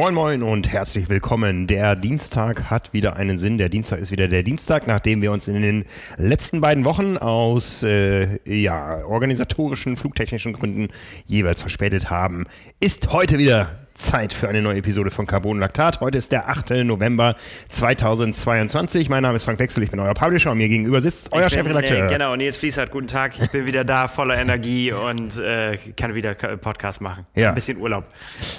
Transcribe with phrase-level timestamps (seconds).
[0.00, 1.66] Moin Moin und herzlich willkommen.
[1.66, 3.58] Der Dienstag hat wieder einen Sinn.
[3.58, 5.86] Der Dienstag ist wieder der Dienstag, nachdem wir uns in den
[6.16, 10.90] letzten beiden Wochen aus äh, ja, organisatorischen, flugtechnischen Gründen
[11.26, 12.46] jeweils verspätet haben.
[12.78, 16.00] Ist heute wieder Zeit für eine neue Episode von Carbon Lactat.
[16.00, 16.70] Heute ist der 8.
[16.84, 17.34] November
[17.68, 19.08] 2022.
[19.08, 21.54] Mein Name ist Frank Wechsel, ich bin euer Publisher und mir gegenüber sitzt euer Ich
[21.54, 22.06] bin, Chefredakteur.
[22.06, 23.32] Äh, genau, Nils Fließert, guten Tag.
[23.40, 27.26] Ich bin wieder da, voller Energie und äh, kann wieder Podcast machen.
[27.34, 27.48] Ja.
[27.48, 28.06] Ein bisschen Urlaub.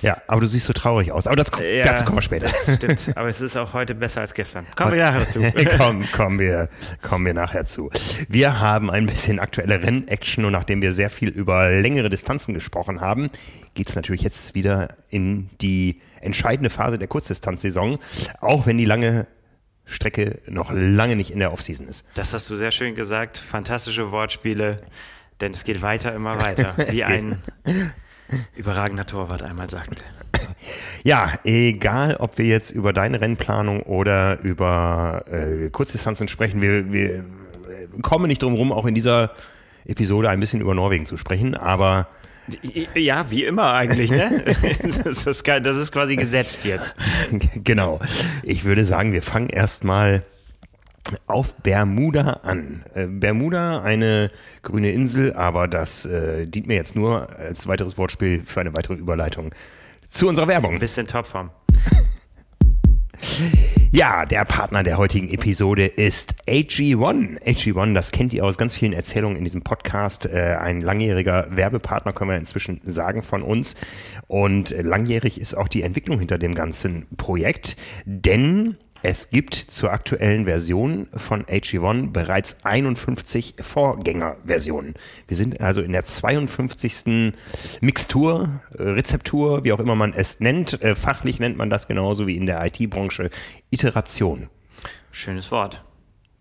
[0.02, 1.26] Ja, aber du siehst so traurig aus.
[1.26, 2.50] Aber das, Ja, dazu kommen wir später.
[2.50, 4.66] Das stimmt, aber es ist auch heute besser als gestern.
[4.76, 5.40] Kommen wir nachher dazu.
[5.78, 6.68] komm, kommen wir,
[7.02, 7.90] kommen wir nachher zu.
[8.28, 13.00] Wir haben ein bisschen aktuelle Rennaction und nachdem wir sehr viel über längere Distanzen gesprochen
[13.00, 13.30] haben,
[13.74, 18.00] geht es natürlich jetzt wieder in die entscheidende Phase der Kurzdistanzsaison,
[18.42, 19.28] auch wenn die lange
[19.86, 22.08] Strecke noch lange nicht in der Offseason ist.
[22.14, 23.38] Das hast du sehr schön gesagt.
[23.38, 24.78] Fantastische Wortspiele,
[25.42, 26.76] denn es geht weiter, immer weiter.
[26.90, 27.42] Wie ein
[28.56, 30.04] überragender Torwart einmal sagte.
[31.04, 37.10] Ja, egal, ob wir jetzt über deine Rennplanung oder über äh, Kurzdistanzen sprechen, wir, wir
[37.10, 37.24] äh,
[38.02, 39.32] kommen nicht drum rum, auch in dieser
[39.86, 42.08] Episode ein bisschen über Norwegen zu sprechen, aber
[42.96, 44.44] Ja, wie immer eigentlich, ne?
[45.04, 45.62] Das ist, geil.
[45.62, 46.96] das ist quasi gesetzt jetzt.
[47.64, 48.00] genau.
[48.44, 50.24] Ich würde sagen, wir fangen erstmal
[51.28, 52.84] auf Bermuda an.
[52.94, 58.42] Äh, Bermuda, eine grüne Insel, aber das äh, dient mir jetzt nur als weiteres Wortspiel
[58.46, 59.52] für eine weitere Überleitung
[60.10, 60.74] zu unserer Werbung.
[60.74, 61.52] Ein bisschen Topform.
[63.92, 67.42] Ja, der Partner der heutigen Episode ist AG1.
[67.44, 70.28] AG1, das kennt ihr aus ganz vielen Erzählungen in diesem Podcast.
[70.28, 73.76] Äh, ein langjähriger Werbepartner können wir inzwischen sagen von uns.
[74.28, 79.92] Und äh, langjährig ist auch die Entwicklung hinter dem ganzen Projekt, denn es gibt zur
[79.92, 84.96] aktuellen Version von AG1 bereits 51 Vorgängerversionen.
[85.28, 87.34] Wir sind also in der 52.
[87.82, 90.82] Mixtur, äh, Rezeptur, wie auch immer man es nennt.
[90.82, 93.30] Äh, Fachlich nennt man das genauso wie in der IT-Branche
[93.70, 94.50] Iteration.
[95.12, 95.84] Schönes Wort.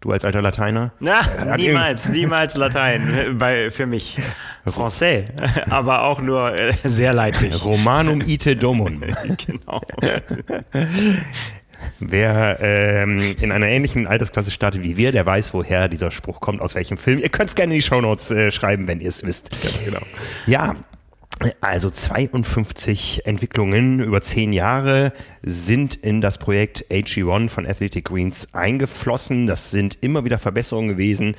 [0.01, 0.93] Du als alter Lateiner?
[1.01, 4.19] Na, Hat niemals, niemals Latein äh, bei, für mich.
[4.65, 5.25] Français,
[5.71, 7.65] aber auch nur äh, sehr leidlich.
[7.65, 9.03] Romanum ite domum.
[9.47, 9.81] Genau.
[12.01, 16.61] Wer ähm, in einer ähnlichen Altersklasse startet wie wir, der weiß, woher dieser Spruch kommt,
[16.61, 17.19] aus welchem Film.
[17.19, 19.51] Ihr könnt es gerne in die Shownotes äh, schreiben, wenn ihr es wisst.
[19.51, 20.01] Ganz genau.
[20.47, 20.77] Ja,
[21.61, 25.13] also 52 Entwicklungen über zehn Jahre
[25.43, 29.47] sind in das Projekt AG1 von Athletic Greens eingeflossen.
[29.47, 31.37] Das sind immer wieder Verbesserungen gewesen,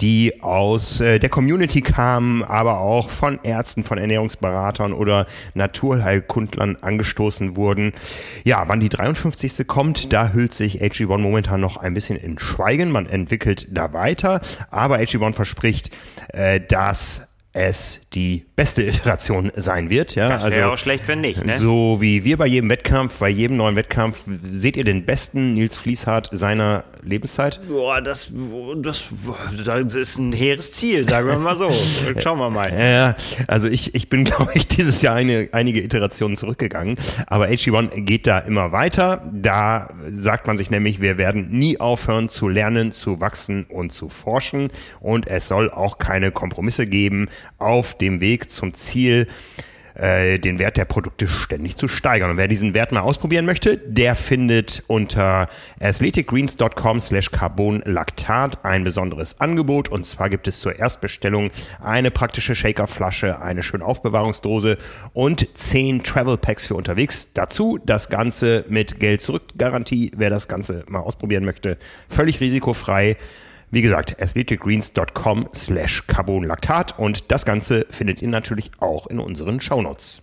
[0.00, 7.56] die aus äh, der Community kamen, aber auch von Ärzten, von Ernährungsberatern oder Naturheilkundlern angestoßen
[7.56, 7.92] wurden.
[8.44, 9.66] Ja, wann die 53.
[9.66, 12.90] kommt, da hüllt sich AG1 momentan noch ein bisschen in Schweigen.
[12.90, 15.90] Man entwickelt da weiter, aber AG1 verspricht,
[16.28, 20.14] äh, dass es die beste Iteration sein wird.
[20.14, 21.58] Ja, Das wäre auch schlecht, wenn nicht, ne?
[21.58, 25.76] so wie wir bei jedem Wettkampf, bei jedem neuen Wettkampf, seht ihr den besten Nils
[25.76, 27.60] Fließhardt seiner Lebenszeit?
[27.68, 28.30] Boah, das,
[28.76, 29.08] das,
[29.64, 31.70] das ist ein hehres Ziel, sagen wir mal so.
[32.20, 32.70] Schauen wir mal.
[32.70, 33.16] Ja, ja,
[33.48, 36.96] also ich, ich bin, glaube ich, dieses Jahr eine, einige Iterationen zurückgegangen.
[37.26, 39.28] Aber HG1 geht da immer weiter.
[39.32, 44.08] Da sagt man sich nämlich, wir werden nie aufhören zu lernen, zu wachsen und zu
[44.08, 44.70] forschen.
[45.00, 49.26] Und es soll auch keine Kompromisse geben auf dem Weg zum Ziel
[49.94, 52.30] äh, den Wert der Produkte ständig zu steigern.
[52.30, 55.48] Und wer diesen Wert mal ausprobieren möchte, der findet unter
[55.80, 59.88] athleticgreens.com slash carbonlactat ein besonderes Angebot.
[59.90, 61.50] Und zwar gibt es zur Erstbestellung
[61.82, 64.78] eine praktische Shakerflasche, eine schöne Aufbewahrungsdose
[65.12, 67.34] und zehn Travel Packs für unterwegs.
[67.34, 70.12] Dazu das Ganze mit Geld-Zurück-Garantie.
[70.16, 71.76] Wer das Ganze mal ausprobieren möchte,
[72.08, 73.16] völlig risikofrei.
[73.72, 80.20] Wie gesagt, athleticgreens.com slash carbonlactat und das Ganze findet ihr natürlich auch in unseren Shownotes.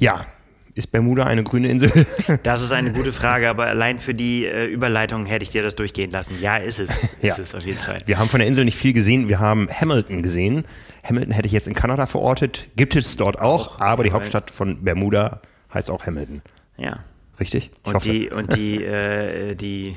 [0.00, 0.26] Ja,
[0.74, 1.90] ist Bermuda eine grüne Insel?
[2.42, 5.76] Das ist eine gute Frage, aber allein für die äh, Überleitung hätte ich dir das
[5.76, 6.36] durchgehen lassen.
[6.40, 7.02] Ja, ist es.
[7.20, 7.36] Ist Ja.
[7.38, 8.00] es auf jeden Fall.
[8.06, 9.28] Wir haben von der Insel nicht viel gesehen.
[9.28, 10.64] Wir haben Hamilton gesehen.
[11.04, 12.66] Hamilton hätte ich jetzt in Kanada verortet.
[12.76, 15.42] Gibt es dort auch, aber die Hauptstadt von Bermuda
[15.74, 16.40] heißt auch Hamilton.
[16.78, 16.98] Ja.
[17.40, 17.70] Richtig?
[17.72, 18.08] Ich Und hoffe.
[18.08, 19.96] die, und die, äh, die,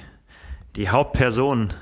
[0.76, 1.74] die Hauptperson,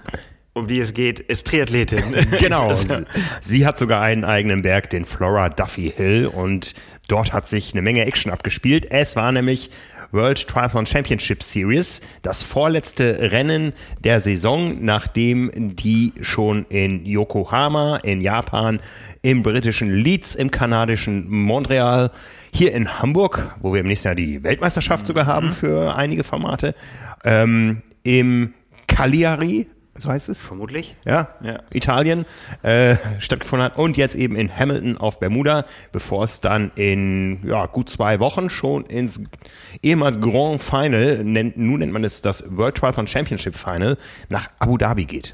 [0.53, 2.03] um die es geht, ist Triathletin.
[2.39, 2.73] Genau.
[2.73, 3.05] Sie,
[3.41, 6.73] sie hat sogar einen eigenen Berg, den Flora Duffy Hill, und
[7.07, 8.91] dort hat sich eine Menge Action abgespielt.
[8.91, 9.69] Es war nämlich
[10.11, 13.73] World Triathlon Championship Series, das vorletzte Rennen
[14.03, 18.79] der Saison, nachdem die schon in Yokohama in Japan,
[19.21, 22.11] im britischen Leeds, im kanadischen Montreal,
[22.57, 26.73] hier in Hamburg, wo wir im nächsten Jahr die Weltmeisterschaft sogar haben für einige Formate,
[27.23, 28.53] ähm, im
[28.87, 29.67] Cagliari
[29.99, 30.39] so heißt es.
[30.39, 30.95] Vermutlich.
[31.05, 31.59] Ja, Ja.
[31.73, 32.25] Italien
[32.61, 37.65] äh, stattgefunden hat und jetzt eben in Hamilton auf Bermuda, bevor es dann in ja,
[37.65, 39.21] gut zwei Wochen schon ins
[39.81, 43.97] ehemals Grand Final, nennt, nun nennt man es das World Triathlon Championship Final,
[44.29, 45.33] nach Abu Dhabi geht.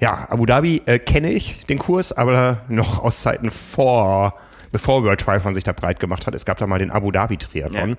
[0.00, 4.34] Ja, Abu Dhabi äh, kenne ich den Kurs, aber noch aus Zeiten vor,
[4.72, 6.34] bevor World Triathlon sich da breit gemacht hat.
[6.34, 7.96] Es gab da mal den Abu Dhabi Triathlon,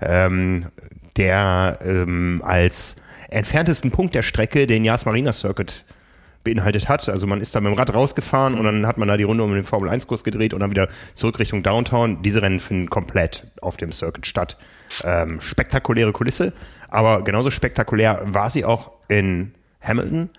[0.00, 0.66] ähm,
[1.16, 5.84] der ähm, als entferntesten Punkt der Strecke den Yas Marina Circuit
[6.44, 7.08] beinhaltet hat.
[7.08, 9.44] Also man ist da mit dem Rad rausgefahren und dann hat man da die Runde
[9.44, 12.22] um den Formel 1 Kurs gedreht und dann wieder zurück Richtung Downtown.
[12.22, 14.56] Diese Rennen finden komplett auf dem Circuit statt.
[15.04, 16.52] Ähm, spektakuläre Kulisse,
[16.88, 20.30] aber genauso spektakulär war sie auch in Hamilton.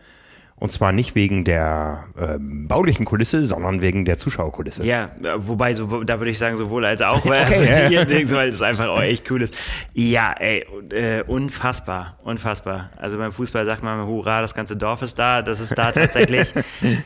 [0.59, 4.85] Und zwar nicht wegen der ähm, baulichen Kulisse, sondern wegen der Zuschauerkulisse.
[4.85, 8.33] Ja, wobei, so, da würde ich sagen, sowohl als auch, weil, Okay, also hier, Dings,
[8.33, 9.53] weil das einfach auch echt cool ist.
[9.93, 12.89] Ja, ey, äh, unfassbar, unfassbar.
[12.97, 15.41] Also beim Fußball sagt man, hurra, das ganze Dorf ist da.
[15.41, 16.97] Das ist da tatsächlich äh,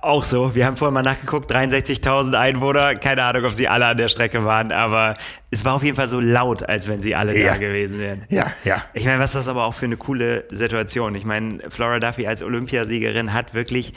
[0.00, 0.54] auch so.
[0.54, 2.94] Wir haben vorhin mal nachgeguckt, 63.000 Einwohner.
[2.94, 5.16] Keine Ahnung, ob sie alle an der Strecke waren, aber
[5.54, 7.52] es war auf jeden Fall so laut, als wenn sie alle Ja.
[7.52, 8.22] da gewesen wären.
[8.28, 8.82] Ja, ja.
[8.92, 11.14] Ich meine, was ist das aber auch für eine coole Situation?
[11.14, 13.92] Ich meine, Flora Duffy als Olympiasiegerin hat wirklich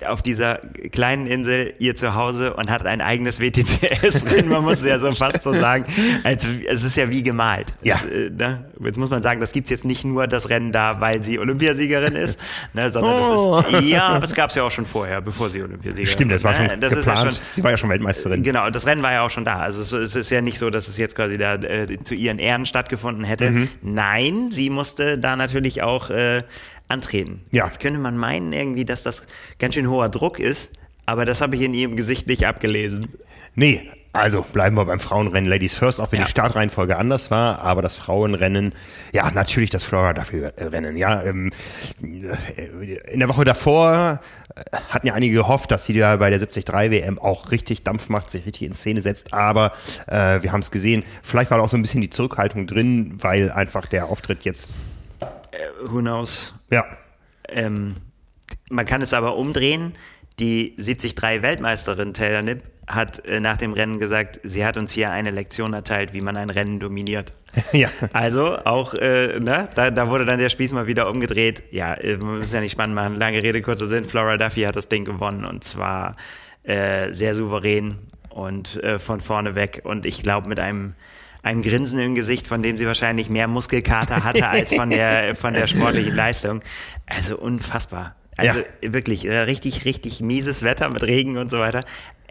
[0.00, 0.56] äh, auf dieser
[0.92, 4.48] kleinen Insel ihr Zuhause und hat ein eigenes WTCS-Rennen.
[4.50, 5.84] Man muss ja so fast so sagen,
[6.24, 7.74] als, es ist ja wie gemalt.
[7.82, 7.94] Ja.
[7.96, 8.64] Es, äh, ne?
[8.82, 11.38] Jetzt muss man sagen, das gibt es jetzt nicht nur das Rennen da, weil sie
[11.38, 12.40] Olympiasiegerin ist,
[12.72, 13.60] ne, sondern Oh.
[13.62, 16.32] das ist, ja, aber es gab es ja auch schon vorher, bevor sie Olympiasiegerin Stimmt,
[16.32, 16.70] das war ne?
[16.70, 17.24] schon das ist geplant.
[17.24, 18.42] ja schon, Sie war ja schon Weltmeisterin.
[18.42, 19.58] Genau, das Rennen war ja auch schon da.
[19.58, 22.38] Also es, es ist ja nicht so, dass es jetzt quasi da äh, zu ihren
[22.38, 23.50] Ehren stattgefunden hätte.
[23.50, 23.68] Mhm.
[23.82, 26.42] Nein, sie musste da natürlich auch äh,
[26.88, 27.42] antreten.
[27.50, 27.64] Ja.
[27.64, 29.26] Jetzt könnte man meinen irgendwie, dass das
[29.58, 30.74] ganz schön hoher Druck ist,
[31.06, 33.08] aber das habe ich in ihrem Gesicht nicht abgelesen.
[33.54, 36.24] Nee, also bleiben wir beim Frauenrennen Ladies First, auch wenn Ja.
[36.24, 38.72] die Startreihenfolge anders war, aber das Frauenrennen,
[39.12, 41.22] ja, natürlich das Flora dafür Rennen, ja.
[41.22, 41.52] Ähm,
[42.02, 44.20] äh, in der Woche davor
[44.56, 48.08] äh, hatten ja einige gehofft, dass sie da bei der 73 WM auch richtig Dampf
[48.08, 49.72] macht, sich richtig in Szene setzt, aber
[50.06, 53.14] äh, wir haben es gesehen, vielleicht war da auch so ein bisschen die Zurückhaltung drin,
[53.18, 54.74] weil einfach der Auftritt jetzt,
[55.52, 56.54] Äh, who knows?
[56.70, 56.84] ja,
[57.48, 57.96] Ähm,
[58.70, 59.94] man kann es aber umdrehen.
[60.38, 65.10] Die 73 Weltmeisterin Taylor Nipp hat äh, nach dem Rennen gesagt, sie hat uns hier
[65.10, 67.32] eine Lektion erteilt, wie man ein Rennen dominiert.
[67.72, 71.62] ja, Also auch, äh, ne, da, da wurde dann der Spieß mal wieder umgedreht.
[71.70, 73.16] Ja, äh, man muss ja nicht spannend machen.
[73.16, 74.04] Lange Rede, kurzer Sinn.
[74.04, 76.16] Flora Duffy hat das Ding gewonnen und zwar
[76.64, 77.98] äh, sehr souverän
[78.28, 79.82] und äh, von vorne weg.
[79.84, 80.94] Und ich glaube mit einem
[81.42, 85.54] einem Grinsen im Gesicht, von dem sie wahrscheinlich mehr Muskelkater hatte als von der, von
[85.54, 86.60] der sportlichen Leistung.
[87.06, 88.14] Also unfassbar.
[88.36, 91.84] Also wirklich, äh, richtig, richtig mieses Wetter mit Regen und so weiter.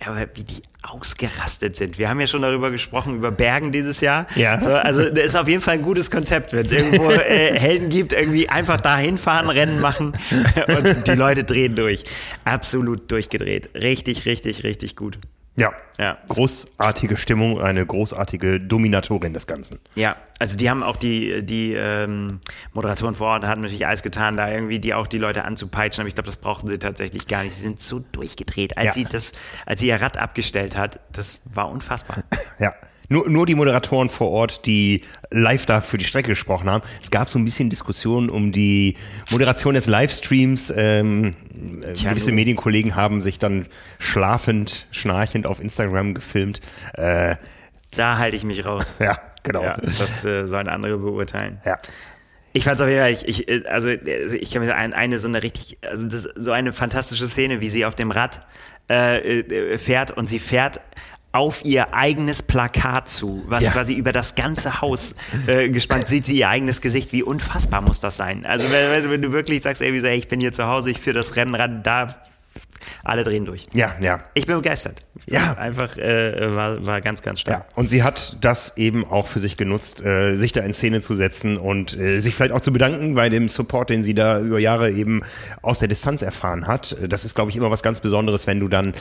[0.05, 1.97] Aber wie die ausgerastet sind.
[1.99, 4.27] Wir haben ja schon darüber gesprochen, über Bergen dieses Jahr.
[4.35, 4.61] Ja.
[4.61, 7.89] So, also das ist auf jeden Fall ein gutes Konzept, wenn es irgendwo äh, Helden
[7.89, 10.13] gibt, irgendwie einfach dahin fahren, Rennen machen
[10.67, 12.03] und die Leute drehen durch.
[12.45, 13.69] Absolut durchgedreht.
[13.75, 15.17] Richtig, richtig, richtig gut.
[15.59, 15.71] Ja.
[15.99, 16.17] Ja.
[16.29, 19.79] Großartige Stimmung, eine großartige Dominatorin des Ganzen.
[19.95, 22.39] Ja, also die haben auch die, die ähm,
[22.71, 26.07] Moderatoren vor Ort haben natürlich alles getan, da irgendwie die auch die Leute anzupeitschen, aber
[26.07, 27.53] ich glaube, das brauchten sie tatsächlich gar nicht.
[27.53, 28.91] Sie sind so durchgedreht, als Ja.
[28.93, 29.33] sie das,
[29.65, 32.23] als sie ihr Rad abgestellt hat, das war unfassbar.
[32.59, 32.73] Ja.
[33.09, 35.01] Nur, nur die Moderatoren vor Ort, die
[35.31, 36.83] live da für die Strecke gesprochen haben.
[37.01, 38.95] Es gab so ein bisschen Diskussionen um die
[39.31, 40.71] Moderation des Livestreams.
[40.77, 41.35] Ähm,
[41.81, 42.35] äh, Tja, gewisse nun.
[42.35, 43.65] Medienkollegen haben sich dann
[43.97, 46.61] schlafend, schnarchend auf Instagram gefilmt.
[46.93, 47.35] Äh,
[47.95, 48.97] Da halte ich mich raus.
[48.99, 49.63] ja, genau.
[49.63, 51.59] Ja, das äh, sollen andere beurteilen.
[51.65, 51.77] Ja.
[52.53, 55.19] Ich fand's auf jeden Fall, ich, ich, äh, also äh, ich kann mir ein, eine
[55.19, 58.45] so eine richtig, also das so eine fantastische Szene, wie sie auf dem Rad
[58.87, 60.81] äh, fährt und sie fährt
[61.31, 63.71] auf ihr eigenes Plakat zu, was Ja.
[63.71, 67.13] quasi über das ganze Haus äh, gespannt sieht sie ihr eigenes Gesicht.
[67.13, 68.45] Wie unfassbar muss das sein?
[68.45, 70.89] Also wenn, wenn, du wirklich sagst, ey, wie so, ey, ich bin hier zu Hause,
[70.91, 72.15] ich führe das Rennrad, da
[73.03, 73.65] alle drehen durch.
[73.73, 74.17] Ja, ja.
[74.33, 75.01] Ich bin begeistert.
[75.27, 75.53] Ja.
[75.53, 77.65] Einfach äh, war, war ganz, ganz stark.
[77.69, 81.01] Ja, und sie hat das eben auch für sich genutzt, äh, sich da in Szene
[81.01, 84.39] zu setzen und äh, sich vielleicht auch zu bedanken bei dem Support, den sie da
[84.39, 85.21] über Jahre eben
[85.61, 86.95] aus der Distanz erfahren hat.
[87.07, 88.93] Das ist, glaube ich, immer was ganz Besonderes, wenn du dann,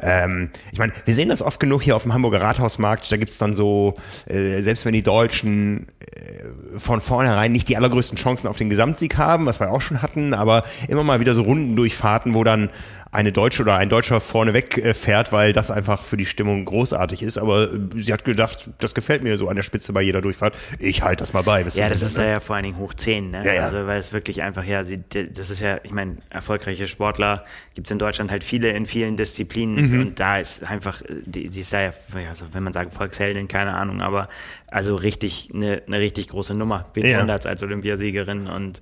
[0.00, 3.38] ähm, ich meine, wir sehen das oft genug hier auf dem Hamburger Rathausmarkt, da gibt's
[3.38, 3.94] dann so,
[4.26, 9.16] äh, selbst wenn die Deutschen äh, von vornherein nicht die allergrößten Chancen auf den Gesamtsieg
[9.18, 12.70] haben, was wir auch schon hatten, aber immer mal wieder so Rundendurchfahrten, wo dann
[13.12, 17.22] eine Deutsche oder ein Deutscher vorneweg äh, fährt, weil das einfach für die Stimmung großartig
[17.22, 17.38] ist.
[17.38, 20.58] Aber äh, sie hat gedacht, das gefällt mir so an der Spitze bei jeder Durchfahrt.
[20.78, 21.62] Ich halte das mal bei.
[21.62, 22.24] Ja, das ist ne?
[22.24, 23.44] da ja vor allen Dingen hoch 10, ne?
[23.46, 23.62] Ja, ja.
[23.62, 27.44] Also, weil es wirklich einfach, ja, sie, das ist ja, ich meine, erfolgreiche Sportler
[27.74, 30.00] gibt es in Deutschland halt viele in vielen Disziplinen Mhm.
[30.00, 31.92] und da ist einfach, äh, die, sie ist da ja,
[32.28, 34.28] also wenn man sagt Volksheldin, keine Ahnung, aber
[34.68, 36.86] also richtig, eine, eine richtig große Nummer.
[36.94, 37.24] Wen Ja.
[37.26, 38.80] als Olympiasiegerin und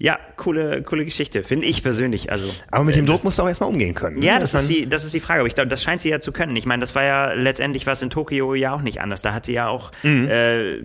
[0.00, 2.30] Ja, coole, coole Geschichte, finde ich persönlich.
[2.30, 4.22] Also, Aber mit dem äh, Druck das- musst du auch erstmal umgehen können.
[4.22, 4.40] Ja, ne?
[4.40, 5.40] das Dass ist, die, das ist die Frage.
[5.40, 6.54] Aber ich glaube, das scheint sie ja zu können.
[6.54, 9.22] Ich meine, das war ja letztendlich was in Tokio ja auch nicht anders.
[9.22, 10.28] Da hat sie ja auch Mhm.
[10.28, 10.76] äh,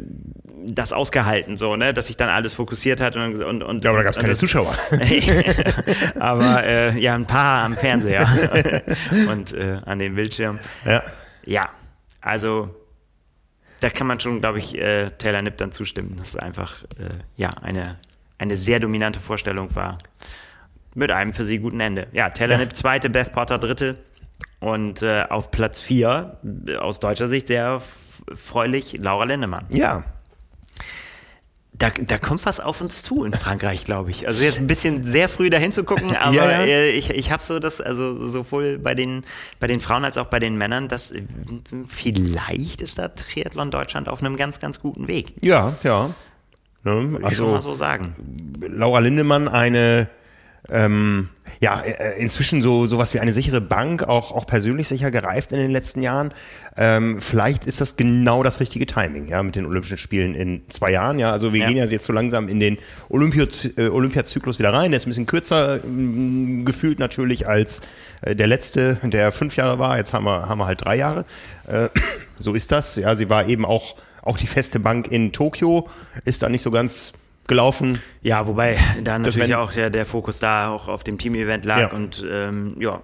[0.66, 1.94] das ausgehalten, so, ne?
[1.94, 3.16] dass sich dann alles fokussiert hat.
[3.16, 4.74] Und, und, und, Ja, aber da gab es keine das- Zuschauer.
[6.20, 8.28] aber äh, ja, ein paar am Fernseher
[9.32, 10.60] und äh, an den Bildschirmen.
[10.86, 11.04] Ja.
[11.46, 11.70] Ja,
[12.22, 12.74] also
[13.82, 17.10] da kann man schon, glaube ich, äh, Taylor Nipp dann zustimmen, dass es einfach äh,
[17.36, 17.98] ja, eine,
[18.38, 19.98] eine sehr dominante Vorstellung war.
[20.96, 22.08] Mit einem für sie guten Ende.
[22.12, 23.98] Ja, Taylor Nipp zweite, Beth Potter dritte.
[24.60, 26.38] Und äh, auf Platz vier,
[26.80, 27.82] aus deutscher Sicht sehr
[28.36, 29.66] freulich, Laura Lindemann.
[29.70, 30.04] ja.
[31.76, 34.28] Da, da kommt was auf uns zu in Frankreich, glaube ich.
[34.28, 36.62] Also jetzt ein bisschen sehr früh dahin zu gucken, aber Ja, ja.
[36.66, 39.24] äh, ich, ich habe so das, also sowohl bei den,
[39.60, 41.24] bei den Frauen als auch bei den Männern, dass äh,
[41.88, 45.34] vielleicht ist da Triathlon Deutschland auf einem ganz, ganz guten Weg.
[45.44, 46.12] Ja, ja.
[46.84, 47.12] Ne?
[47.12, 48.16] Würde ich Also mal so sagen.
[48.62, 50.08] Laura Lindemann eine
[50.70, 55.52] ähm, ja, äh, inzwischen so sowas wie eine sichere Bank, auch, auch persönlich sicher gereift
[55.52, 56.34] in den letzten Jahren.
[56.78, 60.92] Ähm, vielleicht ist das genau das richtige Timing, ja, mit den Olympischen Spielen in zwei
[60.92, 61.20] Jahren.
[61.20, 61.68] Ja, also wir Ja.
[61.68, 64.92] gehen ja jetzt so langsam in den äh, Olympiazyklus wieder rein.
[64.92, 67.82] Der ist ein bisschen kürzer ähm, gefühlt natürlich als
[68.22, 69.98] äh, der letzte, der fünf Jahre war.
[69.98, 71.26] Jetzt haben wir, haben wir halt drei Jahre.
[71.68, 71.90] Äh,
[72.40, 72.96] so ist das.
[72.96, 75.88] Ja, sie war eben auch, auch die feste Bank in Tokio,
[76.26, 77.14] ist da nicht so ganz
[77.48, 78.02] gelaufen.
[78.22, 81.80] Ja, wobei da natürlich wenn- auch der, der Fokus da auch auf dem Team-Event lag
[81.80, 81.88] Ja.
[81.92, 83.02] und ähm, ja,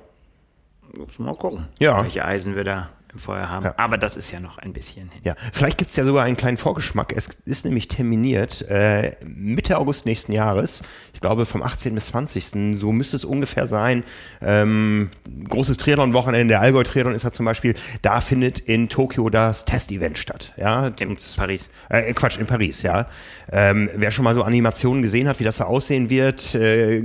[0.97, 2.01] muss mal gucken, Ja.
[2.03, 3.66] welche Eisen wir da im Feuer haben.
[3.66, 3.74] Ja.
[3.78, 5.22] Aber das ist ja noch ein bisschen hin.
[5.24, 7.13] Ja, vielleicht gibt's ja sogar einen kleinen Vorgeschmack.
[7.16, 10.84] Es ist nämlich terminiert äh, Mitte August nächsten Jahres.
[11.13, 11.94] Ich glaube vom 18.
[11.96, 12.78] bis 20.
[12.80, 14.04] So müsste es ungefähr sein.
[14.42, 15.10] Ähm,
[15.50, 20.54] großes Triathlon-Wochenende, der Allgäu-Triathlon ist ja zum Beispiel, da findet in Tokio das Test-Event statt.
[20.58, 21.70] Ja, In Paris.
[21.89, 23.08] äh, Quatsch, in Paris, ja.
[23.51, 27.04] Ähm, wer schon mal so Animationen gesehen hat, wie das da aussehen wird, äh,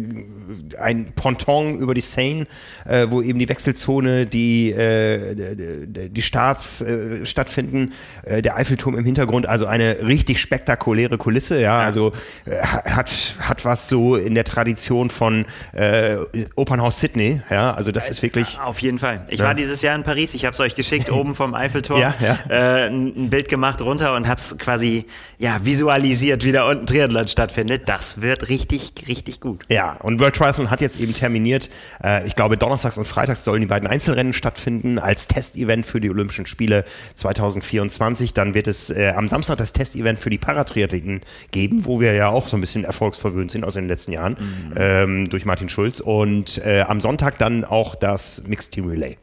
[0.78, 2.46] ein Ponton über die Seine,
[2.86, 7.92] äh, wo eben die Wechselzone, die, äh, die Starts äh, stattfinden,
[8.22, 12.12] äh, der Eiffelturm im Hintergrund, also eine richtig spektakuläre Kulisse, ja, also
[12.46, 16.16] äh, hat, hat was so in der Tradition von äh,
[16.54, 19.24] Opernhaus Sydney, ja, also das ist wirklich, Auf jeden Fall.
[19.28, 22.14] Ich war dieses Jahr in Paris, ich habe es euch geschickt, oben vom Eiffelturm, Ja,
[22.20, 22.38] ja.
[22.48, 25.06] Äh, ein, Bild gemacht runter und habe es quasi
[25.38, 27.88] ja, visualisiert, wie da unten Triathlon stattfindet.
[27.88, 29.62] Das wird richtig, richtig gut.
[29.68, 31.70] Ja, und World Triathlon hat jetzt eben terminiert.
[32.02, 36.10] Äh, ich glaube, donnerstags und freitags sollen die beiden Einzelrennen stattfinden als Testevent für die
[36.10, 38.34] Olympischen Spiele 2024.
[38.34, 42.28] Dann wird es äh, am Samstag das Testevent für die Paratriathleten geben, wo wir ja
[42.28, 44.36] auch so ein bisschen erfolgsverwöhnt sind aus den letzten Jahren
[44.76, 46.00] ähm, durch Martin Schulz.
[46.00, 49.16] Und äh, am Sonntag dann auch das Mixed Team Relay.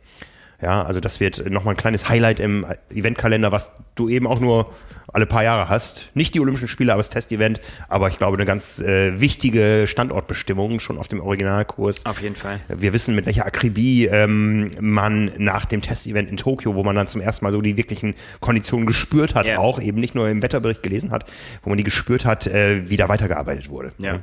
[0.62, 4.72] Ja, also das wird nochmal ein kleines Highlight im Eventkalender, was du eben auch nur
[5.14, 6.10] alle paar Jahre hast.
[6.14, 7.60] Nicht die Olympischen Spiele, aber das Testevent.
[7.90, 12.06] Aber ich glaube, eine ganz äh, wichtige Standortbestimmung schon auf dem Originalkurs.
[12.06, 12.60] Auf jeden Fall.
[12.70, 17.08] Wir wissen, mit welcher Akribie ähm, man nach dem Testevent in Tokio, wo man dann
[17.10, 19.58] zum ersten Mal so die wirklichen Konditionen gespürt hat, Ja.
[19.58, 21.26] auch eben nicht nur im Wetterbericht gelesen hat,
[21.64, 23.92] wo man die gespürt hat, äh, wie da weitergearbeitet wurde.
[23.98, 24.20] Ja.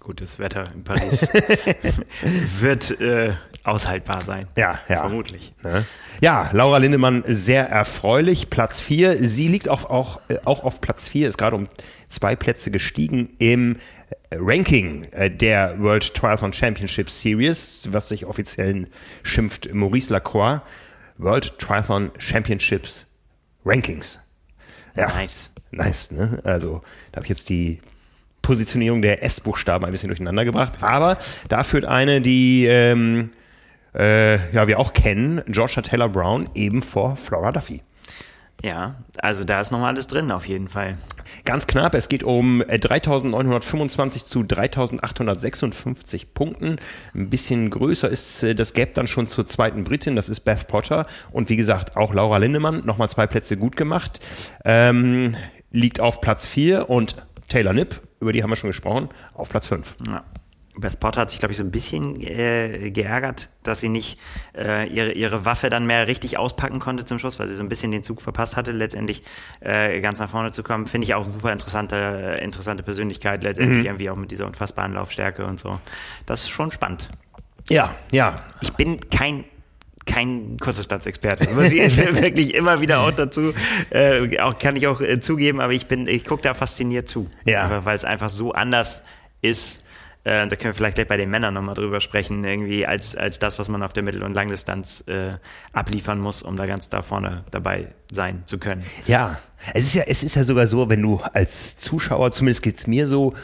[0.00, 1.22] Gutes Wetter in Paris
[2.60, 4.48] wird äh, aushaltbar sein.
[4.56, 5.00] Ja, ja.
[5.00, 5.52] Vermutlich.
[5.62, 5.84] Ne?
[6.20, 8.48] Ja, Laura Lindemann sehr erfreulich.
[8.50, 9.16] Platz 4.
[9.16, 11.68] Sie liegt auf, auch, äh, auch auf Platz 4, ist gerade um
[12.08, 13.76] zwei Plätze gestiegen im
[14.32, 18.88] Ranking äh, der World Triathlon Championship Series, was sich offiziell
[19.22, 20.60] schimpft Maurice Lacroix.
[21.18, 23.06] World Triathlon Championships
[23.64, 24.20] Rankings.
[24.96, 25.52] Ja, Nice.
[25.70, 26.40] Nice, ne?
[26.44, 27.80] Also, da habe ich jetzt die
[28.42, 30.74] Positionierung der S-Buchstaben ein bisschen durcheinander gebracht.
[30.80, 31.18] Aber
[31.48, 33.30] da führt eine, die ähm,
[33.94, 37.82] äh, ja, wir auch kennen, Georgia Taylor Brown, eben vor Flora Duffy.
[38.62, 40.98] Ja, also da ist nochmal alles drin, auf jeden Fall.
[41.44, 46.78] Ganz knapp, es geht um äh, 3925 zu 3856 Punkten.
[47.14, 50.66] Ein bisschen größer ist äh, das Gap dann schon zur zweiten Britin, das ist Beth
[50.66, 51.06] Potter.
[51.30, 54.20] Und wie gesagt, auch Laura Lindemann, nochmal zwei Plätze gut gemacht.
[54.64, 55.36] Ähm,
[55.70, 57.14] liegt auf Platz 4 und
[57.48, 59.96] Taylor Nipp, über die haben wir schon gesprochen, auf Platz 5.
[60.06, 60.24] Ja.
[60.80, 64.18] Beth Potter hat sich, glaube ich, so ein bisschen äh, geärgert, dass sie nicht
[64.56, 67.68] äh, ihre, ihre Waffe dann mehr richtig auspacken konnte zum Schluss, weil sie so ein
[67.68, 69.22] bisschen den Zug verpasst hatte, letztendlich
[69.60, 70.86] äh, ganz nach vorne zu kommen.
[70.86, 75.44] Finde ich auch eine super interessante, interessante Persönlichkeit, letztendlich irgendwie auch mit dieser unfassbaren Laufstärke
[75.46, 75.78] und so.
[76.26, 77.08] Das ist schon spannend.
[77.68, 78.36] Ja, ja.
[78.60, 79.44] Ich bin kein
[80.08, 81.54] kein Kurzdistanzexperte.
[81.54, 83.52] Muss ich wirklich immer wieder auch dazu,
[83.90, 87.28] äh, auch, kann ich auch äh, zugeben, aber ich bin, ich gucke da fasziniert zu.
[87.44, 87.84] Ja.
[87.84, 89.04] Weil es einfach so anders
[89.42, 89.84] ist.
[90.24, 93.38] Äh, da können wir vielleicht gleich bei den Männern nochmal drüber sprechen, irgendwie als, als
[93.38, 95.32] das, was man auf der Mittel- und Langdistanz äh,
[95.72, 98.82] abliefern muss, um da ganz da vorne dabei sein zu können.
[99.06, 99.38] Ja,
[99.74, 103.06] es ist ja, es ist ja sogar so, wenn du als Zuschauer, zumindest geht's mir
[103.06, 103.34] so,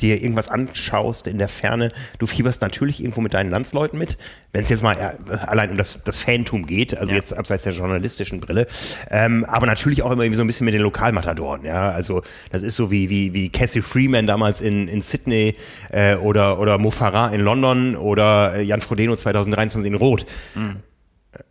[0.00, 4.18] dir irgendwas anschaust in der Ferne, du fieberst natürlich irgendwo mit deinen Landsleuten mit,
[4.52, 7.16] wenn es jetzt mal äh, allein um das, das Fantum geht, also Ja.
[7.16, 8.66] jetzt abseits der journalistischen Brille,
[9.10, 12.62] ähm, aber natürlich auch immer irgendwie so ein bisschen mit den Lokalmatadoren, ja, also das
[12.62, 15.54] ist so wie, wie, wie Cathy Freeman damals in, in Sydney
[15.90, 20.26] äh, oder, oder Mo Farah in London oder äh, Jan Frodeno 2023 in Rot.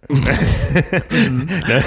[0.08, 1.84] Ne?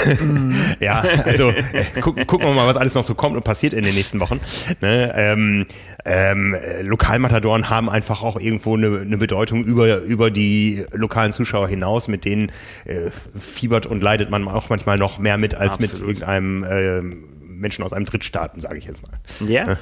[0.81, 3.85] Ja, also äh, guck, gucken wir mal, was alles noch so kommt und passiert in
[3.85, 4.41] den nächsten Wochen.
[4.81, 5.13] Ne?
[5.15, 5.67] Ähm,
[6.05, 11.69] ähm, äh, Lokalmatadoren haben einfach auch irgendwo eine, eine Bedeutung über, über die lokalen Zuschauer
[11.69, 12.51] hinaus, mit denen
[12.85, 16.09] äh, fiebert und leidet man auch manchmal noch mehr mit als mit Absolut.
[16.09, 19.13] irgendeinem ähm, Menschen aus einem Drittstaaten, sage ich jetzt mal.
[19.49, 19.79] Ja.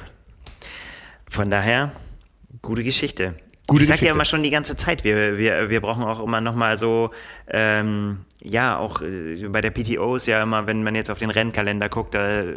[1.27, 1.91] Von daher,
[2.61, 3.33] gute Geschichte.
[3.65, 4.07] Gute ich sag Geschichte.
[4.07, 7.11] ja immer schon die ganze Zeit, wir, wir, wir brauchen auch immer nochmal so,
[7.47, 11.29] ähm, ja, auch äh, bei der PTO ist ja immer, wenn man jetzt auf den
[11.29, 12.53] Rennkalender guckt, da äh,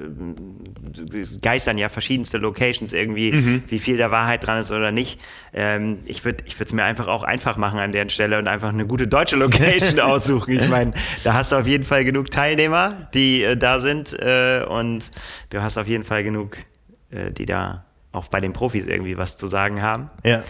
[1.42, 3.62] geistern ja verschiedenste Locations irgendwie, Mhm.
[3.68, 5.20] wie viel da Wahrheit dran ist oder nicht.
[5.54, 8.70] Ähm, ich würde ich es mir einfach auch einfach machen an der Stelle und einfach
[8.70, 10.54] eine gute deutsche Location aussuchen.
[10.58, 10.92] Ich meine,
[11.24, 15.12] da hast du auf jeden Fall genug Teilnehmer, die äh, da sind äh, und
[15.50, 16.56] du hast auf jeden Fall genug,
[17.12, 20.10] die da auch bei den Profis irgendwie was zu sagen haben.
[20.24, 20.42] Ja.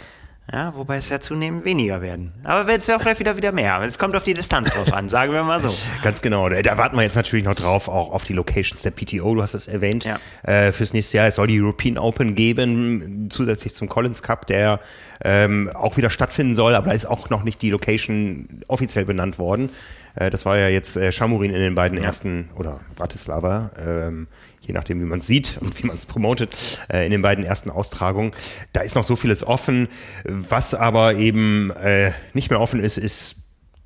[0.53, 2.33] Ja, wobei es ja zunehmend weniger werden.
[2.45, 3.81] Aber jetzt wäre auch vielleicht wieder wieder mehr.
[3.83, 5.75] Es kommt auf die Distanz drauf an, sagen wir mal so.
[6.05, 6.49] Ganz genau.
[6.49, 9.55] Da, warten wir jetzt natürlich noch drauf, auch auf die Locations der PTO, du hast
[9.55, 10.19] es erwähnt, Ja.
[10.45, 11.27] äh, fürs nächste Jahr.
[11.27, 14.79] Es soll die European Open geben, zusätzlich zum Collins Cup, der
[15.25, 19.41] ähm, auch wieder stattfinden soll, aber da ist auch noch nicht die Location offiziell benannt
[19.41, 19.71] worden.
[20.15, 24.29] Äh, das war ja jetzt äh, Chamurin in den beiden ersten, oder Bratislava, ähm,
[24.67, 26.55] je nachdem, wie man es sieht und wie man es promotet,
[26.93, 28.33] äh, in den beiden ersten Austragungen.
[28.73, 29.89] Da ist noch so vieles offen.
[30.25, 33.37] Was aber eben äh, nicht mehr offen ist, ist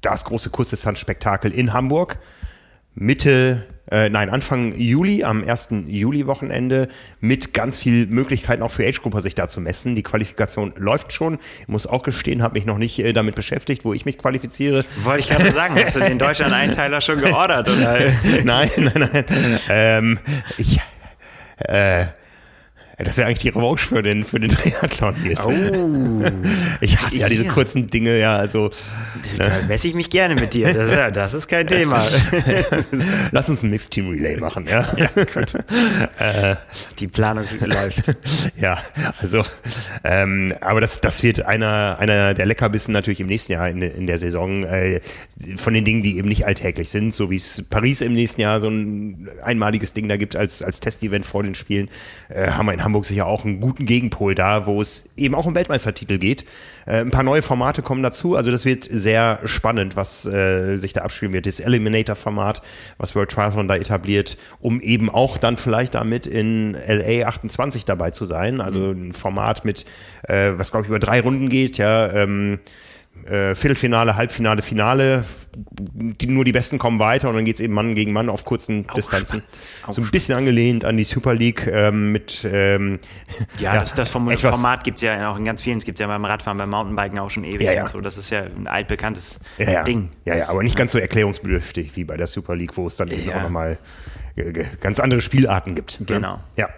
[0.01, 2.19] das große Kurzdistanzspektakel in Hamburg.
[2.95, 5.69] Mitte, äh, nein, Anfang Juli, am 1.
[5.87, 6.89] Juli-Wochenende,
[7.21, 9.97] mit ganz viel Möglichkeiten auch für Age-Grupper sich da zu messen.
[9.97, 11.39] Die Qualifikation läuft schon.
[11.63, 14.85] Ich muss auch gestehen, habe mich noch nicht äh, damit beschäftigt, wo ich mich qualifiziere.
[15.03, 17.69] Wollte ich gerade sagen, hast du den Deutschland-Einteiler schon geordert?
[17.69, 17.99] Oder?
[18.45, 19.25] nein, nein, nein.
[19.69, 20.19] Ähm,
[20.57, 20.81] ich,
[21.59, 22.07] äh,
[23.05, 25.47] das wäre eigentlich die Revanche für den, für den Triathlon jetzt.
[25.47, 25.53] Oh,
[26.81, 27.53] Ich hasse ja diese Ja.
[27.53, 28.71] kurzen Dinge, ja, also
[29.37, 30.73] da messe ich mich gerne mit dir.
[30.73, 32.03] Das, ist ja- das ist kein Thema.
[33.33, 34.87] lass uns ein Mixed Team Relay machen, ja.
[34.97, 35.55] Ja, gut.
[36.99, 38.15] Die Planung läuft.
[38.59, 38.79] ja
[39.21, 39.43] also,
[40.05, 44.07] ähm, aber das, das wird einer, einer der Leckerbissen natürlich im nächsten Jahr in, in
[44.07, 45.01] der Saison äh,
[45.57, 48.61] von den Dingen, die eben nicht alltäglich sind, so wie es Paris im nächsten Jahr
[48.61, 51.89] so ein einmaliges Ding da gibt als, als Testevent vor den Spielen,
[52.29, 55.47] äh, haben wir in Hamburg sicher auch einen guten Gegenpol da, wo es eben auch
[55.47, 56.45] um Weltmeistertitel geht.
[56.87, 60.93] Äh, ein paar neue Formate kommen dazu, also das wird sehr spannend, was äh, sich
[60.93, 61.47] da abspielen wird.
[61.47, 62.63] Das Eliminator-Format,
[62.99, 68.11] was World Triathlon da etabliert, um eben auch dann vielleicht damit in LA 28 dabei
[68.11, 68.61] zu sein.
[68.61, 69.85] Also ein Format mit,
[70.25, 72.59] äh, was glaube ich über drei Runden geht, ja, ähm,
[73.27, 75.25] äh, Viertelfinale, Halbfinale, Finale.
[75.57, 78.87] Die, nur die Besten kommen weiter und dann geht's eben Mann gegen Mann auf kurzen
[78.97, 79.43] Distanzen.
[79.85, 83.01] Auch So ein bisschen angelehnt an die Super League ähm, mit ähm,
[83.59, 85.79] Ja, das, das Form etwas- Format gibt es ja auch in ganz vielen.
[85.79, 87.83] Es gibt ja beim Radfahren, beim Mountainbiken auch schon ewig Ja, ja.
[87.83, 88.01] und so.
[88.01, 89.83] Das ist ja ein altbekanntes ja, ja.
[89.83, 90.11] Ding.
[90.25, 93.11] Ja, ja, aber nicht ganz so erklärungsbedürftig wie bei der Super League, wo es dann
[93.11, 93.39] eben Ja.
[93.39, 93.77] auch nochmal
[94.37, 95.99] äh, ge- ganz andere Spielarten gibt.
[95.99, 96.07] ne?
[96.07, 96.39] Genau.
[96.57, 96.69] Ja.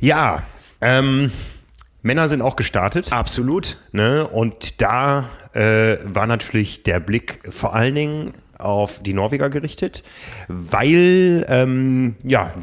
[0.00, 0.42] Ja,
[0.80, 1.32] ähm,
[2.02, 3.12] Männer sind auch gestartet.
[3.12, 3.78] Absolut.
[3.90, 4.28] Ne?
[4.28, 10.02] Und da äh, war natürlich der Blick vor allen Dingen auf die Norweger gerichtet,
[10.48, 12.54] weil ähm, ja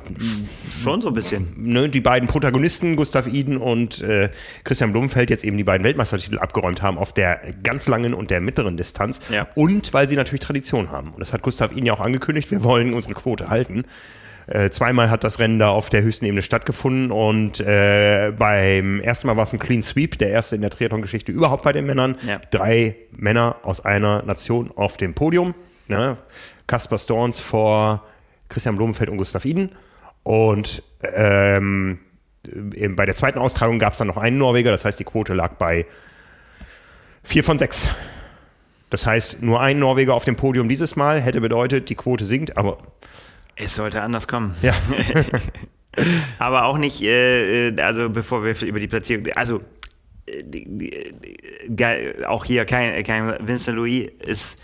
[0.82, 1.54] Schon so ein bisschen.
[1.56, 4.30] ne, die beiden Protagonisten, Gustav Iden und äh,
[4.64, 8.42] Christian Blumenfeld, jetzt eben die beiden Weltmeistertitel abgeräumt haben auf der ganz langen und der
[8.42, 9.20] mittleren Distanz.
[9.30, 9.48] Ja.
[9.56, 11.10] Und weil sie natürlich Tradition haben.
[11.10, 13.86] Und das hat Gustav Iden ja auch angekündigt, wir wollen unsere Quote halten.
[14.48, 19.28] Äh, zweimal hat das Rennen da auf der höchsten Ebene stattgefunden und äh, beim ersten
[19.28, 22.16] Mal war es ein Clean Sweep, der erste in der Triathlon-Geschichte überhaupt bei den Männern.
[22.28, 22.42] Ja.
[22.52, 25.54] Drei Männer aus einer Nation auf dem Podium.
[25.88, 26.18] Ne?
[26.68, 28.04] Kaspar Storns vor
[28.50, 29.70] Christian Blumenfeld und Gustav Iden.
[30.24, 32.00] Und ähm,
[32.44, 35.54] bei der zweiten Austragung gab es dann noch einen Norweger, das heißt, die Quote lag
[35.54, 35.86] bei
[37.24, 37.88] vier von sechs.
[38.90, 42.58] Das heißt, nur ein Norweger auf dem Podium dieses Mal hätte bedeutet, die Quote sinkt,
[42.58, 42.78] aber
[43.56, 44.56] Es sollte anders kommen.
[44.62, 44.74] ja,
[46.40, 49.62] Aber auch nicht, äh, äh, also bevor wir über die Platzierung, also
[50.26, 51.12] äh,
[51.76, 54.62] geil, auch hier kein, kein Vincent Louis ist,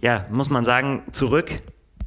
[0.00, 1.50] ja, muss man sagen, zurück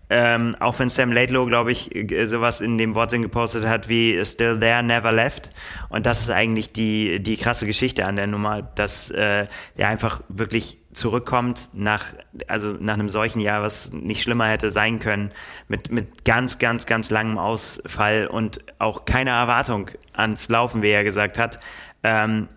[0.10, 1.90] Ähm, auch wenn Sam Laidlow, glaube ich,
[2.26, 5.52] sowas in dem Wortsinn gepostet hat wie Still There, Never Left.
[5.90, 10.22] Und das ist eigentlich die, die krasse Geschichte an der Nummer, dass äh, der einfach
[10.28, 12.06] wirklich zurückkommt nach,
[12.48, 15.32] also nach einem solchen Jahr, was nicht schlimmer hätte sein können,
[15.68, 21.04] mit, mit ganz, ganz, ganz langem Ausfall und auch keiner Erwartung ans Laufen, wie er
[21.04, 21.60] gesagt hat,
[22.04, 22.48] ähm,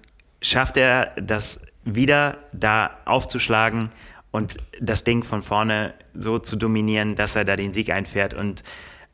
[0.40, 3.90] schafft er das wieder da aufzuschlagen
[4.30, 8.34] und das Ding von vorne so zu dominieren, dass er da den Sieg einfährt.
[8.34, 8.62] Und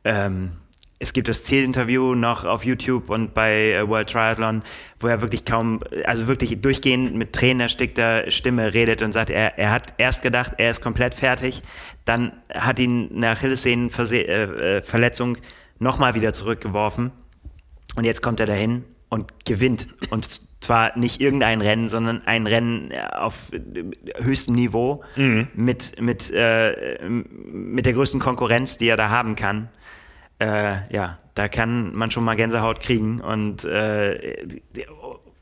[0.03, 0.57] ähm,
[1.03, 4.61] es gibt das Zielinterview noch auf YouTube und bei äh, World Triathlon,
[5.01, 9.59] wo er wirklich kaum, also wirklich durchgehend mit Tränen erstickter Stimme redet und sagt, er,
[9.59, 11.61] er hat erst gedacht, er ist komplett fertig,
[12.05, 15.41] dann hat ihn eine Achillessehnenverletzung äh, äh
[15.79, 17.11] nochmal wieder zurückgeworfen
[17.97, 19.89] und jetzt kommt er dahin und gewinnt.
[20.09, 20.25] Und
[20.61, 23.51] zwar nicht irgendein Rennen, sondern ein Rennen auf
[24.19, 25.49] höchstem Niveau mhm.
[25.53, 29.67] mit, mit, äh, mit der größten Konkurrenz, die er da haben kann.
[30.43, 34.35] Äh, ja, da kann man schon mal Gänsehaut kriegen und äh,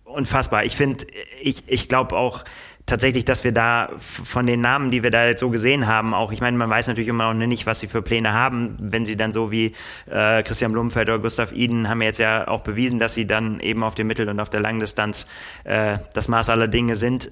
[0.04, 0.64] unfassbar.
[0.64, 1.06] Ich finde,
[1.42, 2.44] ich, ich glaube auch,
[2.86, 6.32] tatsächlich, dass wir da von den Namen, die wir da jetzt so gesehen haben, auch,
[6.32, 9.18] ich meine, man weiß natürlich immer noch nicht, was sie für Pläne haben, wenn sie
[9.18, 9.74] dann so wie
[10.06, 13.84] äh, Christian Blumenfeld oder Gustav Iden haben jetzt ja auch bewiesen, dass sie dann eben
[13.84, 15.26] auf der Mittel- und auf der Langdistanz
[15.64, 17.32] äh, das Maß aller Dinge sind.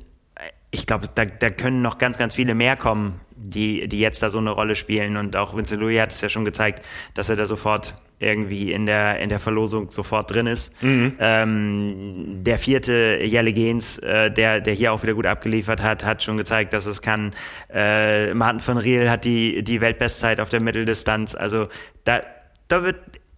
[0.71, 4.29] Ich glaube, da, da können noch ganz, ganz viele mehr kommen, die, die jetzt da
[4.29, 5.17] so eine Rolle spielen.
[5.17, 8.85] Und auch Vincent Louis hat es ja schon gezeigt, dass er da sofort irgendwie in
[8.85, 10.81] der, in der Verlosung sofort drin ist.
[10.83, 11.13] Mhm.
[11.19, 16.21] Ähm, der vierte, Jelle Gens, äh, der, der hier auch wieder gut abgeliefert hat, hat
[16.21, 17.31] schon gezeigt, dass es kann.
[17.73, 21.33] Äh, Martin van Riel hat die, die Weltbestzeit auf der Mitteldistanz.
[21.33, 21.67] Also
[22.03, 22.21] da,
[22.67, 22.97] da wird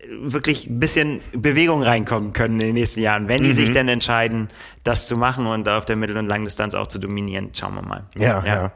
[0.10, 3.54] wirklich ein bisschen Bewegung reinkommen können in den nächsten Jahren, wenn die mhm.
[3.54, 4.50] sich denn entscheiden,
[4.84, 7.50] das zu machen und auf der Mittel- und Langdistanz auch zu dominieren.
[7.54, 8.06] Schauen wir mal.
[8.18, 8.46] Ja, ja.
[8.46, 8.72] ja.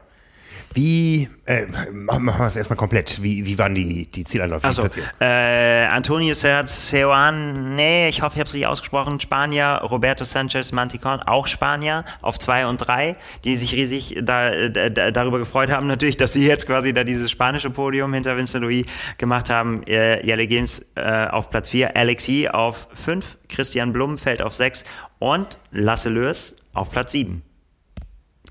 [0.74, 4.66] Wie, äh, machen wir es erstmal komplett, wie, wie waren die, die Zielanläufe?
[4.66, 4.86] Achso,
[5.20, 11.20] äh, Antonio Seoane, nee, ich hoffe, ich habe es nicht ausgesprochen, Spanier, Roberto Sanchez Manticon,
[11.22, 16.18] auch Spanier, auf zwei und drei, die sich riesig da, da, darüber gefreut haben, natürlich,
[16.18, 19.82] dass sie jetzt quasi da dieses spanische Podium hinter Vincent Louis gemacht haben.
[19.84, 24.84] Äh, Jelle Gens äh, auf Platz vier, Alexi auf fünf, Christian Blum fällt auf sechs
[25.18, 27.42] und Lasse Lörs auf Platz sieben.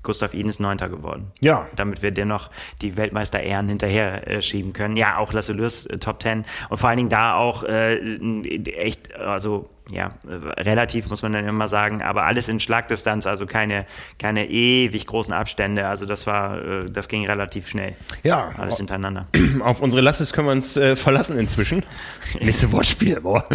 [0.06, 1.32] Gustav Iden ist Neunter geworden.
[1.40, 1.68] Ja.
[1.74, 4.96] Damit wir dir noch die Weltmeister-Ehren hinterher äh, schieben können.
[4.96, 7.96] Ja, auch Lasse Lürs äh, Top Ten und vor allen Dingen da auch äh,
[8.76, 13.86] echt, also ja, relativ muss man dann immer sagen, aber alles in Schlagdistanz, also keine,
[14.18, 15.86] keine ewig großen Abstände.
[15.86, 17.94] Also das war, äh, das ging relativ schnell.
[18.24, 18.50] Ja.
[18.56, 19.28] Alles hintereinander.
[19.60, 21.84] Auf unsere Lasses können wir uns äh, verlassen inzwischen.
[22.40, 23.46] Nächste Wortspiel, boah.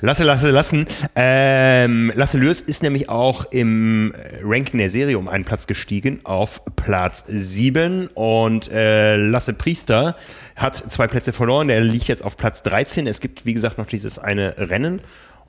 [0.00, 0.86] Lasse, lasse, lassen.
[1.14, 6.62] Ähm, Lasse Lürs ist nämlich auch im Ranking der Serie um einen Platz gestiegen auf
[6.74, 10.16] Platz 7 und äh, Lasse Priester
[10.56, 11.68] hat zwei Plätze verloren.
[11.68, 13.06] Der liegt jetzt auf Platz 13.
[13.06, 15.00] Es gibt, wie gesagt, noch dieses eine Rennen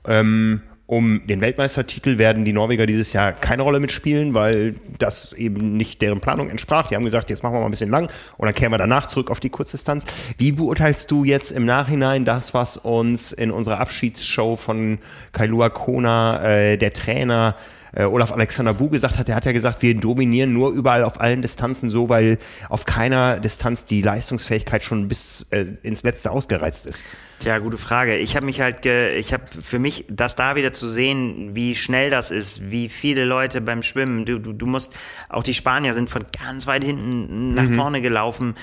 [0.08, 5.76] ähm, um den Weltmeistertitel werden die Norweger dieses Jahr keine Rolle mitspielen, weil das eben
[5.76, 6.88] nicht deren Planung entsprach.
[6.88, 9.06] Die haben gesagt, jetzt machen wir mal ein bisschen lang und dann kehren wir danach
[9.06, 10.04] zurück auf die Kurzdistanz.
[10.38, 14.98] Wie beurteilst du jetzt im Nachhinein das, was uns in unserer Abschiedsshow von
[15.32, 19.82] Kailua Kona, äh, der Trainer, äh, Olaf Alexander Bu gesagt hat, der hat ja gesagt,
[19.82, 25.08] wir dominieren nur überall auf allen Distanzen so, weil auf keiner Distanz die Leistungsfähigkeit schon
[25.08, 27.02] bis äh, ins Letzte ausgereizt ist.
[27.40, 28.16] Tja, gute Frage.
[28.16, 31.74] Ich habe mich halt, ge ich habe für mich, das da wieder zu sehen, wie
[31.74, 34.94] schnell das ist, wie viele Leute beim Schwimmen, du, du, du musst,
[35.28, 37.74] auch die Spanier sind von ganz weit hinten nach mhm.
[37.74, 38.54] vorne gelaufen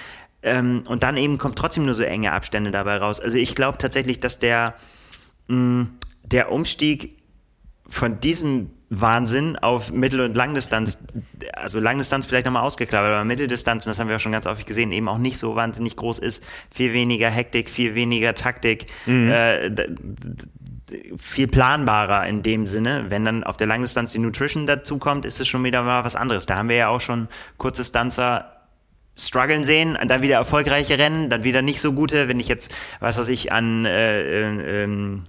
[0.44, 3.20] ähm, und dann eben kommt trotzdem nur so enge Abstände dabei raus.
[3.20, 4.76] Also ich glaube tatsächlich, dass der,
[5.48, 5.88] mh,
[6.24, 7.18] der Umstieg
[7.88, 11.00] von diesem Wahnsinn auf Mittel- und Langdistanz,
[11.54, 14.92] also Langdistanz vielleicht nochmal ausgeklammert, aber Mitteldistanzen, das haben wir auch schon ganz häufig gesehen,
[14.92, 16.46] eben auch nicht so wahnsinnig groß ist.
[16.72, 19.32] Viel weniger Hektik, viel weniger Taktik, mhm.
[19.32, 19.72] äh,
[21.18, 23.06] viel planbarer in dem Sinne.
[23.10, 26.46] Wenn dann auf der Langdistanz die Nutrition dazukommt, ist es schon wieder mal was anderes.
[26.46, 28.52] Da haben wir ja auch schon Kurzdistanzer
[29.18, 33.18] strugglen sehen, dann wieder erfolgreiche Rennen, dann wieder nicht so gute, wenn ich jetzt, was
[33.18, 35.20] weiß ich, an äh, äh,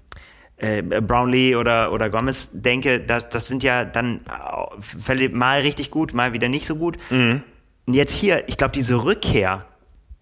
[0.58, 4.20] äh, Brownlee oder, oder Gomez denke, das, das sind ja dann
[5.32, 6.98] mal richtig gut, mal wieder nicht so gut.
[7.10, 7.42] Mhm.
[7.86, 9.66] Und jetzt hier, ich glaube, diese Rückkehr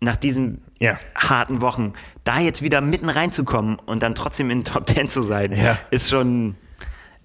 [0.01, 0.99] nach diesen ja.
[1.15, 1.95] harten Wochen,
[2.25, 5.79] da jetzt wieder mitten reinzukommen und dann trotzdem in den Top Ten zu sein, ja.
[5.91, 6.57] ist schon,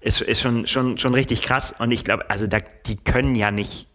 [0.00, 1.74] ist, ist schon, schon, schon richtig krass.
[1.78, 3.88] Und ich glaube, also da, die können ja nicht,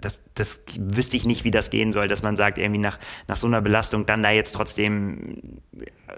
[0.00, 3.36] das, das wüsste ich nicht, wie das gehen soll, dass man sagt, irgendwie nach, nach
[3.36, 5.60] so einer Belastung dann da jetzt trotzdem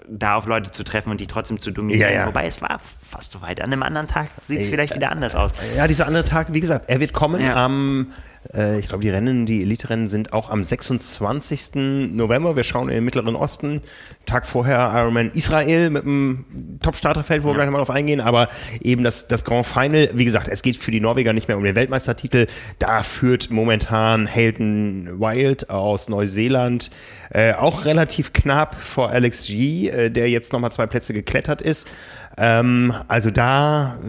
[0.09, 2.11] da auf Leute zu treffen und die trotzdem zu dominieren.
[2.11, 2.27] Ja, ja.
[2.27, 3.61] Wobei es war fast so weit.
[3.61, 5.51] An einem anderen Tag sieht es vielleicht wieder anders aus.
[5.75, 7.65] Ja, dieser andere Tag, wie gesagt, er wird kommen Ja.
[7.65, 8.07] am,
[8.53, 12.11] äh, ich glaube, die Rennen, die Elite-Rennen sind auch am 26.
[12.15, 12.55] November.
[12.55, 13.81] Wir schauen in den Mittleren Osten.
[14.25, 16.45] Tag vorher Ironman Israel mit dem
[16.81, 18.21] Top-Starterfeld, wo wir gleich nochmal drauf eingehen.
[18.21, 18.49] Aber
[18.81, 21.63] eben das, das Grand Final, wie gesagt, es geht für die Norweger nicht mehr um
[21.63, 22.47] den Weltmeistertitel.
[22.79, 26.91] Da führt momentan Hayden Wild aus Neuseeland
[27.29, 31.89] äh, auch relativ knapp vor Alex G, äh, der jetzt nochmal zwei Plätze geklettert ist.
[32.37, 33.99] Ähm, also da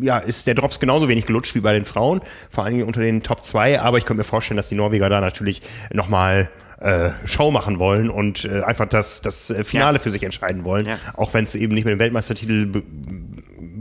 [0.00, 3.00] ja, ist der Drops genauso wenig gelutscht wie bei den Frauen, vor allen Dingen unter
[3.00, 5.62] den Top 2, aber ich könnte mir vorstellen, dass die Norweger da natürlich
[5.92, 10.02] nochmal äh, Show machen wollen und äh, einfach das, das äh, Finale Ja.
[10.02, 10.98] für sich entscheiden wollen, Ja.
[11.16, 12.82] auch wenn es eben nicht mit dem Weltmeistertitel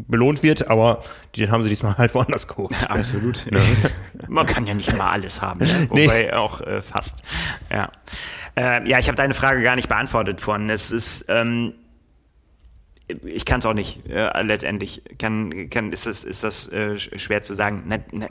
[0.08, 1.04] belohnt wird, aber
[1.36, 2.72] den haben sie diesmal halt woanders geholt.
[2.90, 3.46] Absolut.
[4.28, 5.60] Man kann ja nicht immer alles haben.
[5.60, 5.88] Ne?
[5.90, 7.24] Wobei auch äh, fast.
[7.70, 7.92] Ja,
[8.56, 10.70] äh, ja ich habe deine Frage gar nicht beantwortet vorhin.
[10.70, 11.26] Es ist.
[11.28, 11.74] Ähm,
[13.24, 15.02] ich kann es auch nicht, äh, letztendlich.
[15.18, 17.84] Kann, kann, ist das, ist das äh, sch- schwer zu sagen.
[17.88, 18.30] Ne, ne,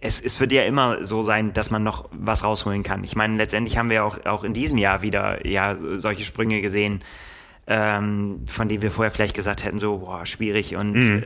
[0.00, 3.04] es, es wird ja immer so sein, dass man noch was rausholen kann.
[3.04, 7.00] Ich meine, letztendlich haben wir auch, auch in diesem Jahr wieder ja, solche Sprünge gesehen,
[7.72, 10.74] ähm, von denen wir vorher vielleicht gesagt hätten, so, boah, schwierig.
[10.74, 11.22] Und äh,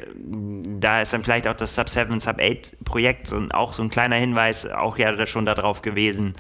[0.79, 4.67] da ist dann vielleicht auch das Sub-7 und Sub-8-Projekt und auch so ein kleiner Hinweis,
[4.67, 6.35] auch ja schon darauf gewesen,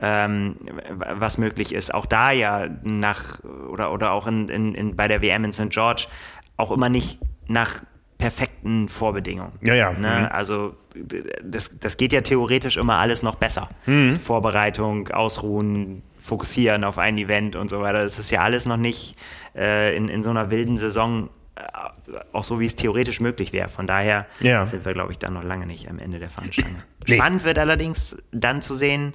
[0.00, 0.56] ähm,
[0.98, 1.94] was möglich ist.
[1.94, 5.70] Auch da ja nach, oder, oder auch in, in, in, bei der WM in St.
[5.70, 6.08] George,
[6.56, 7.80] auch immer nicht nach
[8.18, 9.52] perfekten Vorbedingungen.
[9.62, 9.92] Ja, ja.
[9.92, 10.18] Ne?
[10.22, 10.28] Mhm.
[10.32, 10.74] Also
[11.42, 13.68] das, das geht ja theoretisch immer alles noch besser.
[13.86, 14.18] Mhm.
[14.18, 18.02] Vorbereitung, Ausruhen, Fokussieren auf ein Event und so weiter.
[18.02, 19.16] Das ist ja alles noch nicht
[19.56, 21.62] äh, in, in so einer wilden Saison äh,
[22.32, 23.68] auch so, wie es theoretisch möglich wäre.
[23.68, 24.64] Von daher Ja.
[24.66, 26.82] sind wir, glaube ich, dann noch lange nicht am Ende der Fahnenstange.
[27.06, 27.16] Nee.
[27.16, 29.12] Spannend wird allerdings dann zu sehen,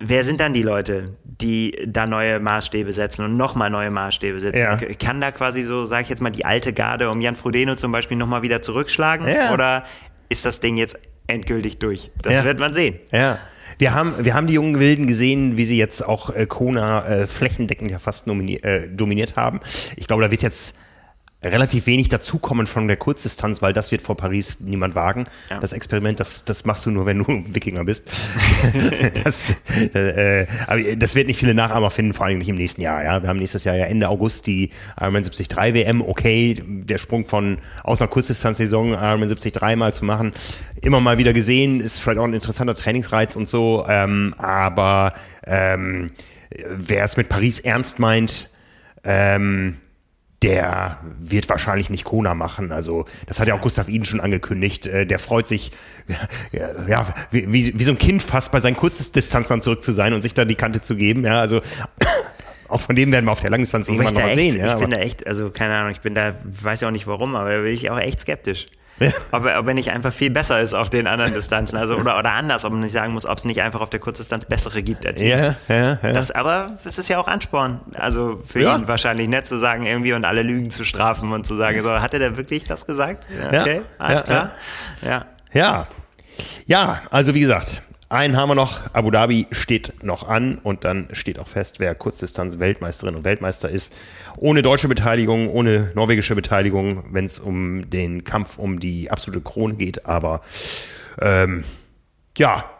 [0.00, 4.58] Wer sind dann die Leute, die da neue Maßstäbe setzen und nochmal neue Maßstäbe setzen?
[4.60, 4.76] Ja.
[4.76, 7.92] Kann da quasi so, sage ich jetzt mal, die alte Garde um Jan Frodeno zum
[7.92, 9.26] Beispiel nochmal wieder zurückschlagen?
[9.28, 9.54] Ja.
[9.54, 9.84] Oder
[10.28, 12.10] ist das Ding jetzt endgültig durch?
[12.22, 12.44] Das Ja.
[12.44, 12.98] wird man sehen.
[13.12, 13.38] Ja.
[13.78, 17.26] Wir haben, wir haben die jungen Wilden gesehen, wie sie jetzt auch äh, Kona äh,
[17.26, 19.60] flächendeckend ja fast äh, dominiert haben.
[19.96, 20.78] Ich glaube, da wird jetzt
[21.44, 25.26] relativ wenig dazukommen von der Kurzdistanz, weil das wird vor Paris niemand wagen.
[25.50, 25.58] Ja.
[25.60, 28.04] Das Experiment, das, das machst du nur, wenn du Wikinger bist.
[29.24, 29.54] das,
[29.94, 33.04] äh, aber das wird nicht viele Nachahmer finden, vor allem nicht im nächsten Jahr.
[33.04, 33.22] Ja?
[33.22, 36.02] Wir haben nächstes Jahr ja Ende August die Ironman 73 WM.
[36.02, 40.32] Okay, der Sprung von aus einer Kurzdistanzsaison Ironman 73 mal zu machen,
[40.80, 43.84] immer mal wieder gesehen, ist vielleicht auch ein interessanter Trainingsreiz und so.
[43.88, 45.14] Ähm, aber
[45.46, 46.10] ähm,
[46.68, 48.50] wer es mit Paris ernst meint,
[49.04, 49.76] ähm,
[50.44, 52.70] der wird wahrscheinlich nicht Kona machen.
[52.70, 54.86] Also das hat ja auch Gustav Iden schon angekündigt.
[54.86, 55.72] Äh, der freut sich,
[56.52, 60.12] ja, ja wie, wie, wie so ein Kind fast bei seinen Kurzdistanzern zurück zu sein
[60.12, 61.24] und sich da die Kante zu geben.
[61.24, 61.62] Ja, also
[62.68, 64.58] auch von dem werden wir auf der Langdistanz irgendwann noch mal echt, sehen.
[64.58, 67.06] Ja, ich bin da echt, also keine Ahnung, ich bin da, weiß ja auch nicht
[67.06, 68.66] warum, aber da bin ich auch echt skeptisch.
[69.32, 72.18] Ob, er, ob er nicht einfach viel besser ist auf den anderen Distanzen, also oder,
[72.18, 74.82] oder anders, ob man nicht sagen muss, ob es nicht einfach auf der Kurzdistanz bessere
[74.82, 76.12] gibt als ja, ja, ja.
[76.12, 77.80] Das, aber es ist ja auch Ansporn.
[77.94, 78.76] Also für Ja.
[78.76, 81.90] ihn wahrscheinlich nett zu sagen, irgendwie und alle Lügen zu strafen und zu sagen, so,
[82.00, 83.26] hat er da wirklich das gesagt?
[83.52, 83.60] Ja.
[83.60, 84.50] Okay, alles klar.
[85.02, 85.26] Ja.
[85.52, 85.86] Ja.
[86.66, 87.80] Ja, also wie gesagt,
[88.14, 88.80] einen haben wir noch.
[88.94, 93.94] Abu Dhabi steht noch an und dann steht auch fest, wer Kurzdistanz-Weltmeisterin und Weltmeister ist.
[94.36, 99.74] Ohne deutsche Beteiligung, ohne norwegische Beteiligung, wenn es um den Kampf um die absolute Krone
[99.74, 100.06] geht.
[100.06, 100.42] Aber
[101.20, 101.64] ähm,
[102.38, 102.70] ja,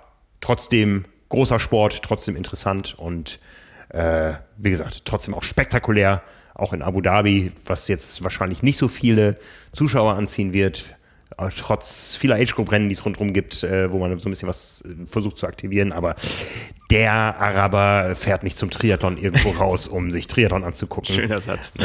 [0.40, 3.40] trotzdem großer Sport, trotzdem interessant und
[3.88, 6.22] äh, wie gesagt, trotzdem auch spektakulär.
[6.54, 9.34] Auch in Abu Dhabi, was jetzt wahrscheinlich nicht so viele
[9.72, 10.93] Zuschauer anziehen wird,
[11.56, 15.06] trotz vieler Age-Group-Rennen, die es rundherum gibt, äh, wo man so ein bisschen was äh,
[15.06, 15.92] versucht zu aktivieren.
[15.92, 16.14] Aber
[16.90, 21.14] der Araber fährt nicht zum Triathlon irgendwo raus, um sich Triathlon anzugucken.
[21.14, 21.72] Schöner Satz.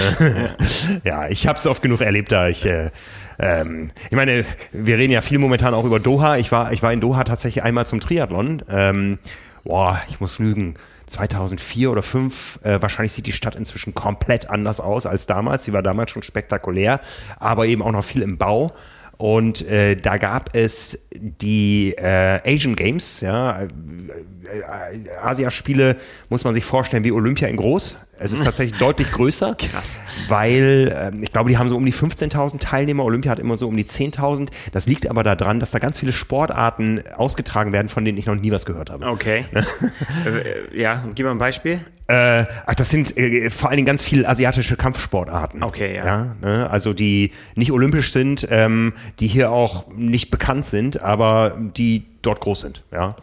[1.03, 2.91] Ja, ich habe es oft genug erlebt, da ich, äh,
[3.39, 6.37] ähm, ich meine, wir reden ja viel momentan auch über Doha.
[6.37, 8.63] Ich war, ich war in Doha tatsächlich einmal zum Triathlon.
[8.69, 9.19] Ähm,
[9.63, 10.75] boah, ich muss lügen.
[11.09, 15.65] 2004 oder 2005, äh, wahrscheinlich sieht die Stadt inzwischen komplett anders aus als damals.
[15.65, 16.99] Sie war damals schon spektakulär,
[17.39, 18.73] aber eben auch noch viel im Bau.
[19.19, 25.97] Und äh, da gab es die äh, Asian Games, ja, äh, äh, Asiaspiele
[26.29, 27.97] muss man sich vorstellen wie Olympia in groß.
[28.19, 29.55] Es ist tatsächlich deutlich größer.
[29.71, 30.01] Krass.
[30.27, 33.03] Weil ähm, ich glaube, die haben so um die 15.000 Teilnehmer.
[33.05, 34.49] Olympia hat immer so um die 10.000.
[34.71, 38.35] Das liegt aber daran, dass da ganz viele Sportarten ausgetragen werden, von denen ich noch
[38.35, 39.05] nie was gehört habe.
[39.05, 39.45] Okay.
[39.53, 41.79] äh, ja, gib mal ein Beispiel.
[42.07, 45.63] Äh, ach, das sind äh, vor allen Dingen ganz viele asiatische Kampfsportarten.
[45.63, 46.05] Okay, ja.
[46.05, 46.69] ja ne?
[46.69, 52.41] Also die nicht olympisch sind, ähm, die hier auch nicht bekannt sind, aber die dort
[52.41, 52.83] groß sind.
[52.91, 53.15] Ja.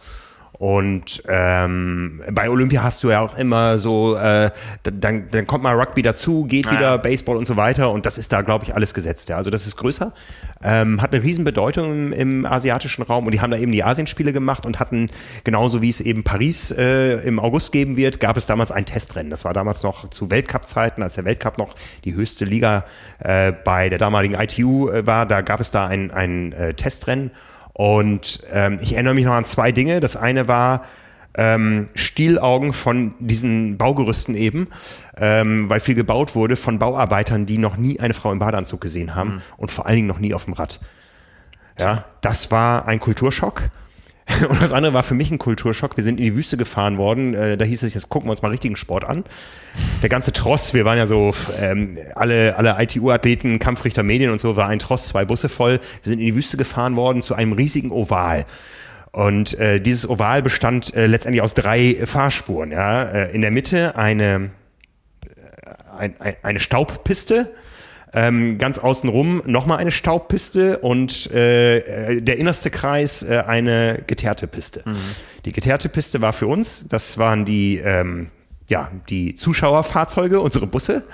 [0.59, 4.51] Und ähm, bei Olympia hast du ja auch immer so, äh,
[4.83, 6.97] dann, dann kommt mal Rugby dazu, geht wieder ja.
[6.97, 9.29] Baseball und so weiter und das ist da, glaube ich, alles gesetzt.
[9.29, 9.37] Ja.
[9.37, 10.15] Also das ist größer,
[10.63, 14.33] ähm, hat eine Riesenbedeutung im, im asiatischen Raum und die haben da eben die Asienspiele
[14.33, 15.11] gemacht und hatten,
[15.45, 19.31] genauso wie es eben Paris äh, im August geben wird, gab es damals ein Testrennen.
[19.31, 22.87] Das war damals noch zu Weltcup-Zeiten, als der Weltcup noch die höchste Liga
[23.19, 27.31] äh, bei der damaligen ITU äh, war, da gab es da ein, ein äh, Testrennen
[27.77, 30.01] und ähm, ich erinnere mich noch an zwei Dinge.
[30.01, 30.87] Das eine war
[31.35, 34.69] ähm, Stielaugen von diesen Baugerüsten eben,
[35.19, 39.15] ähm, weil viel gebaut wurde von Bauarbeitern, die noch nie eine Frau im Badeanzug gesehen
[39.15, 39.43] haben mhm.
[39.59, 40.81] und vor allen Dingen noch nie auf dem Rad.
[41.79, 43.65] Ja, das war ein Kulturschock.
[44.49, 45.97] Und das andere war für mich ein Kulturschock.
[45.97, 47.35] Wir sind in die Wüste gefahren worden.
[47.35, 49.25] Äh, da hieß es, jetzt gucken wir uns mal richtigen Sport an.
[50.03, 54.57] Der ganze Tross, wir waren ja so, ähm, alle, alle ITU-Athleten, Kampfrichter, Medien und so,
[54.57, 55.81] war ein Tross, zwei Busse voll.
[56.03, 58.47] Wir sind in die Wüste gefahren worden zu einem riesigen Oval.
[59.13, 62.73] Und äh, dieses Oval bestand äh, letztendlich aus drei Fahrspuren.
[62.73, 63.05] Ja?
[63.05, 64.51] Äh, in der Mitte eine,
[65.25, 67.55] äh, ein, ein, eine Staubpiste,
[68.13, 74.83] ähm, ganz außenrum nochmal eine Staubpiste und äh, der innerste Kreis äh, eine geteerte Piste.
[74.85, 74.97] Mhm.
[75.45, 78.29] Die geteerte Piste war für uns, das waren die, ähm,
[78.69, 81.05] ja, die Zuschauerfahrzeuge, unsere Busse.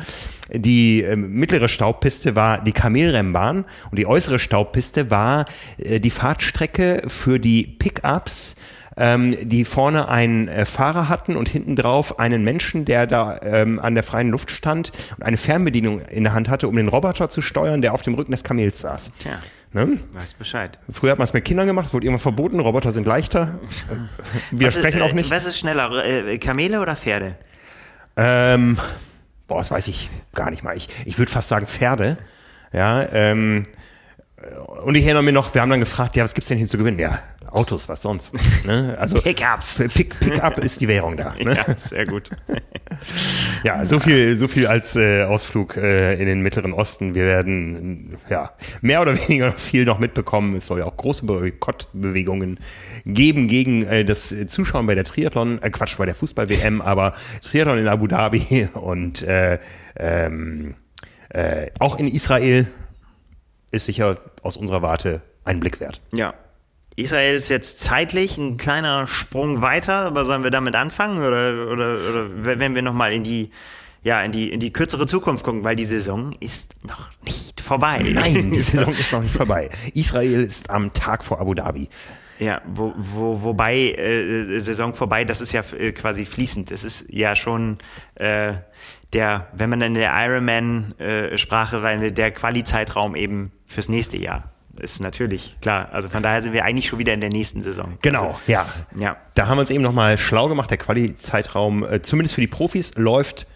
[0.53, 5.47] Die äh, mittlere Staubpiste war die Kamelrennbahn und die äußere Staubpiste war
[5.79, 8.57] äh, die Fahrtstrecke für die Pickups
[8.97, 13.79] ähm, die vorne einen äh, Fahrer hatten und hinten drauf einen Menschen, der da ähm,
[13.79, 17.31] an der freien Luft stand und eine Fernbedienung in der Hand hatte, um den Roboter
[17.31, 19.13] zu steuern, der auf dem Rücken des Kamels saß.
[19.19, 19.33] Tja.
[19.73, 19.99] Ne?
[20.13, 20.79] Weiß Bescheid.
[20.91, 23.59] Früher hat man es mit Kindern gemacht, es wurde irgendwann verboten, Roboter sind leichter.
[24.51, 25.31] Widersprechen ist, auch nicht.
[25.31, 27.37] Was ist schneller, äh, Kamele oder Pferde?
[28.17, 28.79] Ähm,
[29.49, 30.77] boah, das weiß ich gar nicht mal.
[30.77, 32.19] Ich, ich würde fast sagen Pferde.
[32.75, 33.65] Ja, ähm,
[34.85, 36.77] und ich erinnere mich noch, wir haben dann gefragt, ja, was gibt's denn hier zu
[36.77, 36.99] gewinnen?
[36.99, 37.21] Ja,
[37.53, 38.33] Autos, was sonst?
[38.65, 38.97] Ne?
[38.99, 39.83] Also Pickups.
[39.93, 41.35] Pick, Pickup ist die Währung da.
[41.39, 41.57] Ne?
[41.67, 42.31] Ja, sehr gut.
[43.65, 47.15] ja, so viel, so viel als äh, Ausflug äh, in den Mittleren Osten.
[47.15, 50.57] Wir werden ja mehr oder weniger viel noch mitbekommen.
[50.57, 52.59] Es soll ja auch große Boykottbewegungen
[53.05, 57.79] geben gegen äh, das Zuschauen bei der Triathlon, äh, Quatsch, bei der Fußball-WM, aber Triathlon
[57.79, 59.59] in Abu Dhabi und äh,
[59.97, 60.75] ähm,
[61.31, 62.67] äh, auch in Israel
[63.71, 66.01] ist sicher aus unserer Warte ein Blick wert.
[66.13, 66.35] Ja,
[66.97, 71.99] Israel ist jetzt zeitlich ein kleiner Sprung weiter, aber sollen wir damit anfangen oder, oder,
[72.11, 73.51] oder wenn wir nochmal in die,
[74.03, 78.05] ja, in die, in die kürzere Zukunft gucken, weil die Saison ist noch nicht vorbei.
[78.13, 79.71] Nein, die Saison ist noch nicht vorbei.
[79.95, 81.89] Israel ist am Tag vor Abu Dhabi.
[82.39, 86.73] Ja, wo, wo, wobei äh, Saison vorbei, das ist ja äh, quasi fließend.
[86.73, 87.79] Es ist ja schon
[88.17, 88.55] äh,
[89.13, 95.01] der, wenn man in der Ironman-Sprache, äh, weil der Quali-Zeitraum eben fürs nächste Jahr ist
[95.01, 95.89] natürlich klar.
[95.93, 97.99] Also von daher sind wir eigentlich schon wieder in der nächsten Saison.
[98.03, 98.67] Genau, also, ja.
[98.99, 99.17] ja.
[99.35, 100.71] Da haben wir uns eben nochmal schlau gemacht.
[100.71, 103.47] Der Quali-Zeitraum, äh, zumindest für die Profis, läuft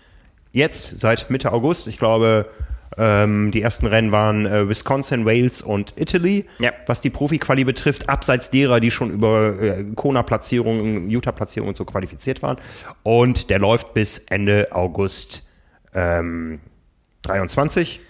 [0.52, 1.86] jetzt seit Mitte August.
[1.86, 2.50] Ich glaube,
[2.98, 6.72] ähm, die ersten Rennen waren äh, Wisconsin, Wales und Italy, ja.
[6.86, 12.42] was die Profi-Quali betrifft, abseits derer, die schon über äh, Kona-Platzierungen, Utah-Platzierungen und so qualifiziert
[12.42, 12.56] waren.
[13.02, 15.46] Und der läuft bis Ende August
[15.94, 16.60] ähm,
[17.22, 18.00] 23.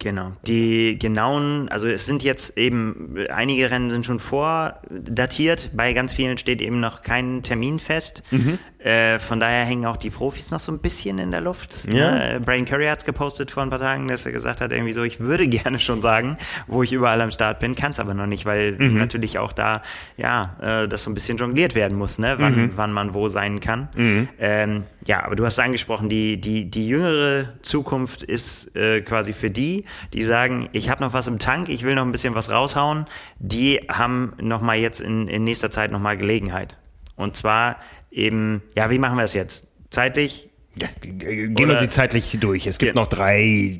[0.00, 0.32] Genau.
[0.46, 6.38] Die genauen, also es sind jetzt eben, einige Rennen sind schon vordatiert, bei ganz vielen
[6.38, 8.22] steht eben noch kein Termin fest.
[8.30, 8.60] Mhm.
[8.78, 11.92] Äh, von daher hängen auch die Profis noch so ein bisschen in der Luft.
[11.92, 12.12] Ja.
[12.12, 12.40] Ne?
[12.44, 15.02] Brian Curry hat es gepostet vor ein paar Tagen, dass er gesagt hat, irgendwie so,
[15.02, 16.38] ich würde gerne schon sagen,
[16.68, 18.96] wo ich überall am Start bin, kann es aber noch nicht, weil mhm.
[18.96, 19.82] natürlich auch da,
[20.16, 22.36] ja, äh, das so ein bisschen jongliert werden muss, ne?
[22.38, 22.76] wann, mhm.
[22.76, 23.88] wann man wo sein kann.
[23.96, 24.28] Mhm.
[24.38, 29.50] Ähm, ja, aber du hast angesprochen, die, die, die jüngere Zukunft ist äh, quasi für
[29.50, 32.50] die, die sagen, ich habe noch was im Tank, ich will noch ein bisschen was
[32.50, 33.06] raushauen,
[33.40, 36.76] die haben nochmal jetzt in, in nächster Zeit nochmal Gelegenheit.
[37.16, 37.76] Und zwar
[38.18, 39.66] eben, ja, wie machen wir es jetzt?
[39.90, 40.48] Zeitlich
[40.80, 42.66] ja, gehen wir sie zeitlich durch.
[42.66, 43.78] Es gibt noch drei,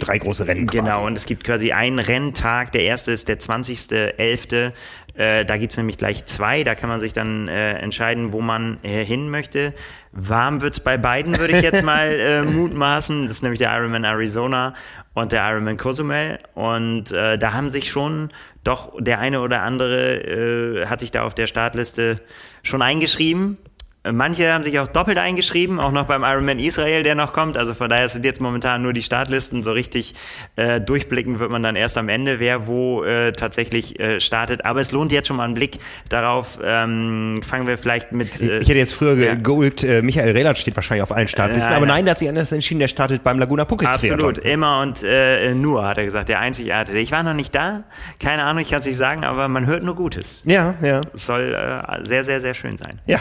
[0.00, 0.66] drei große Rennen.
[0.66, 0.78] Quasi.
[0.78, 2.72] Genau, und es gibt quasi einen Renntag.
[2.72, 4.72] Der erste ist der 20.11.
[5.14, 6.64] Äh, da gibt es nämlich gleich zwei.
[6.64, 9.74] Da kann man sich dann äh, entscheiden, wo man äh, hin möchte.
[10.12, 13.26] Warm wird es bei beiden, würde ich jetzt mal äh, mutmaßen.
[13.26, 14.74] Das ist nämlich der Ironman Arizona
[15.14, 16.38] und der Ironman Cozumel.
[16.54, 18.30] Und äh, da haben sich schon
[18.64, 22.20] doch der eine oder andere hat sich da auf der Startliste
[22.62, 23.56] schon eingeschrieben
[24.02, 27.58] Manche haben sich auch doppelt eingeschrieben, auch noch beim Ironman Israel, der noch kommt.
[27.58, 29.62] Also von daher sind jetzt momentan nur die Startlisten.
[29.62, 30.14] So richtig
[30.56, 34.64] äh, durchblicken wird man dann erst am Ende, wer wo äh, tatsächlich äh, startet.
[34.64, 35.78] Aber es lohnt jetzt schon mal einen Blick
[36.08, 36.58] darauf.
[36.64, 38.40] Ähm, fangen wir vielleicht mit.
[38.40, 39.34] Äh, ich hätte jetzt früher ja.
[39.34, 41.74] gegoogelt, äh, Michael Rehlert steht wahrscheinlich auf allen Startlisten.
[41.74, 45.02] aber nein, der hat sich anders entschieden, der startet beim Laguna Phuket Absolut, immer und
[45.02, 46.98] äh, nur, hat er gesagt, der einzigartige.
[46.98, 47.84] Ich war noch nicht da,
[48.18, 50.40] keine Ahnung, ich kann es nicht sagen, aber man hört nur Gutes.
[50.46, 51.02] Ja, ja.
[51.12, 51.54] Es soll
[52.02, 52.98] sehr, sehr, sehr schön sein.
[53.04, 53.20] Ja.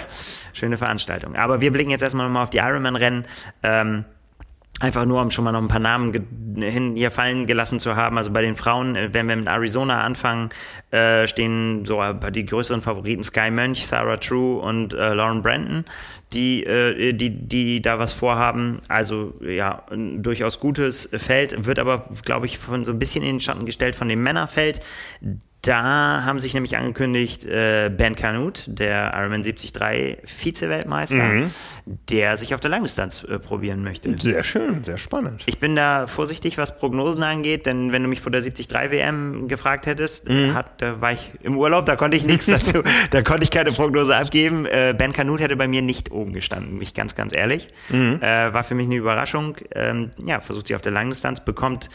[0.70, 1.36] Schöne Veranstaltung.
[1.36, 3.26] Aber wir blicken jetzt erstmal nochmal auf die Ironman-Rennen.
[3.64, 4.06] Ähm,
[4.82, 6.14] Einfach nur, um schon mal noch ein paar Namen
[6.58, 8.18] hin hier fallen gelassen zu haben.
[8.18, 10.52] Also bei den Frauen, äh, wenn wir mit Arizona anfangen,
[10.92, 12.02] äh, stehen so
[12.34, 15.84] die größeren Favoriten Sky Mönch, Sarah True und äh, Lauren Brandon,
[16.32, 18.80] die, äh, die, die da was vorhaben.
[18.88, 23.32] Also ja, ein durchaus gutes Feld, wird aber, glaube ich, von so ein bisschen in
[23.32, 24.80] den Schatten gestellt von dem Männerfeld.
[25.62, 29.74] Da haben sich nämlich angekündigt äh, Ben Canute, der Ironman 73
[30.24, 31.52] Vize-Weltmeister, mhm.
[32.10, 34.16] der sich auf der Langdistanz äh, probieren möchte.
[34.18, 35.44] Sehr schön, sehr spannend.
[35.48, 39.50] Ich bin da vorsichtig, was Prognosen angeht, denn wenn du mich vor der 73 WM
[39.50, 40.54] gefragt hättest, mhm.
[40.54, 42.82] hat, da war ich im Urlaub, da konnte ich nichts dazu,
[43.12, 44.66] da konnte ich keine Prognose abgeben.
[44.66, 47.68] Äh, ben Canute hätte bei mir nicht oben gestanden, mich ganz, ganz ehrlich.
[47.90, 48.20] Mhm.
[48.22, 49.58] Äh, war für mich eine Überraschung.
[49.76, 51.90] Ähm, ja, versucht sich auf der Langdistanz, bekommt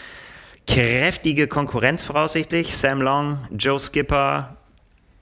[0.67, 2.77] kräftige Konkurrenz voraussichtlich.
[2.77, 4.57] Sam Long, Joe Skipper,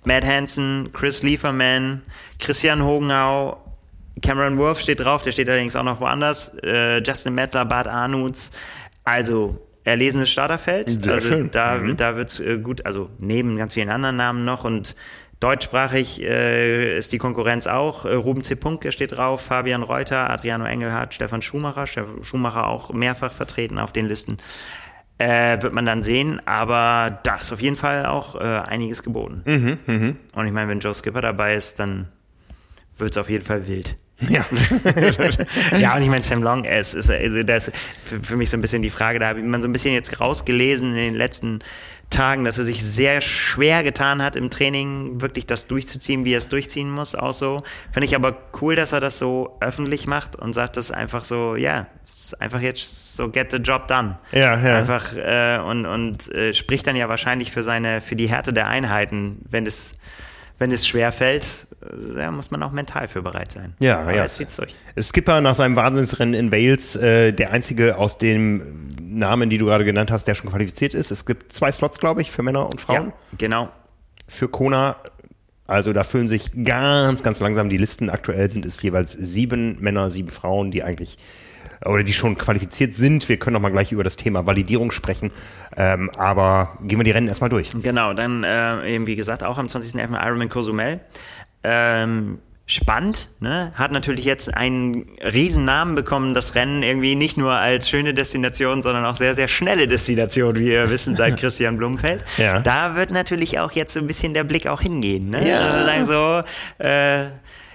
[0.05, 2.03] Matt Hansen, Chris Lieferman,
[2.39, 3.59] Christian Hogenau,
[4.21, 6.57] Cameron Wolf steht drauf, der steht allerdings auch noch woanders.
[6.63, 8.53] Äh, Justin Metzler, Bart Arnutz.
[9.05, 11.03] Also erlesenes Starterfeld.
[11.03, 11.51] Sehr also schön.
[11.51, 11.97] da, mhm.
[11.97, 14.95] da wird es äh, gut, also neben ganz vielen anderen Namen noch und
[15.43, 18.05] Deutschsprachig äh, ist die Konkurrenz auch.
[18.05, 18.55] Äh, Ruben C.
[18.55, 21.89] Punke steht drauf, Fabian Reuter, Adriano Engelhardt, Stefan Schumacher.
[21.89, 24.39] Schumacher auch mehrfach vertreten auf den Listen.
[25.23, 29.43] Äh, wird man dann sehen, aber da ist auf jeden Fall auch äh, einiges geboten.
[29.45, 30.15] Mhm, mh.
[30.35, 32.09] Und ich meine, wenn Joe Skipper dabei ist, dann
[32.99, 33.95] wird es auf jeden Fall wild.
[34.29, 34.45] Ja.
[35.79, 38.57] ja, und ich meine, Sam Long, es ist, also das ist für, für mich so
[38.57, 41.15] ein bisschen die Frage, da habe ich man so ein bisschen jetzt rausgelesen in den
[41.15, 41.61] letzten
[42.13, 46.39] Tagen, dass er sich sehr schwer getan hat im Training, wirklich das durchzuziehen, wie er
[46.39, 47.63] es durchziehen muss, auch so.
[47.91, 51.57] Finde ich aber cool, dass er das so öffentlich macht und sagt das einfach so,
[51.57, 54.19] ja, es ist einfach jetzt so get the job done.
[54.31, 54.79] Ja, ja.
[54.79, 58.69] Einfach äh, und, und äh, spricht dann ja wahrscheinlich für seine, für die Härte der
[58.69, 59.95] Einheiten, wenn es
[60.59, 61.67] wenn es schwer fällt,
[62.15, 63.75] da muss man auch mental für bereit sein.
[63.81, 64.29] Ja, Aber ja.
[64.29, 64.73] zieht's durch.
[65.01, 69.85] Skipper nach seinem Wahnsinnsrennen in Wales, äh, der einzige aus dem Namen, die du gerade
[69.85, 71.11] genannt hast, der schon qualifiziert ist.
[71.11, 73.09] Es gibt zwei Slots, glaube ich, für Männer und Frauen.
[73.09, 73.69] Ja, genau.
[74.29, 74.97] Für Kona,
[75.67, 78.11] also da füllen sich ganz, ganz langsam die Listen.
[78.11, 81.19] Aktuell sind es jeweils sieben Männer, sieben Frauen, die eigentlich
[81.85, 83.29] oder die schon qualifiziert sind.
[83.29, 85.33] Wir können noch mal gleich über das Thema Validierung sprechen.
[85.77, 87.69] Ähm, aber gehen wir die Rennen erstmal durch.
[87.83, 90.25] Genau, dann äh, eben wie gesagt auch am 20.11.
[90.25, 91.01] Ironman Cozumel.
[91.65, 93.73] Ähm, spannend, ne?
[93.75, 98.83] hat natürlich jetzt einen riesen Namen bekommen, das Rennen irgendwie nicht nur als schöne Destination,
[98.83, 102.25] sondern auch sehr, sehr schnelle Destination, wie wir wissen, seit Christian Blumfeld.
[102.39, 102.61] Ja.
[102.61, 105.31] Da wird natürlich auch jetzt so ein bisschen der Blick auch hingehen.
[105.31, 105.49] Ne?
[105.49, 105.59] Ja.
[105.59, 106.05] Also sagen
[106.79, 107.27] so, äh,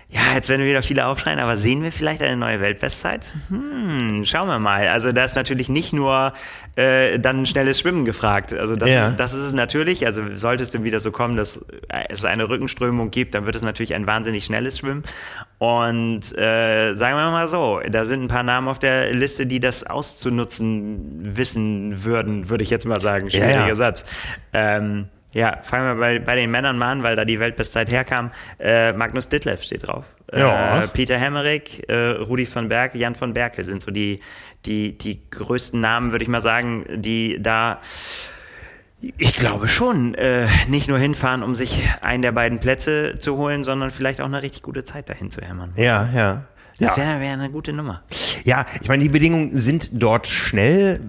[0.09, 3.33] ja, jetzt werden wir wieder viele aufschreien, aber sehen wir vielleicht eine neue Weltbestzeit?
[3.49, 4.87] Hm, schauen wir mal.
[4.87, 6.31] Also da ist natürlich nicht nur
[6.77, 8.53] äh, dann schnelles Schwimmen gefragt.
[8.53, 9.09] Also das, ja.
[9.09, 10.05] ist, das ist es natürlich.
[10.05, 11.65] Also sollte es denn wieder so kommen, dass
[12.07, 15.03] es eine Rückenströmung gibt, dann wird es natürlich ein wahnsinnig schnelles Schwimmen.
[15.57, 19.59] Und äh, sagen wir mal so, da sind ein paar Namen auf der Liste, die
[19.59, 23.29] das auszunutzen wissen würden, würde ich jetzt mal sagen.
[23.29, 23.75] Schwieriger ja, ja.
[23.75, 24.05] Satz.
[24.53, 28.31] Ähm, ja, fangen wir bei, bei den Männern mal an, weil da die Weltbestzeit herkam.
[28.59, 30.05] Äh, Magnus Ditlev steht drauf.
[30.35, 30.83] Ja.
[30.83, 34.19] Äh, Peter Hemmerich, äh, Rudi von Berg, Jan von Berkel sind so die,
[34.65, 37.79] die, die größten Namen, würde ich mal sagen, die da
[38.99, 43.63] ich glaube schon, äh, nicht nur hinfahren, um sich einen der beiden Plätze zu holen,
[43.63, 45.71] sondern vielleicht auch eine richtig gute Zeit dahin zu hämmern.
[45.75, 46.45] Ja, ja.
[46.79, 48.01] Das wäre wär eine gute Nummer.
[48.43, 50.99] Ja, ich meine, die Bedingungen sind dort schnell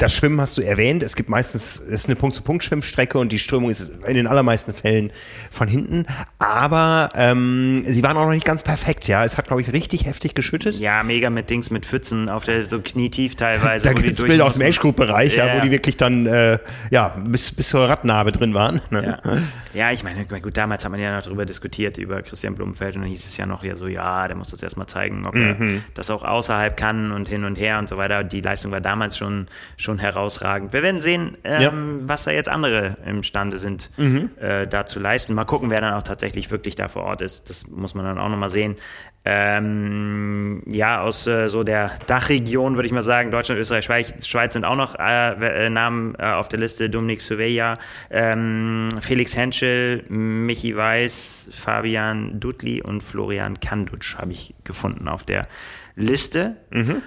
[0.00, 1.02] das Schwimmen hast du erwähnt.
[1.02, 5.12] Es gibt meistens, ist eine Punkt-zu-Punkt-Schwimmstrecke und die Strömung ist in den allermeisten Fällen
[5.50, 6.06] von hinten.
[6.38, 9.24] Aber ähm, sie waren auch noch nicht ganz perfekt, ja.
[9.24, 10.78] Es hat, glaube ich, richtig heftig geschüttet.
[10.78, 13.90] Ja, mega mit Dings, mit Pfützen auf der so knietief teilweise.
[13.90, 16.58] Da gibt es Bilder aus dem Age-Group-Bereich, ja, ja, wo die wirklich dann äh,
[16.90, 18.80] ja, bis, bis zur Radnabe drin waren.
[18.90, 19.18] Ne?
[19.24, 19.38] Ja.
[19.74, 23.02] ja, ich meine, gut, damals hat man ja noch darüber diskutiert, über Christian Blumenfeld und
[23.02, 25.76] dann hieß es ja noch ja so, ja, der muss das erstmal zeigen, ob mhm.
[25.76, 28.22] er das auch außerhalb kann und hin und her und so weiter.
[28.22, 29.46] Die Leistung war damals schon,
[29.76, 30.72] schon schon herausragend.
[30.72, 31.72] Wir werden sehen, ähm, ja.
[32.08, 34.30] was da jetzt andere imstande sind, mhm.
[34.40, 35.34] äh, da zu leisten.
[35.34, 37.50] Mal gucken, wer dann auch tatsächlich wirklich da vor Ort ist.
[37.50, 38.76] Das muss man dann auch nochmal sehen.
[39.24, 44.54] Ähm, ja, aus äh, so der Dachregion würde ich mal sagen, Deutschland, Österreich, Schweiz, Schweiz
[44.54, 46.88] sind auch noch äh, äh Namen äh, auf der Liste.
[46.88, 47.74] Dominik Surveya,
[48.10, 55.48] ähm, Felix Henschel, Michi Weiß, Fabian Dudley und Florian Kandutsch habe ich gefunden auf der
[55.96, 56.56] Liste.
[56.70, 57.02] Mhm.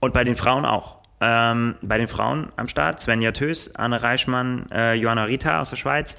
[0.00, 1.01] Und bei den Frauen auch.
[1.24, 5.76] Ähm, bei den Frauen am Start Svenja Tös, Anne Reichmann, äh, Johanna Rita aus der
[5.76, 6.16] Schweiz.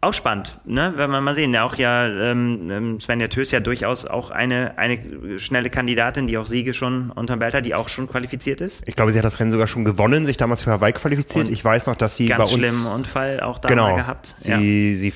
[0.00, 0.94] Auch spannend, ne?
[0.96, 1.52] wenn wir mal sehen.
[1.52, 6.38] Ja, auch ja, ähm, ähm, Svenja Tös ja durchaus auch eine, eine schnelle Kandidatin, die
[6.38, 8.86] auch Siege schon unterm Belt hat, die auch schon qualifiziert ist.
[8.88, 11.46] Ich glaube, sie hat das Rennen sogar schon gewonnen, sich damals für Hawaii qualifiziert.
[11.46, 12.52] Und ich weiß noch, dass sie ganz bei uns...
[12.52, 14.34] schlimmen Unfall auch da genau, gehabt.
[14.38, 14.58] Sie, ja.
[14.58, 15.12] sie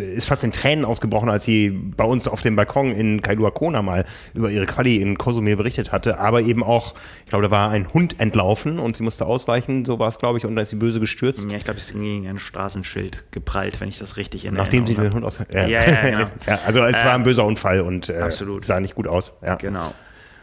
[0.00, 3.82] ist fast in Tränen ausgebrochen, als sie bei uns auf dem Balkon in Kailua Kona
[3.82, 6.18] mal über ihre Quali in Kosumir berichtet hatte.
[6.18, 6.94] Aber eben auch,
[7.24, 10.38] ich glaube, da war ein Hund entlaufen und sie musste ausweichen, so war es, glaube
[10.38, 11.50] ich, und da ist sie böse gestürzt.
[11.50, 14.64] Ja, ich glaube, es ist gegen ein Straßenschild geprallt, wenn ich das richtig erinnere.
[14.64, 15.38] Nachdem sie den Hund aus.
[15.52, 16.18] Ja, ja, ja, genau.
[16.46, 19.38] ja, Also es äh, war ein ähm, böser Unfall und äh, sah nicht gut aus.
[19.42, 19.56] Ja.
[19.56, 19.92] Genau.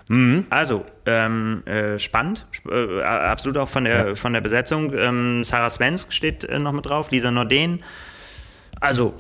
[0.10, 0.46] Mhm.
[0.50, 4.16] Also, ähm, äh, spannend, äh, absolut auch von der, ja.
[4.16, 4.94] von der Besetzung.
[4.94, 7.82] Ähm, Sarah Svensk steht äh, noch mit drauf, Lisa Norden.
[8.80, 9.14] Also,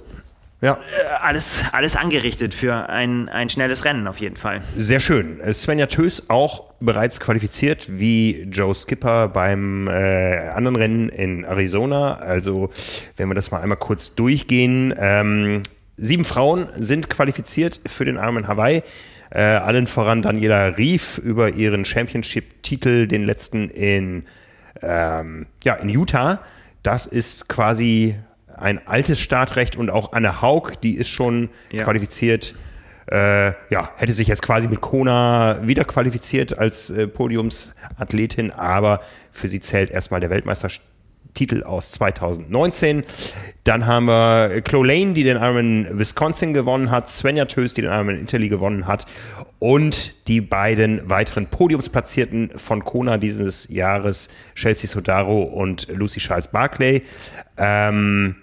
[0.66, 0.74] ja.
[0.74, 4.62] Äh, alles, alles angerichtet für ein, ein schnelles Rennen auf jeden Fall.
[4.76, 5.40] Sehr schön.
[5.54, 12.16] Svenja Tös auch bereits qualifiziert wie Joe Skipper beim äh, anderen Rennen in Arizona.
[12.16, 12.70] Also
[13.16, 14.94] wenn wir das mal einmal kurz durchgehen.
[14.98, 15.62] Ähm,
[15.98, 18.82] sieben Frauen sind qualifiziert für den Ironman Hawaii.
[19.32, 24.24] Äh, allen voran Daniela Rief über ihren Championship-Titel, den letzten in,
[24.82, 26.42] ähm, ja, in Utah.
[26.84, 28.16] Das ist quasi
[28.58, 31.84] ein altes Startrecht und auch Anne Haug, die ist schon ja.
[31.84, 32.56] qualifiziert.
[33.08, 39.00] Äh, ja, hätte sich jetzt quasi mit Kona wieder qualifiziert als äh, Podiumsathletin, aber
[39.32, 43.04] für sie zählt erstmal der Weltmeistertitel aus 2019.
[43.64, 47.92] Dann haben wir Chloe Lane, die den Ironman Wisconsin gewonnen hat, Svenja Tös, die den
[47.92, 49.06] Ironman Italy gewonnen hat
[49.60, 57.04] und die beiden weiteren Podiumsplatzierten von Kona dieses Jahres, Chelsea Sodaro und Lucy Charles Barclay.
[57.58, 58.36] Ähm,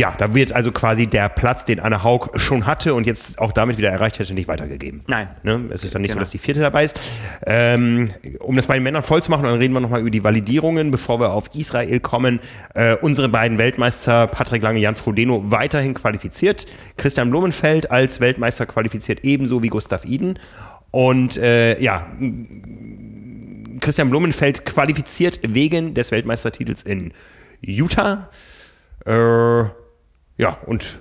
[0.00, 3.52] ja, da wird also quasi der Platz, den Anne Haug schon hatte und jetzt auch
[3.52, 5.02] damit wieder erreicht hätte, nicht weitergegeben.
[5.08, 5.28] Nein.
[5.42, 5.66] Ne?
[5.74, 6.20] Es ist dann nicht genau.
[6.20, 6.98] so, dass die vierte dabei ist.
[7.44, 10.24] Ähm, um das bei den Männern voll zu machen, dann reden wir nochmal über die
[10.24, 12.40] Validierungen, bevor wir auf Israel kommen.
[12.74, 16.66] Äh, unsere beiden Weltmeister, Patrick Lange, Jan Frodeno, weiterhin qualifiziert.
[16.96, 20.38] Christian Blumenfeld als Weltmeister qualifiziert, ebenso wie Gustav Iden.
[20.92, 22.06] Und äh, ja,
[23.80, 27.12] Christian Blumenfeld qualifiziert wegen des Weltmeistertitels in
[27.60, 28.30] Utah.
[29.04, 29.64] Äh,
[30.40, 31.00] ja, und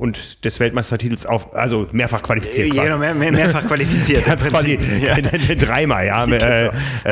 [0.00, 2.72] und des Weltmeistertitels auf, also mehrfach qualifiziert.
[2.72, 4.26] Ja, mehr, mehr, mehrfach qualifiziert.
[4.28, 5.14] Hat quasi ja.
[5.58, 6.24] dreimal, ja.
[6.30, 6.70] Äh,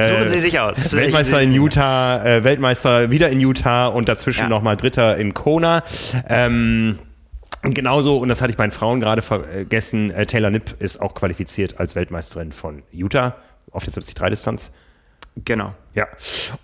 [0.09, 0.95] Suchen Sie sich aus.
[0.95, 4.49] Weltmeister in Utah, äh, Weltmeister wieder in Utah und dazwischen ja.
[4.49, 5.83] nochmal Dritter in Kona.
[6.29, 6.99] Ähm,
[7.63, 11.15] genauso, und das hatte ich bei den Frauen gerade vergessen, äh, Taylor Nipp ist auch
[11.15, 13.37] qualifiziert als Weltmeisterin von Utah
[13.71, 14.73] auf der 73-Distanz.
[15.45, 15.75] Genau.
[15.95, 16.07] Ja.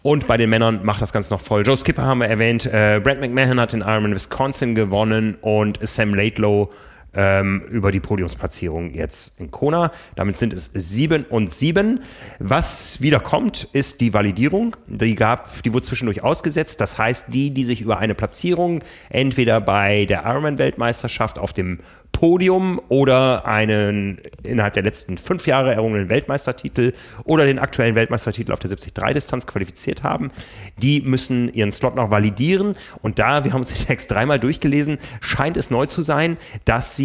[0.02, 1.66] Und bei den Männern macht das Ganze noch voll.
[1.66, 2.66] Joe Skipper haben wir erwähnt.
[2.66, 6.70] Äh, Brad McMahon hat den Ironman Wisconsin gewonnen und Sam Laidlow
[7.14, 9.92] ähm, über die Podiumsplatzierung jetzt in Kona.
[10.16, 12.00] Damit sind es sieben und sieben.
[12.38, 14.76] Was wieder kommt, ist die Validierung.
[14.86, 16.80] Die gab, die wurde zwischendurch ausgesetzt.
[16.80, 21.78] Das heißt, die, die sich über eine Platzierung entweder bei der Ironman-Weltmeisterschaft auf dem
[22.14, 26.92] Podium oder einen innerhalb der letzten fünf Jahre errungenen Weltmeistertitel
[27.24, 30.30] oder den aktuellen Weltmeistertitel auf der 73-Distanz qualifiziert haben,
[30.78, 32.76] die müssen ihren Slot noch validieren.
[33.02, 36.96] Und da, wir haben uns den Text dreimal durchgelesen, scheint es neu zu sein, dass
[36.96, 37.03] sie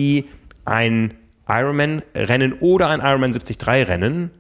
[0.66, 1.14] ein
[1.48, 4.32] Ironman-Rennen oder ein Ironman 73-Rennen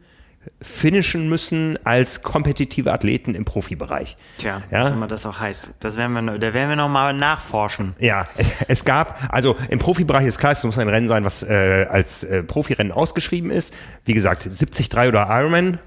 [0.61, 4.17] finishen müssen als kompetitive Athleten im Profibereich.
[4.37, 4.81] Tja, ja?
[4.81, 5.75] was immer das auch heißt.
[5.79, 7.95] Das werden wir, da werden wir nochmal nachforschen.
[7.99, 8.27] Ja,
[8.67, 12.23] es gab, also im Profibereich ist klar, es muss ein Rennen sein, was äh, als
[12.23, 13.73] äh, Profirennen ausgeschrieben ist.
[14.05, 15.79] Wie gesagt, 73 oder Ironman,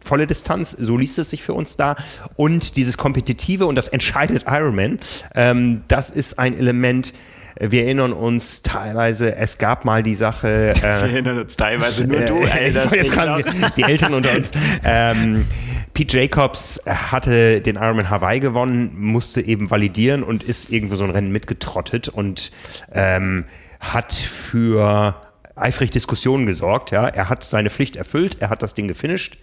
[0.00, 1.96] volle Distanz, so liest es sich für uns da.
[2.36, 4.98] Und dieses Kompetitive, und das entscheidet Ironman,
[5.34, 7.12] ähm, das ist ein Element,
[7.60, 10.74] wir erinnern uns teilweise, es gab mal die Sache.
[10.76, 13.44] Äh, wir erinnern uns teilweise, nur du erinnerst jetzt gerade
[13.76, 14.50] die Eltern unter uns.
[14.84, 15.46] Ähm,
[15.92, 21.10] Pete Jacobs hatte den Ironman Hawaii gewonnen, musste eben validieren und ist irgendwo so ein
[21.10, 22.52] Rennen mitgetrottet und
[22.92, 23.44] ähm,
[23.80, 25.16] hat für
[25.56, 26.90] eifrig Diskussionen gesorgt.
[26.90, 29.38] Ja, er hat seine Pflicht erfüllt, er hat das Ding gefinisht,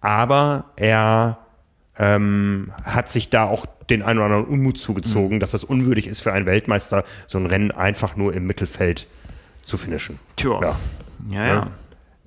[0.00, 1.38] aber er
[1.98, 5.40] ähm, hat sich da auch den einen oder anderen Unmut zugezogen, mhm.
[5.40, 9.06] dass das unwürdig ist für einen Weltmeister, so ein Rennen einfach nur im Mittelfeld
[9.62, 10.18] zu finishen.
[10.36, 10.60] Tja.
[10.60, 10.76] Ja,
[11.30, 11.46] ja.
[11.46, 11.70] ja.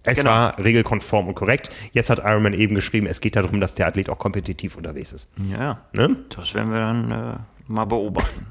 [0.04, 0.30] Es genau.
[0.30, 1.70] war regelkonform und korrekt.
[1.92, 5.30] Jetzt hat Ironman eben geschrieben, es geht darum, dass der Athlet auch kompetitiv unterwegs ist.
[5.52, 6.16] Ja, ne?
[6.34, 7.38] das werden wir dann äh,
[7.68, 8.48] mal beobachten.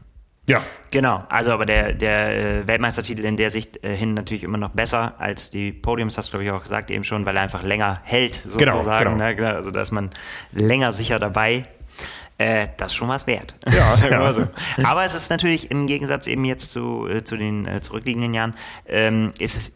[0.46, 0.62] Ja.
[0.92, 4.70] Genau, also aber der, der äh, Weltmeistertitel in der Sicht äh, hin natürlich immer noch
[4.70, 7.64] besser als die Podiums, hast du glaube ich auch gesagt eben schon, weil er einfach
[7.64, 9.18] länger hält genau, sozusagen.
[9.18, 9.54] Genau, genau.
[9.54, 10.10] Also dass man
[10.52, 11.64] länger sicher dabei
[12.38, 13.54] äh, das ist schon was wert.
[13.66, 14.32] Ja, ja.
[14.32, 14.46] So.
[14.84, 18.54] Aber es ist natürlich im Gegensatz eben jetzt zu, äh, zu den äh, zurückliegenden Jahren,
[18.86, 19.75] ähm, ist es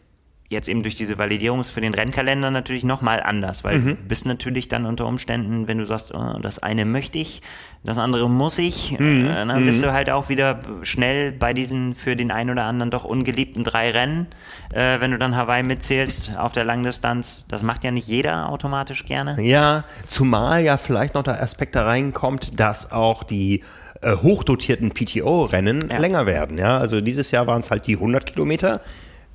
[0.51, 3.87] jetzt eben durch diese Validierung für den Rennkalender natürlich nochmal anders, weil mhm.
[3.87, 7.41] du bist natürlich dann unter Umständen, wenn du sagst, oh, das eine möchte ich,
[7.83, 9.27] das andere muss ich, mhm.
[9.27, 9.85] äh, dann bist mhm.
[9.85, 13.91] du halt auch wieder schnell bei diesen für den einen oder anderen doch ungeliebten drei
[13.91, 14.27] Rennen,
[14.73, 17.45] äh, wenn du dann Hawaii mitzählst auf der Langdistanz.
[17.47, 19.41] Das macht ja nicht jeder automatisch gerne.
[19.41, 23.63] Ja, zumal ja vielleicht noch der Aspekt da reinkommt, dass auch die
[24.01, 25.97] äh, hochdotierten PTO-Rennen ja.
[25.97, 26.57] länger werden.
[26.57, 28.81] Ja, also dieses Jahr waren es halt die 100 Kilometer,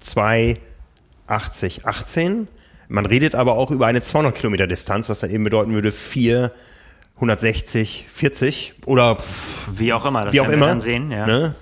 [0.01, 0.59] zwei
[1.27, 2.49] 80, 18.
[2.89, 6.53] Man redet aber auch über eine 200 Kilometer Distanz, was dann eben bedeuten würde 4,
[7.17, 9.19] 160, 40 oder
[9.73, 10.25] wie auch immer.
[10.25, 10.67] Das wie auch immer.
[10.67, 11.27] Dann sehen, ja.
[11.27, 11.55] Ne?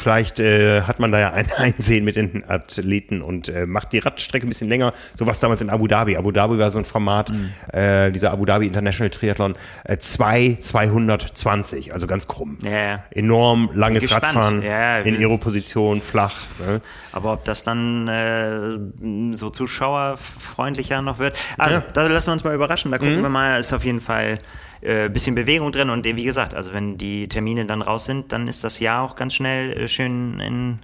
[0.00, 3.98] Vielleicht äh, hat man da ja ein Einsehen mit den Athleten und äh, macht die
[3.98, 4.94] Radstrecke ein bisschen länger.
[5.18, 6.16] So was damals in Abu Dhabi.
[6.16, 7.52] Abu Dhabi war so ein Format, mhm.
[7.72, 12.56] äh, dieser Abu Dhabi International Triathlon, äh, 2, 220, also ganz krumm.
[12.62, 13.04] Ja.
[13.10, 16.40] Enorm langes Radfahren ja, in Aeroposition, flach.
[16.66, 16.80] Ne?
[17.12, 21.84] Aber ob das dann äh, so zuschauerfreundlicher noch wird, also ja.
[21.92, 22.90] da lassen wir uns mal überraschen.
[22.90, 23.22] Da gucken mhm.
[23.22, 24.38] wir mal, ist auf jeden Fall
[24.80, 25.90] äh, bisschen Bewegung drin.
[25.90, 29.16] Und wie gesagt, also wenn die Termine dann raus sind, dann ist das Jahr auch
[29.16, 30.78] ganz schnell äh, schön in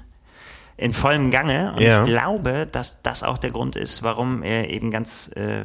[0.79, 1.73] in vollem Gange.
[1.75, 2.03] Und ja.
[2.03, 5.65] ich glaube, dass das auch der Grund ist, warum er eben ganz äh,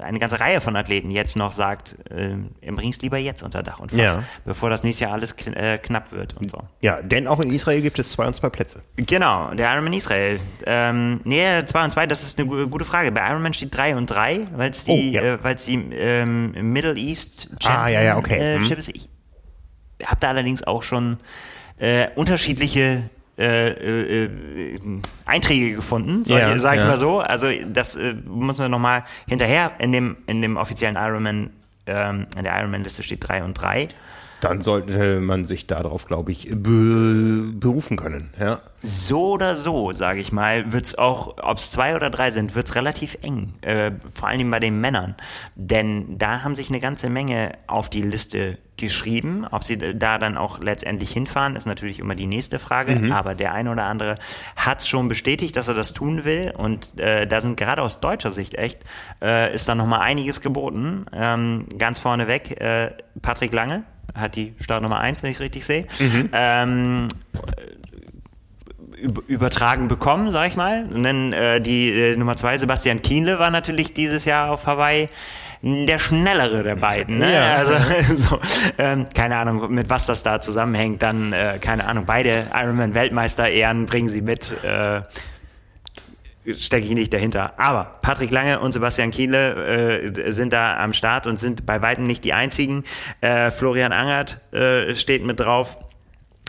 [0.00, 2.36] eine ganze Reihe von Athleten jetzt noch sagt, äh,
[2.70, 4.22] bringst lieber jetzt unter Dach und Fach, ja.
[4.46, 6.62] bevor das nächste Jahr alles kn äh, knapp wird und so.
[6.80, 8.82] Ja, denn auch in Israel gibt es zwei und zwei Plätze.
[8.96, 10.40] Genau, der Ironman Israel.
[10.64, 13.12] Ähm, nee, zwei und zwei, das ist eine gute Frage.
[13.12, 15.22] Bei Ironman steht drei und drei, weil es die, oh, ja.
[15.22, 18.56] äh, weil's die ähm, Middle East Championship ah, ja, ja, okay.
[18.56, 18.78] Äh, hm.
[18.78, 18.88] ist.
[18.88, 19.08] Ich
[20.04, 21.18] habe da allerdings auch schon
[21.78, 24.80] äh, unterschiedliche äh, äh, äh,
[25.24, 26.88] Einträge gefunden, sag, ja, sag ich ja.
[26.88, 27.20] mal so.
[27.20, 31.50] Also das äh, muss man nochmal hinterher in dem, in dem offiziellen Ironman,
[31.86, 33.88] ähm, in der Ironman-Liste steht 3 und 3.
[34.40, 38.30] Dann sollte man sich darauf, glaube ich, be berufen können.
[38.38, 38.60] Ja.
[38.80, 42.54] So oder so, sage ich mal, wird es auch, ob es zwei oder drei sind,
[42.54, 43.54] wird es relativ eng.
[43.62, 45.16] Äh, vor allem bei den Männern.
[45.56, 49.44] Denn da haben sich eine ganze Menge auf die Liste geschrieben.
[49.50, 52.94] Ob sie da dann auch letztendlich hinfahren, ist natürlich immer die nächste Frage.
[52.94, 53.10] Mhm.
[53.10, 54.14] Aber der eine oder andere
[54.54, 56.54] hat es schon bestätigt, dass er das tun will.
[56.56, 58.84] Und äh, da sind gerade aus deutscher Sicht echt,
[59.20, 61.06] äh, ist da nochmal einiges geboten.
[61.12, 63.82] Ähm, ganz vorneweg äh, Patrick Lange
[64.18, 65.86] hat die Startnummer 1, wenn ich es richtig sehe.
[65.98, 66.30] Mhm.
[66.32, 67.08] Ähm,
[69.28, 70.86] übertragen bekommen, sag ich mal.
[70.92, 75.08] Und dann äh, die äh, Nummer 2, Sebastian Kienle, war natürlich dieses Jahr auf Hawaii
[75.62, 77.18] der schnellere der beiden.
[77.18, 77.32] Ne?
[77.32, 77.54] Ja.
[77.56, 77.74] Also
[78.14, 78.40] so,
[78.78, 81.02] ähm, keine Ahnung, mit was das da zusammenhängt.
[81.02, 82.04] Dann äh, keine Ahnung.
[82.06, 84.52] Beide Ironman-Weltmeister-Ehren bringen sie mit.
[84.64, 85.02] Äh,
[86.54, 87.58] stecke ich nicht dahinter.
[87.58, 92.04] Aber Patrick Lange und Sebastian Kiele äh, sind da am Start und sind bei weitem
[92.04, 92.84] nicht die einzigen.
[93.20, 95.78] Äh, Florian Angert äh, steht mit drauf.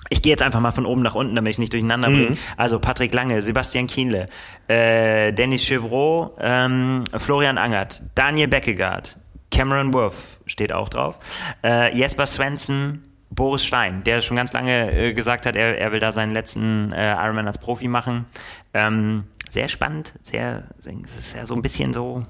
[0.09, 2.31] Ich gehe jetzt einfach mal von oben nach unten, damit ich nicht durcheinander bringe.
[2.31, 2.37] Mhm.
[2.57, 4.27] Also Patrick Lange, Sebastian Kienle,
[4.67, 9.17] äh, Dennis Chevreau, ähm, Florian Angert, Daniel Beckegaard,
[9.51, 11.19] Cameron Wolf steht auch drauf,
[11.63, 15.99] äh, Jesper Svensson, Boris Stein, der schon ganz lange äh, gesagt hat, er, er will
[15.99, 18.25] da seinen letzten äh, Ironman als Profi machen.
[18.73, 20.63] Ähm, sehr spannend, sehr,
[21.03, 22.23] es ist ja so ein bisschen so,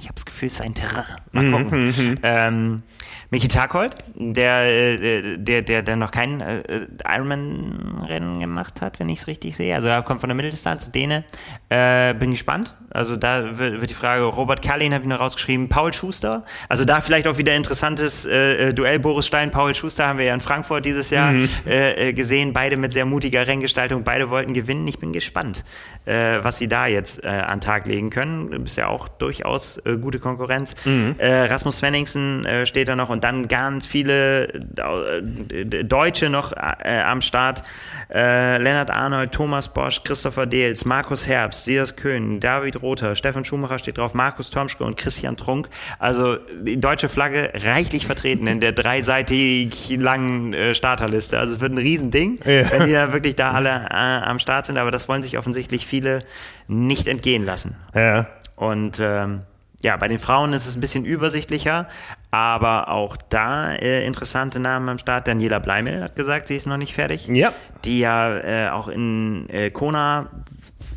[0.00, 1.04] ich habe das Gefühl, es ist ein Terrain.
[1.32, 1.86] Mal mhm, gucken.
[1.86, 2.82] Mhm, ähm,
[3.30, 9.20] Michi Tarkold, der, äh, der, der, der noch kein äh, Ironman-Rennen gemacht hat, wenn ich
[9.20, 9.74] es richtig sehe.
[9.74, 11.24] Also er kommt von der Mitteldistanz, Däne.
[11.68, 12.76] Äh, bin gespannt.
[12.90, 16.44] Also da wird, wird die Frage, Robert Kallin habe ich noch rausgeschrieben, Paul Schuster.
[16.68, 20.34] Also da vielleicht auch wieder interessantes äh, Duell Boris Stein, Paul Schuster haben wir ja
[20.34, 21.48] in Frankfurt dieses Jahr mhm.
[21.66, 22.52] äh, gesehen.
[22.52, 24.88] Beide mit sehr mutiger Renngestaltung, beide wollten gewinnen.
[24.88, 25.64] Ich bin gespannt,
[26.04, 28.64] äh, was sie da jetzt äh, an Tag legen können.
[28.64, 30.74] Ist ja auch durchaus äh, gute Konkurrenz.
[30.84, 31.16] Mhm.
[31.18, 37.20] Äh, Rasmus Svenningsen äh, steht da noch und dann ganz viele äh, Deutsche noch am
[37.20, 37.62] Start.
[38.08, 43.98] Lennart Arnold, Thomas Bosch, Christopher Deels, Markus Herbst, Silas Köhn, David Rother, Stefan Schumacher steht
[43.98, 45.68] drauf, Markus Tomschke und Christian Trunk.
[45.98, 51.38] Also die deutsche Flagge reichlich vertreten in der dreiseitig langen Starterliste.
[51.38, 52.70] Also es wird ein Riesending, ja.
[52.72, 54.76] wenn die da wirklich da alle am Start sind.
[54.76, 56.20] Aber das wollen sich offensichtlich viele
[56.66, 57.76] nicht entgehen lassen.
[57.94, 58.26] Ja.
[58.56, 59.42] Und ähm,
[59.82, 61.88] ja, bei den Frauen ist es ein bisschen übersichtlicher,
[62.30, 65.26] aber auch da äh, interessante Namen am Start.
[65.26, 67.26] Daniela Bleimel hat gesagt, sie ist noch nicht fertig.
[67.28, 67.52] Ja.
[67.84, 70.28] Die ja äh, auch in äh, Kona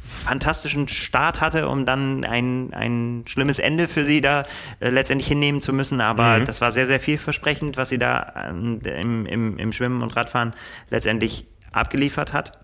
[0.03, 4.43] fantastischen Start hatte, um dann ein, ein schlimmes Ende für sie da
[4.79, 6.01] äh, letztendlich hinnehmen zu müssen.
[6.01, 6.45] Aber mhm.
[6.45, 10.53] das war sehr, sehr vielversprechend, was sie da ähm, im, im, im Schwimmen und Radfahren
[10.89, 12.62] letztendlich abgeliefert hat.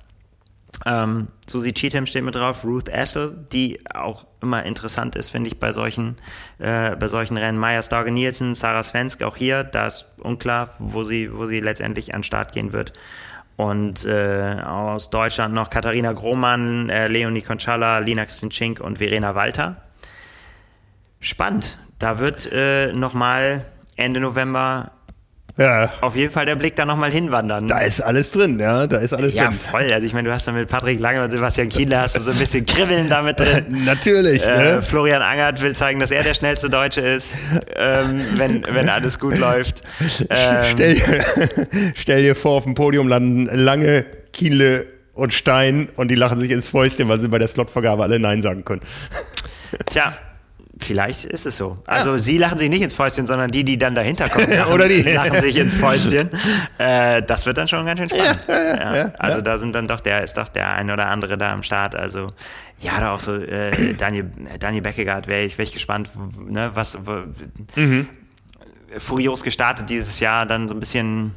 [0.86, 5.60] Ähm, Susi Cheatham steht mit drauf, Ruth Astle, die auch immer interessant ist, finde ich,
[5.60, 6.18] bei solchen,
[6.60, 7.58] äh, bei solchen Rennen.
[7.58, 12.14] Maya Starge Nielsen, Sarah Svensk, auch hier, da ist unklar, wo sie, wo sie letztendlich
[12.14, 12.94] an den Start gehen wird.
[13.58, 19.36] Und äh, aus Deutschland noch Katharina Grohmann, äh, Leonie Conchala, Lina Christine Schink und Verena
[19.36, 19.84] Walter.
[21.20, 21.78] Spannend.
[21.98, 23.66] Da wird äh, nochmal
[23.98, 24.92] Ende November
[25.60, 25.94] ja.
[26.02, 27.68] auf jeden Fall der Blick da nochmal hinwandern.
[27.68, 29.54] Da ist alles drin, ja, da ist alles ja, drin.
[29.54, 29.94] Ja, voll.
[29.94, 32.32] Also ich meine, du hast da mit Patrick Lange und Sebastian Kienle hast du so
[32.32, 33.66] ein bisschen Kribbeln damit drin.
[33.86, 34.48] Natürlich.
[34.48, 34.82] Äh, ne?
[34.82, 37.38] Florian Angert will zeigen, dass er der schnellste Deutsche ist,
[37.76, 39.82] ähm, wenn, wenn alles gut läuft.
[40.30, 41.26] Ähm, stell, dir,
[41.96, 46.52] stell dir vor, auf dem Podium landen Lange, Kienle und Stein und die lachen sich
[46.52, 48.82] ins Fäustchen, weil sie bei der Slotvergabe alle Nein sagen können.
[49.86, 50.14] Tja,
[50.82, 51.78] Vielleicht ist es so.
[51.86, 52.20] Also ja.
[52.20, 55.02] sie lachen sich nicht ins Fäustchen, sondern die, die dann dahinter kommen, lachen, Oder die.
[55.02, 56.30] lachen sich ins Fäustchen.
[56.78, 58.40] Äh, das wird dann schon ganz schön spannend.
[58.48, 61.52] Ja, ja, also da sind dann doch der, ist doch der ein oder andere da
[61.52, 61.94] am Start.
[61.94, 62.30] Also
[62.80, 66.10] ja, da auch so äh, Daniel, Daniel Beckegaard wäre ich, wär ich gespannt,
[66.48, 66.98] ne, was
[67.76, 68.08] mhm.
[68.98, 71.34] furios gestartet dieses Jahr, dann so ein bisschen,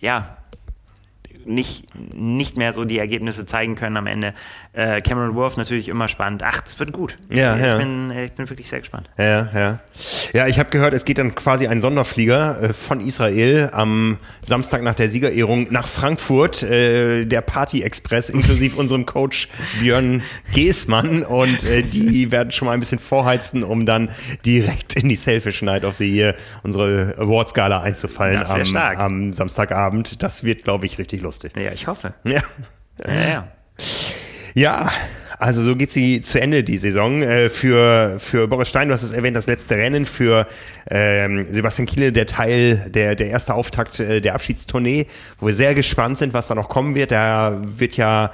[0.00, 0.38] ja,
[1.46, 4.34] nicht, nicht mehr so die Ergebnisse zeigen können am Ende.
[4.72, 6.42] Äh, Cameron Wolf natürlich immer spannend.
[6.44, 7.16] Ach, das wird gut.
[7.30, 7.76] Ja, ich, ja.
[7.78, 9.10] Bin, ich bin wirklich sehr gespannt.
[9.18, 9.78] Ja, ja.
[10.32, 14.82] Ja, ich habe gehört, es geht dann quasi ein Sonderflieger äh, von Israel am Samstag
[14.82, 19.48] nach der Siegerehrung nach Frankfurt, äh, der Party Express, inklusive unserem Coach
[19.80, 20.22] Björn
[20.54, 21.22] Geßmann.
[21.22, 24.08] Und äh, die werden schon mal ein bisschen vorheizen, um dann
[24.44, 30.22] direkt in die Selfish Night of the Year, unsere Awards-Gala einzufallen am, am Samstagabend.
[30.22, 31.56] Das wird, glaube ich, richtig lustig lustig.
[31.56, 32.14] Ja, ich hoffe.
[32.24, 32.42] Ja.
[33.06, 33.48] Ja, ja.
[34.54, 34.92] ja
[35.38, 37.22] also so geht sie zu Ende, die Saison.
[37.22, 40.06] Äh, für, für Boris Stein, du hast es erwähnt, das letzte Rennen.
[40.06, 40.46] Für
[40.90, 45.06] ähm, Sebastian Kiele der Teil, der, der erste Auftakt äh, der Abschiedstournee,
[45.40, 47.10] wo wir sehr gespannt sind, was da noch kommen wird.
[47.10, 48.32] Da wird ja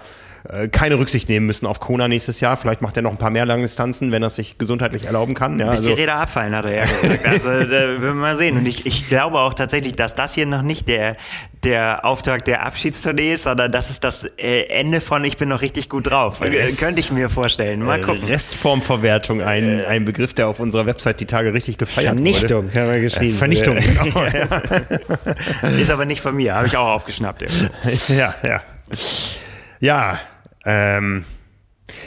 [0.72, 2.56] keine Rücksicht nehmen müssen auf Kona nächstes Jahr.
[2.56, 5.58] Vielleicht macht er noch ein paar mehr Langdistanzen, wenn er sich gesundheitlich erlauben kann.
[5.60, 5.94] Ja, Bis also.
[5.94, 7.26] die Räder abfallen, hat er ja gesagt.
[7.26, 8.56] Also da werden wir mal sehen.
[8.56, 11.16] Und ich, ich glaube auch tatsächlich, dass das hier noch nicht der,
[11.62, 15.60] der Auftakt der Abschiedstournee ist, sondern das ist das äh, Ende von Ich bin noch
[15.60, 16.40] richtig gut drauf.
[16.40, 17.80] Rest, Könnte ich mir vorstellen.
[17.84, 18.24] Mal gucken.
[18.24, 22.80] Restformverwertung, ein, ein Begriff, der auf unserer Website die Tage richtig gefeiert Vernichtung, wurde.
[22.80, 23.36] haben wir geschrieben.
[23.36, 24.24] Vernichtung, genau.
[25.80, 27.44] ist aber nicht von mir, habe ich auch aufgeschnappt.
[28.08, 28.62] Ja, ja.
[29.80, 30.20] Ja,
[30.64, 31.24] ähm,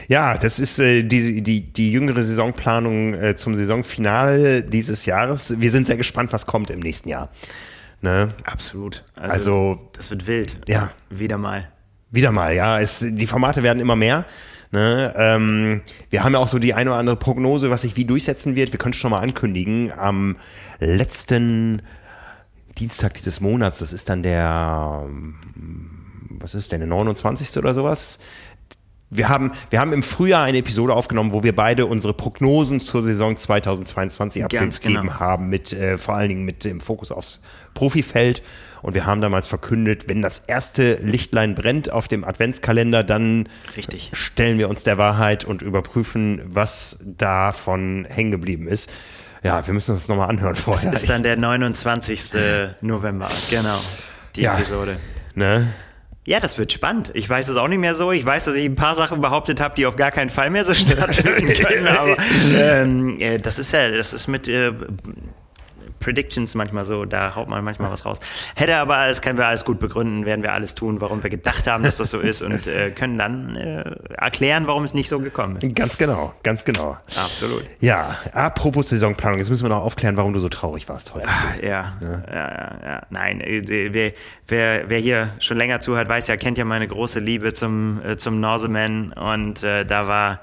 [0.08, 5.60] ja, das ist äh, die, die, die jüngere Saisonplanung äh, zum Saisonfinale dieses Jahres.
[5.60, 7.30] Wir sind sehr gespannt, was kommt im nächsten Jahr.
[8.02, 8.34] Ne?
[8.44, 9.04] Absolut.
[9.16, 10.60] Also, also, das wird wild.
[10.68, 10.92] Ja.
[11.10, 11.70] Wieder mal.
[12.12, 12.80] Wieder mal, ja.
[12.80, 14.26] Es, die Formate werden immer mehr.
[14.72, 15.14] Ne?
[15.18, 18.56] Ähm, wir haben ja auch so die eine oder andere Prognose, was sich wie durchsetzen
[18.56, 18.72] wird.
[18.72, 19.92] Wir können schon mal ankündigen.
[19.98, 20.36] Am
[20.80, 21.82] letzten
[22.78, 25.08] Dienstag dieses Monats, das ist dann der
[26.44, 27.58] was ist denn, der 29.
[27.58, 28.20] oder sowas?
[29.16, 33.04] Wir haben, wir haben im Frühjahr eine Episode aufgenommen, wo wir beide unsere Prognosen zur
[33.04, 35.20] Saison 2022 abgegeben genau.
[35.20, 37.40] haben, mit, äh, vor allen Dingen mit dem Fokus aufs
[37.74, 38.42] Profifeld.
[38.82, 43.48] Und wir haben damals verkündet, wenn das erste Lichtlein brennt auf dem Adventskalender, dann
[43.78, 44.12] Richtig.
[44.14, 48.92] stellen wir uns der Wahrheit und überprüfen, was davon hängen geblieben ist.
[49.42, 50.92] Ja, wir müssen uns das nochmal anhören vorher.
[50.92, 52.34] Es ist dann der 29.
[52.82, 53.80] November, genau,
[54.36, 54.98] die ja, Episode.
[55.36, 55.74] Ne?
[56.26, 57.12] Ja, das wird spannend.
[57.14, 58.12] Ich weiß es auch nicht mehr so.
[58.14, 60.64] Ich weiß, dass ich ein paar Sachen behauptet habe, die auf gar keinen Fall mehr
[60.64, 61.88] so stattfinden können.
[61.88, 62.16] Aber
[62.58, 64.72] ähm, äh, das ist ja, das ist mit äh,
[66.04, 68.20] Predictions manchmal so, da haut man manchmal was raus.
[68.56, 71.68] Hätte aber, das können wir alles gut begründen, werden wir alles tun, warum wir gedacht
[71.68, 73.84] haben, dass das so ist und äh, können dann äh,
[74.18, 75.76] erklären, warum es nicht so gekommen ist.
[75.76, 76.98] Ganz genau, ganz genau.
[77.16, 77.64] Absolut.
[77.80, 81.28] Ja, apropos Saisonplanung, jetzt müssen wir noch aufklären, warum du so traurig warst heute.
[81.30, 84.12] Ach, ja, ja, ja, ja, Nein, äh, wer,
[84.48, 88.18] wer, wer hier schon länger zuhört, weiß ja, kennt ja meine große Liebe zum, äh,
[88.18, 90.42] zum Norseman und äh, da war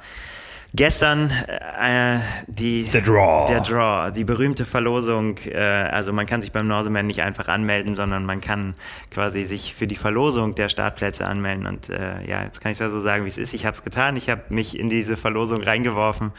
[0.72, 3.46] Gestern äh, die, der Draw.
[3.48, 5.36] Der Draw, die berühmte Verlosung.
[5.38, 8.74] Äh, also man kann sich beim Norseman nicht einfach anmelden, sondern man kann
[9.10, 11.66] quasi sich für die Verlosung der Startplätze anmelden.
[11.66, 13.52] Und äh, ja, jetzt kann ich da so sagen, wie es ist.
[13.52, 14.16] Ich habe es getan.
[14.16, 16.30] Ich habe mich in diese Verlosung reingeworfen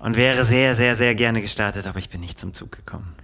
[0.00, 3.14] und wäre sehr, sehr, sehr gerne gestartet, aber ich bin nicht zum Zug gekommen.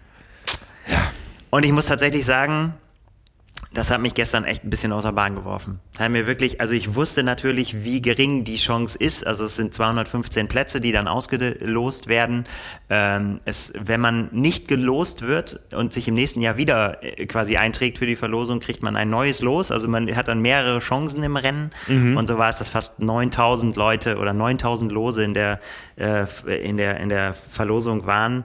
[0.86, 1.10] Ja.
[1.50, 2.74] Und ich muss tatsächlich sagen,
[3.72, 5.80] das hat mich gestern echt ein bisschen außer Bahn geworfen.
[5.92, 9.24] Das hat mir wirklich, also ich wusste natürlich, wie gering die Chance ist.
[9.24, 12.44] Also es sind 215 Plätze, die dann ausgelost werden.
[12.88, 17.56] Ähm, es, wenn man nicht gelost wird und sich im nächsten Jahr wieder äh, quasi
[17.56, 19.70] einträgt für die Verlosung, kriegt man ein neues Los.
[19.70, 21.70] Also man hat dann mehrere Chancen im Rennen.
[21.86, 22.16] Mhm.
[22.16, 25.60] Und so war es, dass fast 9000 Leute oder 9000 Lose in der,
[25.96, 26.26] äh,
[26.60, 28.44] in der, in der Verlosung waren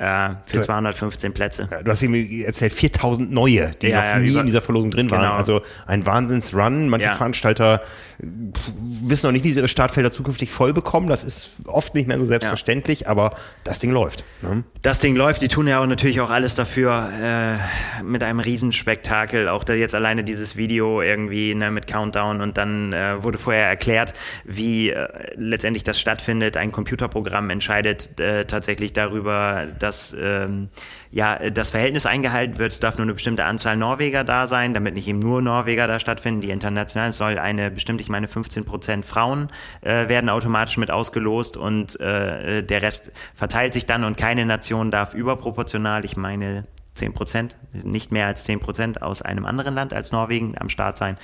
[0.00, 1.68] äh, für 215 Plätze.
[1.70, 5.08] Ja, du hast irgendwie erzählt, 4000 neue, die ja, noch nie in dieser Verlosung drin
[5.08, 5.20] genau.
[5.20, 5.32] waren.
[5.32, 6.88] Also ein Wahnsinnsrun.
[6.88, 7.82] Manche Veranstalter
[8.22, 11.08] wissen noch nicht, wie sie ihre Startfelder zukünftig voll bekommen.
[11.08, 13.34] Das ist oft nicht mehr so selbstverständlich, aber
[13.64, 14.24] das Ding läuft.
[14.42, 14.64] Ne?
[14.82, 15.42] Das Ding läuft.
[15.42, 19.48] Die tun ja auch natürlich auch alles dafür äh, mit einem Riesenspektakel.
[19.48, 23.66] Auch da jetzt alleine dieses Video irgendwie ne, mit Countdown und dann äh, wurde vorher
[23.66, 26.56] erklärt, wie äh, letztendlich das stattfindet.
[26.56, 30.68] Ein Computerprogramm entscheidet äh, tatsächlich darüber, dass dass ähm,
[31.10, 32.70] ja, das Verhältnis eingehalten wird.
[32.70, 35.98] Es darf nur eine bestimmte Anzahl Norweger da sein, damit nicht eben nur Norweger da
[35.98, 36.40] stattfinden.
[36.40, 39.48] Die international soll eine bestimmte, ich meine 15 Prozent Frauen
[39.80, 44.92] äh, werden automatisch mit ausgelost und äh, der Rest verteilt sich dann und keine Nation
[44.92, 46.62] darf überproportional, ich meine
[46.94, 50.98] 10 Prozent, nicht mehr als 10 Prozent aus einem anderen Land als Norwegen am Start
[50.98, 51.16] sein.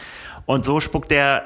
[0.46, 1.44] Und so spuckt der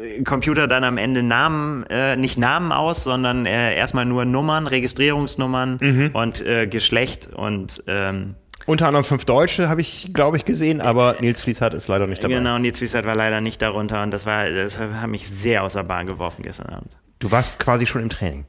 [0.00, 4.66] äh, Computer dann am Ende Namen, äh, nicht Namen aus, sondern äh, erstmal nur Nummern,
[4.66, 6.10] Registrierungsnummern mhm.
[6.12, 8.36] und äh, Geschlecht und ähm,
[8.66, 12.24] unter anderem fünf Deutsche habe ich, glaube ich, gesehen, aber Nils Fließhardt ist leider nicht
[12.24, 12.36] dabei.
[12.36, 15.74] Genau, Nils Fließhardt war leider nicht darunter und das war, das hat mich sehr aus
[15.74, 16.96] der Bahn geworfen gestern Abend.
[17.18, 18.46] Du warst quasi schon im Training.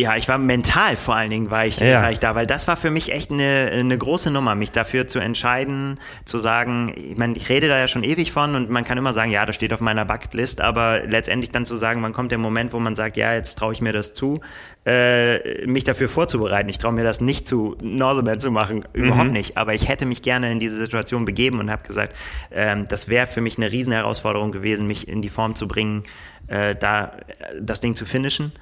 [0.00, 2.02] Ja, ich war mental vor allen Dingen, war ich, ja.
[2.02, 5.06] war ich da, weil das war für mich echt eine, eine große Nummer, mich dafür
[5.06, 8.84] zu entscheiden, zu sagen, ich meine, ich rede da ja schon ewig von und man
[8.84, 12.12] kann immer sagen, ja, das steht auf meiner Bucketlist, aber letztendlich dann zu sagen, wann
[12.12, 14.40] kommt der Moment, wo man sagt, ja, jetzt traue ich mir das zu,
[14.86, 16.68] äh, mich dafür vorzubereiten.
[16.68, 19.32] Ich traue mir das nicht zu, Norseman zu machen, überhaupt mhm.
[19.32, 22.14] nicht, aber ich hätte mich gerne in diese Situation begeben und habe gesagt,
[22.50, 26.02] ähm, das wäre für mich eine Riesenherausforderung gewesen, mich in die Form zu bringen,
[26.48, 27.12] äh, da
[27.60, 28.52] das Ding zu finishen.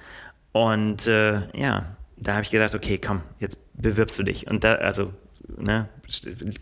[0.53, 4.47] Und äh, ja, da habe ich gedacht, okay, komm, jetzt bewirbst du dich.
[4.47, 5.13] Und da, also,
[5.57, 5.89] ne,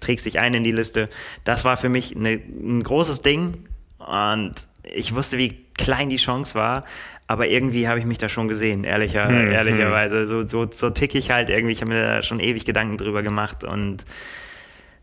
[0.01, 1.09] trägst dich ein in die Liste.
[1.45, 3.68] Das war für mich eine, ein großes Ding.
[3.99, 6.84] Und ich wusste, wie klein die Chance war.
[7.26, 10.22] Aber irgendwie habe ich mich da schon gesehen, ehrlicher, hm, ehrlicherweise.
[10.22, 10.26] Hm.
[10.26, 11.72] So, so, so tick ich halt irgendwie.
[11.72, 13.62] Ich habe mir da schon ewig Gedanken drüber gemacht.
[13.62, 14.05] Und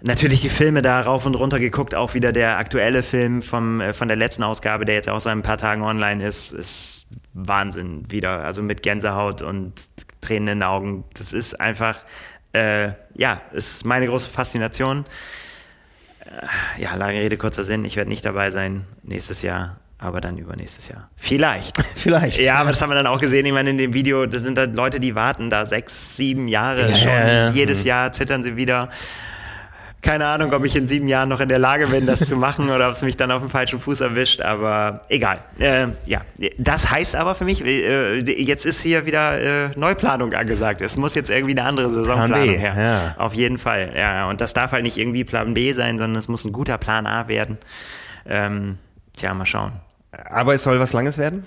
[0.02, 3.94] natürlich die Filme da rauf und runter geguckt, auch wieder der aktuelle Film vom, äh,
[3.94, 7.08] von der letzten Ausgabe, der jetzt auch seit ein paar Tagen online ist, ist
[7.38, 8.44] Wahnsinn wieder.
[8.44, 9.74] Also mit Gänsehaut und
[10.22, 11.04] Tränen in den Augen.
[11.14, 12.00] Das ist einfach,
[12.54, 15.06] äh, ja, ist meine große Faszination.
[16.26, 17.86] Äh, ja, lange Rede, kurzer Sinn.
[17.86, 21.10] Ich werde nicht dabei sein nächstes Jahr aber dann übernächstes Jahr.
[21.16, 21.84] Vielleicht.
[21.96, 22.40] Vielleicht.
[22.40, 23.46] Ja, aber das haben wir dann auch gesehen.
[23.46, 26.90] Ich meine, in dem Video, das sind da Leute, die warten da sechs, sieben Jahre
[26.90, 27.12] ja, schon.
[27.12, 27.88] Ja, Jedes mhm.
[27.88, 28.90] Jahr zittern sie wieder
[30.08, 32.70] keine Ahnung, ob ich in sieben Jahren noch in der Lage bin, das zu machen
[32.70, 35.40] oder ob es mich dann auf dem falschen Fuß erwischt, aber egal.
[35.60, 36.22] Äh, ja,
[36.58, 40.82] das heißt aber für mich, äh, jetzt ist hier wieder äh, Neuplanung angesagt.
[40.82, 42.76] Es muss jetzt irgendwie eine andere Saisonplanung her.
[42.78, 43.22] Ja.
[43.22, 43.92] Auf jeden Fall.
[43.98, 46.78] Ja, und das darf halt nicht irgendwie Plan B sein, sondern es muss ein guter
[46.78, 47.58] Plan A werden.
[48.26, 48.78] Ähm,
[49.12, 49.74] tja, mal schauen.
[50.30, 51.46] Aber es soll was Langes werden?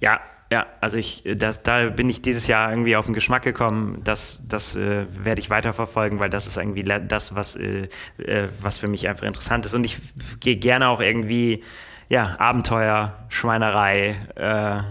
[0.00, 0.20] Ja,
[0.50, 4.00] ja, also ich, das, da bin ich dieses Jahr irgendwie auf den Geschmack gekommen.
[4.02, 7.88] Das, das äh, werde ich weiterverfolgen, weil das ist irgendwie das, was, äh,
[8.18, 9.74] äh, was für mich einfach interessant ist.
[9.74, 9.98] Und ich
[10.40, 11.62] gehe gerne auch irgendwie,
[12.08, 14.82] ja, Abenteuer, Schweinerei, äh,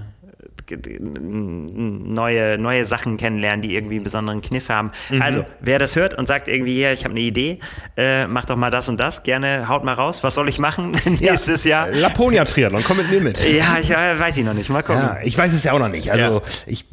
[0.71, 4.91] neue, neue Sachen kennenlernen, die irgendwie einen besonderen Kniff haben.
[5.09, 5.21] Mhm.
[5.21, 7.59] Also, wer das hört und sagt irgendwie, ja, ich habe eine Idee,
[7.97, 10.23] äh, mach doch mal das und das, gerne haut mal raus.
[10.23, 11.87] Was soll ich machen nächstes ja.
[11.87, 11.95] Jahr?
[11.95, 13.39] Laponia Triathlon, komm mit mir mit.
[13.43, 14.69] Ja, ich äh, weiß ich noch nicht.
[14.69, 15.01] Mal gucken.
[15.01, 16.11] Ja, ich weiß es ja auch noch nicht.
[16.11, 16.41] Also, ja.
[16.67, 16.85] ich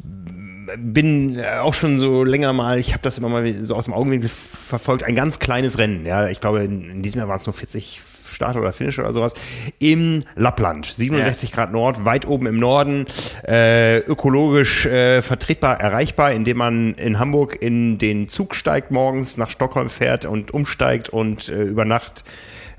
[0.75, 4.29] bin auch schon so länger mal, ich habe das immer mal so aus dem Augenwinkel
[4.29, 6.05] verfolgt, ein ganz kleines Rennen.
[6.05, 8.01] Ja, ich glaube, in, in diesem Jahr waren es nur 40,
[8.33, 9.33] Start oder Finish oder sowas,
[9.79, 10.85] im Lappland.
[10.85, 11.55] 67 ja.
[11.55, 13.05] Grad Nord, weit oben im Norden,
[13.47, 19.49] äh, ökologisch äh, vertretbar, erreichbar, indem man in Hamburg in den Zug steigt morgens, nach
[19.49, 22.23] Stockholm fährt und umsteigt und äh, über Nacht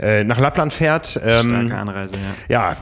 [0.01, 1.21] äh, nach Lappland fährt.
[1.25, 2.17] Ähm, Starke Anreise,
[2.49, 2.71] ja.
[2.71, 2.77] Ja,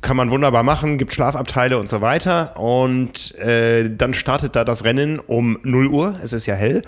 [0.00, 2.58] kann man wunderbar machen, gibt Schlafabteile und so weiter.
[2.58, 6.82] Und äh, dann startet da das Rennen um 0 Uhr, es ist ja hell.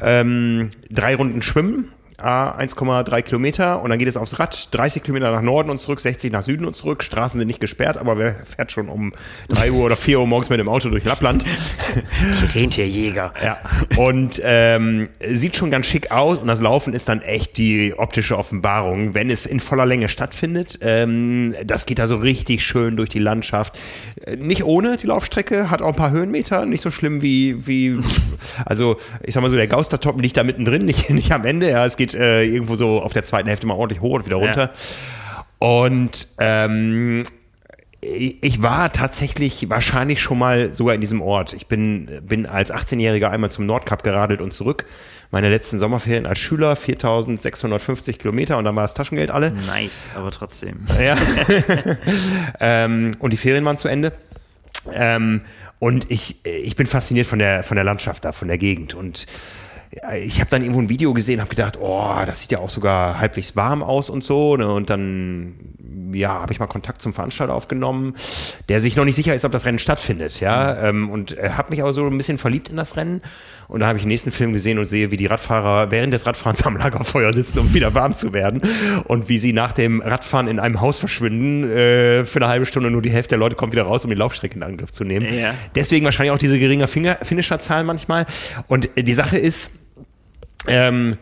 [0.00, 5.42] Ähm, drei Runden schwimmen, 1,3 Kilometer und dann geht es aufs Rad, 30 Kilometer nach
[5.42, 7.02] Norden und zurück, 60 nach Süden und zurück.
[7.02, 9.12] Straßen sind nicht gesperrt, aber wer fährt schon um
[9.48, 11.44] 3 Uhr oder 4 Uhr morgens mit dem Auto durch Lappland?
[12.54, 13.32] Die Rentierjäger.
[13.42, 13.58] Ja.
[13.96, 18.38] Und ähm, sieht schon ganz schick aus und das Laufen ist dann echt die optische
[18.38, 20.78] Offenbarung, wenn es in voller Länge stattfindet.
[20.80, 23.78] Ähm, das geht da so richtig schön durch die Landschaft.
[24.38, 27.98] Nicht ohne die Laufstrecke, hat auch ein paar Höhenmeter, nicht so schlimm wie, wie
[28.64, 31.70] Also ich sag mal so, der Gaustertoppen liegt da mittendrin, nicht, nicht am Ende.
[31.70, 34.36] Ja, es geht äh, irgendwo so auf der zweiten Hälfte mal ordentlich hoch und wieder
[34.36, 34.72] runter.
[34.72, 35.46] Ja.
[35.58, 37.24] Und ähm,
[38.00, 41.54] ich war tatsächlich wahrscheinlich schon mal sogar in diesem Ort.
[41.54, 44.86] Ich bin, bin als 18-Jähriger einmal zum Nordkap geradelt und zurück.
[45.32, 49.52] Meine letzten Sommerferien als Schüler 4650 Kilometer und dann war das Taschengeld alle.
[49.66, 50.86] Nice, aber trotzdem.
[51.02, 51.16] Ja.
[52.60, 54.12] ähm, und die Ferien waren zu Ende.
[54.92, 55.40] Ähm,
[55.78, 58.94] und ich, ich bin fasziniert von der, von der Landschaft da, von der Gegend.
[58.94, 59.26] Und
[60.24, 63.18] ich habe dann irgendwo ein Video gesehen, habe gedacht, oh, das sieht ja auch sogar
[63.18, 64.56] halbwegs warm aus und so.
[64.56, 64.70] Ne?
[64.70, 65.54] Und dann,
[66.12, 68.14] ja, habe ich mal Kontakt zum Veranstalter aufgenommen,
[68.68, 70.40] der sich noch nicht sicher ist, ob das Rennen stattfindet.
[70.40, 71.08] Ja, mhm.
[71.08, 73.22] und habe mich aber so ein bisschen verliebt in das Rennen.
[73.68, 76.26] Und dann habe ich den nächsten Film gesehen und sehe, wie die Radfahrer während des
[76.26, 78.62] Radfahrens am Lagerfeuer sitzen, um wieder warm zu werden.
[79.04, 82.90] Und wie sie nach dem Radfahren in einem Haus verschwinden, äh, für eine halbe Stunde
[82.90, 85.26] nur die Hälfte der Leute kommt wieder raus, um die Laufstrecke in Angriff zu nehmen.
[85.34, 85.54] Ja.
[85.74, 88.26] Deswegen wahrscheinlich auch diese geringe Finisher-Zahl manchmal.
[88.68, 89.85] Und die Sache ist,
[90.66, 91.18] ähm,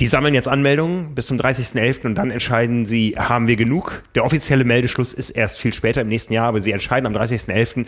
[0.00, 2.06] die sammeln jetzt Anmeldungen bis zum 30.11.
[2.06, 4.04] und dann entscheiden sie, haben wir genug?
[4.14, 7.86] Der offizielle Meldeschluss ist erst viel später im nächsten Jahr, aber sie entscheiden am 30.11.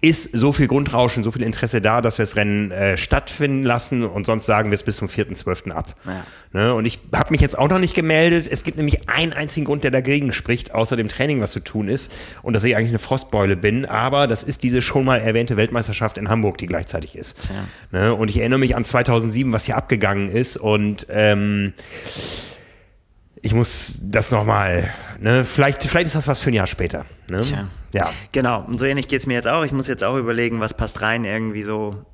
[0.00, 4.04] ist so viel Grundrauschen, so viel Interesse da, dass wir das Rennen äh, stattfinden lassen
[4.04, 5.70] und sonst sagen wir es bis zum 4.12.
[5.70, 5.94] ab.
[6.04, 6.24] Ja.
[6.52, 6.74] Ne?
[6.74, 8.48] Und ich habe mich jetzt auch noch nicht gemeldet.
[8.50, 11.88] Es gibt nämlich einen einzigen Grund, der dagegen spricht, außer dem Training, was zu tun
[11.88, 15.56] ist und dass ich eigentlich eine Frostbeule bin, aber das ist diese schon mal erwähnte
[15.56, 17.50] Weltmeisterschaft in Hamburg, die gleichzeitig ist.
[17.92, 18.12] Ne?
[18.12, 21.72] Und ich erinnere mich an 2007, was hier abgegangen ist und ähm, ähm,
[23.42, 27.04] ich muss das nochmal, ne, vielleicht, vielleicht ist das was für ein Jahr später.
[27.28, 27.40] Ne?
[27.40, 27.68] Tja.
[27.92, 28.10] Ja.
[28.30, 29.64] Genau, und so ähnlich geht es mir jetzt auch.
[29.64, 32.06] Ich muss jetzt auch überlegen, was passt rein irgendwie so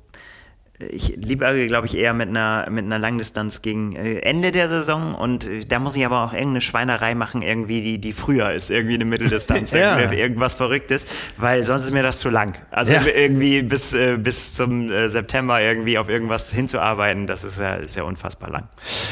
[0.79, 5.13] ich liebe, glaube ich, eher mit einer, mit einer Langdistanz gegen äh, Ende der Saison
[5.13, 8.69] und äh, da muss ich aber auch irgendeine Schweinerei machen, irgendwie, die, die früher ist,
[8.69, 9.99] irgendwie eine Mitteldistanz, ja.
[10.11, 11.05] irgendwas Verrücktes,
[11.35, 12.57] weil sonst ist mir das zu lang.
[12.71, 13.01] Also ja.
[13.05, 18.03] irgendwie bis, äh, bis zum September irgendwie auf irgendwas hinzuarbeiten, das ist ja, ist ja
[18.03, 18.69] unfassbar lang.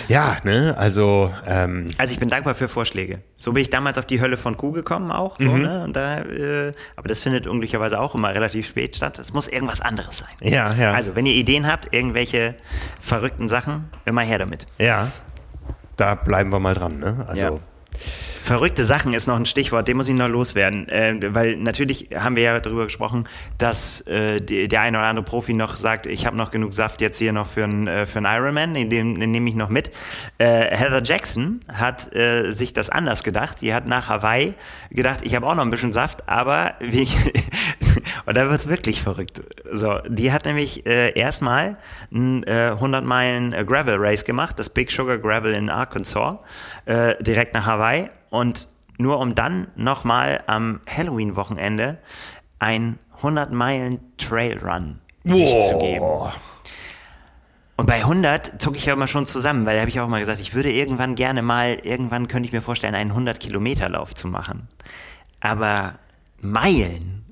[0.07, 1.33] Ja, ne, also.
[1.45, 3.19] Ähm also ich bin dankbar für Vorschläge.
[3.35, 5.61] So bin ich damals auf die Hölle von Kuh gekommen auch, so, mhm.
[5.61, 9.19] ne, und da, äh, aber das findet unglücklicherweise auch immer relativ spät statt.
[9.19, 10.29] Es muss irgendwas anderes sein.
[10.41, 10.93] Ja, ja.
[10.93, 12.55] Also, wenn ihr Ideen Ideen habt, irgendwelche
[13.01, 14.67] verrückten Sachen, immer her damit.
[14.77, 15.11] Ja,
[15.95, 16.99] da bleiben wir mal dran.
[16.99, 17.25] Ne?
[17.27, 17.41] Also.
[17.41, 17.51] Ja.
[18.47, 20.87] Verrückte Sachen ist noch ein Stichwort, dem muss ich noch loswerden.
[20.87, 23.27] Äh, weil natürlich haben wir ja darüber gesprochen,
[23.57, 27.01] dass äh, die, der eine oder andere Profi noch sagt, ich habe noch genug Saft
[27.01, 29.91] jetzt hier noch für einen äh, für Ironman, den, den nehme ich noch mit.
[30.37, 33.59] Äh, Heather Jackson hat äh, sich das anders gedacht.
[33.59, 34.53] Die hat nach Hawaii
[34.91, 37.05] gedacht, ich habe auch noch ein bisschen Saft, aber wie,
[38.25, 39.41] und da wird es wirklich verrückt.
[39.73, 41.77] So, die hat nämlich erstmal
[42.13, 46.37] ein 100 Meilen Gravel Race gemacht, das Big Sugar Gravel in Arkansas,
[47.19, 48.67] direkt nach Hawaii und
[48.97, 51.99] nur um dann nochmal am Halloween-Wochenende
[52.59, 55.61] ein 100 Meilen Trailrun sich Boah.
[55.61, 56.05] zu geben.
[57.75, 60.19] Und bei 100 zucke ich ja immer schon zusammen, weil da habe ich auch mal
[60.19, 64.15] gesagt, ich würde irgendwann gerne mal, irgendwann könnte ich mir vorstellen, einen 100 Kilometer Lauf
[64.15, 64.67] zu machen.
[65.39, 65.95] Aber
[66.41, 67.26] Meilen,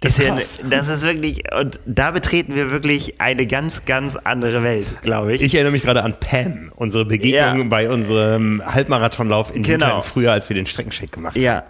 [0.00, 4.62] das ist, ja, das ist wirklich, und da betreten wir wirklich eine ganz, ganz andere
[4.62, 5.42] Welt, glaube ich.
[5.42, 7.68] Ich erinnere mich gerade an Pam, unsere Begegnung ja.
[7.68, 10.00] bei unserem Halbmarathonlauf in genau.
[10.00, 11.42] früher, als wir den Streckencheck gemacht haben.
[11.42, 11.64] Ja,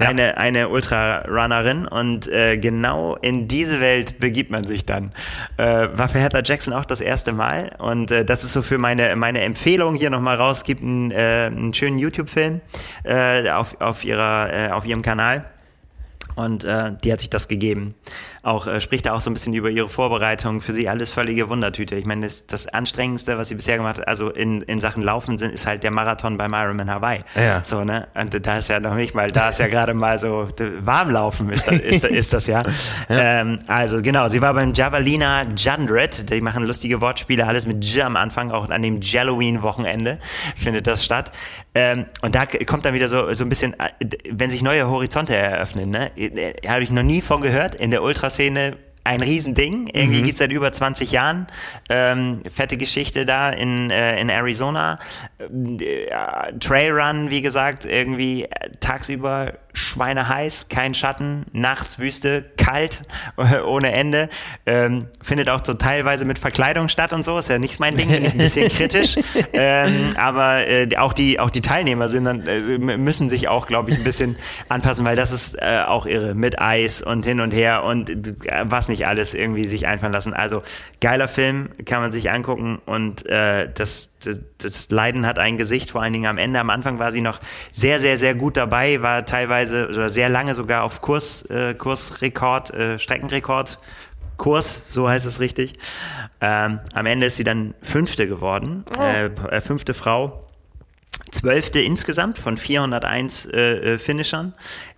[0.00, 0.08] ja.
[0.08, 5.12] eine, eine Ultrarunnerin und äh, genau in diese Welt begibt man sich dann.
[5.56, 8.78] Äh, war für Heather Jackson auch das erste Mal und äh, das ist so für
[8.78, 10.58] meine, meine Empfehlung hier nochmal raus.
[10.58, 12.62] Es gibt einen, äh, einen schönen YouTube-Film
[13.04, 15.44] äh, auf, auf, ihrer, äh, auf ihrem Kanal
[16.36, 17.96] und äh, die hat sich das gegeben
[18.46, 20.60] auch, äh, spricht da auch so ein bisschen über ihre Vorbereitung.
[20.60, 21.96] Für sie alles völlige Wundertüte.
[21.96, 25.36] Ich meine, das, das Anstrengendste, was sie bisher gemacht hat, also in, in Sachen Laufen
[25.36, 27.24] sind, ist halt der Marathon beim Ironman Hawaii.
[27.34, 27.62] Ja.
[27.64, 28.06] So, ne?
[28.14, 30.48] Und da ist ja noch nicht mal, da ist ja gerade mal so
[30.80, 32.62] Warmlaufen ist das, ist, ist das ja.
[33.08, 33.40] ja.
[33.40, 36.30] Ähm, also genau, sie war beim Javelina Jundred.
[36.30, 40.18] Die machen lustige Wortspiele, alles mit J am Anfang, auch an dem Halloween-Wochenende
[40.54, 41.32] findet das statt.
[41.78, 43.90] Ähm, und da kommt dann wieder so, so ein bisschen, äh,
[44.30, 46.10] wenn sich neue Horizonte eröffnen, ne?
[46.16, 47.74] Äh, habe ich noch nie von gehört.
[47.74, 49.88] In der Ultras Szene ein Riesending.
[49.92, 50.24] Irgendwie mhm.
[50.24, 51.46] gibt es seit über 20 Jahren.
[51.90, 54.98] Ähm, fette Geschichte da in, äh, in Arizona.
[55.38, 63.02] Äh, Trailrun, wie gesagt, irgendwie äh, tagsüber schweineheiß, kein Schatten, nachts Wüste, kalt,
[63.66, 64.30] ohne Ende.
[64.64, 68.08] Ähm, findet auch so teilweise mit Verkleidung statt und so, ist ja nicht mein Ding,
[68.08, 69.16] bin ich ein bisschen kritisch.
[69.52, 73.90] ähm, aber äh, auch, die, auch die Teilnehmer sind dann, äh, müssen sich auch, glaube
[73.90, 74.36] ich, ein bisschen
[74.70, 78.24] anpassen, weil das ist äh, auch irre, mit Eis und hin und her und äh,
[78.62, 80.32] was nicht alles irgendwie sich einfallen lassen.
[80.32, 80.62] Also
[81.02, 85.90] geiler Film, kann man sich angucken und äh, das, das, das Leiden hat ein Gesicht,
[85.90, 86.60] vor allen Dingen am Ende.
[86.60, 90.28] Am Anfang war sie noch sehr, sehr, sehr gut dabei, war teilweise teilweise oder sehr
[90.28, 93.78] lange sogar auf Kurs, äh, Kursrekord, äh, Streckenrekord
[94.36, 95.74] Kurs, so heißt es richtig.
[96.40, 99.02] Ähm, am Ende ist sie dann Fünfte geworden, oh.
[99.02, 100.42] äh, fünfte Frau.
[101.30, 104.54] Zwölfte insgesamt von 401 äh, äh, Finishern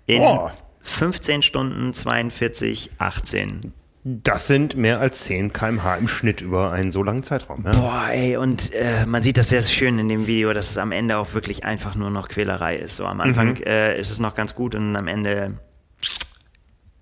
[0.07, 0.51] in oh.
[0.81, 3.73] 15 Stunden 42, 18.
[4.05, 7.65] Das sind mehr als 10 km/h im Schnitt über einen so langen Zeitraum.
[7.65, 7.73] Ja.
[7.73, 10.93] Boah, ey, und äh, man sieht das sehr schön in dem Video, dass es am
[10.93, 12.97] Ende auch wirklich einfach nur noch Quälerei ist.
[12.97, 13.63] So am Anfang mhm.
[13.65, 15.59] äh, ist es noch ganz gut und am Ende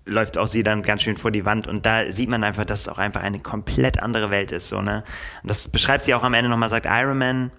[0.05, 2.81] läuft auch sie dann ganz schön vor die Wand und da sieht man einfach, dass
[2.81, 4.69] es auch einfach eine komplett andere Welt ist.
[4.69, 5.03] So, ne?
[5.43, 7.51] Und das beschreibt sie auch am Ende nochmal, sagt Iron Man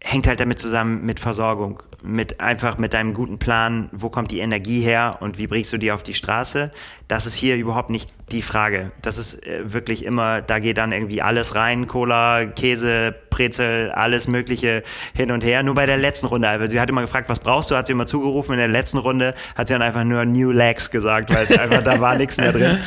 [0.00, 4.38] hängt halt damit zusammen mit Versorgung, mit einfach mit deinem guten Plan, wo kommt die
[4.38, 6.70] Energie her und wie bringst du die auf die Straße.
[7.08, 8.92] Das ist hier überhaupt nicht die Frage.
[9.02, 14.28] Das ist äh, wirklich immer, da geht dann irgendwie alles rein, Cola, Käse, Brezel, alles
[14.28, 14.82] Mögliche
[15.14, 15.62] hin und her.
[15.62, 17.92] Nur bei der letzten Runde, also sie hat immer gefragt, was brauchst du, hat sie
[17.92, 18.52] immer zugerufen.
[18.52, 21.82] In der letzten Runde hat sie dann einfach nur New Legs gesagt, weil es einfach,
[21.82, 22.78] da war nichts mehr drin.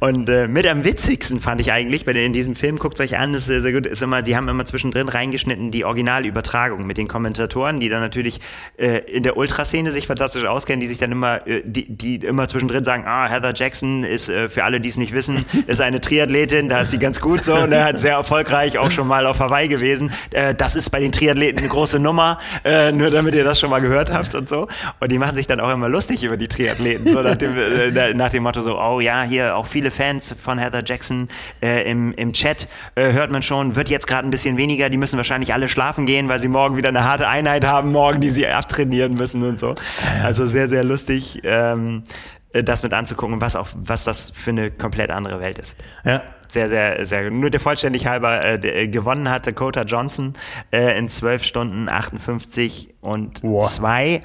[0.00, 3.18] Und äh, mit am witzigsten fand ich eigentlich, bei den, in diesem Film, guckt euch
[3.18, 6.98] an, das ist sehr gut, ist immer, die haben immer zwischendrin reingeschnitten die Originalübertragung mit
[6.98, 8.40] den Kommentatoren, die dann natürlich
[8.76, 12.48] äh, in der Ultraszene sich fantastisch auskennen, die sich dann immer, äh, die, die immer
[12.48, 16.00] zwischendrin sagen, ah, Heather Jackson ist, äh, für alle, die es nicht wissen, ist eine
[16.00, 19.26] Triathletin, da ist sie ganz gut so und er hat sehr erfolgreich auch schon mal
[19.26, 20.12] auf Hawaii gewesen.
[20.32, 23.70] Äh, das ist bei den Triathleten eine große Nummer, äh, nur damit ihr das schon
[23.70, 24.68] mal gehört habt und so.
[25.00, 28.14] Und die machen sich dann auch immer lustig über die Triathleten, so nach dem, äh,
[28.14, 31.28] nach dem Motto so, oh ja, hier auch viele Fans von Heather Jackson
[31.62, 34.96] äh, im, im Chat äh, hört man schon, wird jetzt gerade ein bisschen weniger, die
[34.96, 38.30] müssen wahrscheinlich alle schlafen gehen, weil sie morgen wieder eine harte Einheit haben, morgen, die
[38.30, 39.74] sie abtrainieren müssen und so.
[40.22, 41.40] Also sehr, sehr lustig.
[41.44, 45.76] Ähm, äh, das mit anzugucken, was auch, was das für eine komplett andere Welt ist.
[46.04, 46.22] Ja.
[46.48, 47.30] Sehr, sehr, sehr.
[47.30, 50.34] Nur der vollständig halber äh, der, äh, gewonnen hat Dakota Johnson
[50.72, 54.20] äh, in 12 Stunden 58 und 2.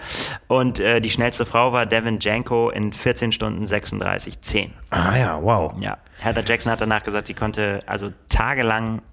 [0.47, 4.73] Und äh, die schnellste Frau war Devin Janko in 14 Stunden 36, 10.
[4.89, 5.73] Ah ja, wow.
[5.80, 5.99] Ja.
[6.19, 9.03] Heather Jackson hat danach gesagt, sie konnte also tagelang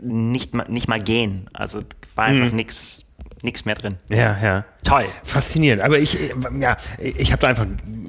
[0.00, 1.50] nicht, nicht mal gehen.
[1.52, 1.80] Also
[2.14, 2.56] war einfach mhm.
[2.56, 3.13] nichts
[3.44, 3.96] nichts mehr drin.
[4.08, 4.64] Ja, ja.
[4.84, 5.06] Toll.
[5.22, 5.82] Faszinierend.
[5.82, 6.30] Aber ich,
[6.60, 7.66] ja, ich habe da einfach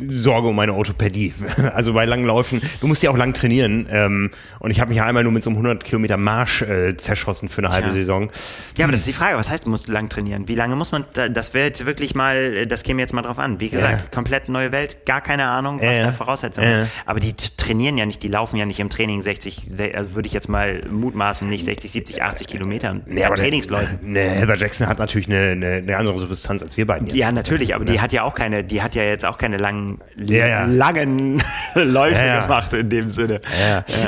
[0.09, 1.33] Sorge um meine Orthopädie.
[1.75, 3.88] Also bei langen Läufen, du musst ja auch lang trainieren.
[3.89, 6.95] Ähm, und ich habe mich ja einmal nur mit so einem 100 Kilometer Marsch äh,
[6.95, 7.77] zerschossen für eine Tja.
[7.77, 8.29] halbe Saison.
[8.77, 9.38] Ja, aber das ist die Frage.
[9.38, 10.47] Was heißt, du musst lang trainieren?
[10.47, 13.59] Wie lange muss man, das wäre jetzt wirklich mal, das käme jetzt mal drauf an.
[13.59, 14.07] Wie gesagt, ja.
[14.09, 16.05] komplett neue Welt, gar keine Ahnung, was ja.
[16.05, 16.71] da Voraussetzung ja.
[16.71, 16.83] ist.
[17.05, 20.33] Aber die trainieren ja nicht, die laufen ja nicht im Training 60, also würde ich
[20.33, 23.01] jetzt mal mutmaßen, nicht 60, 70, 80 Kilometer.
[23.05, 23.99] Nee, Trainingsläufen.
[24.01, 27.17] Ne, Heather Jackson hat natürlich eine, eine, eine andere Substanz als wir beiden jetzt.
[27.17, 29.99] Ja, natürlich, aber die hat ja auch keine, die hat ja jetzt auch keine langen,
[30.17, 31.41] ja, langen
[31.76, 33.41] Läufe gemacht in dem Sinne.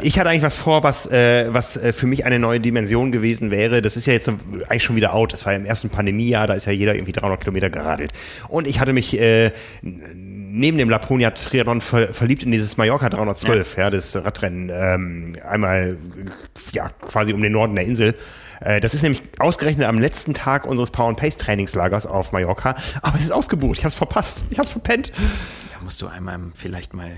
[0.01, 3.51] Ich hatte eigentlich was vor, was, äh, was äh, für mich eine neue Dimension gewesen
[3.51, 3.81] wäre.
[3.81, 4.29] Das ist ja jetzt
[4.67, 5.33] eigentlich schon wieder out.
[5.33, 8.13] Das war ja im ersten Pandemiejahr, da ist ja jeder irgendwie 300 Kilometer geradelt.
[8.47, 9.51] Und ich hatte mich äh,
[9.81, 15.33] neben dem Laponia Triathlon ver verliebt in dieses Mallorca 312, ja, ja das Radrennen, ähm,
[15.47, 15.97] einmal
[16.73, 18.15] ja quasi um den Norden der Insel.
[18.59, 22.75] Äh, das ist nämlich ausgerechnet am letzten Tag unseres Power and Pace Trainingslagers auf Mallorca.
[23.01, 23.77] Aber es ist ausgebucht.
[23.77, 24.43] Ich habe es verpasst.
[24.49, 25.11] Ich habe es verpennt.
[25.73, 27.11] Da musst du einmal vielleicht mal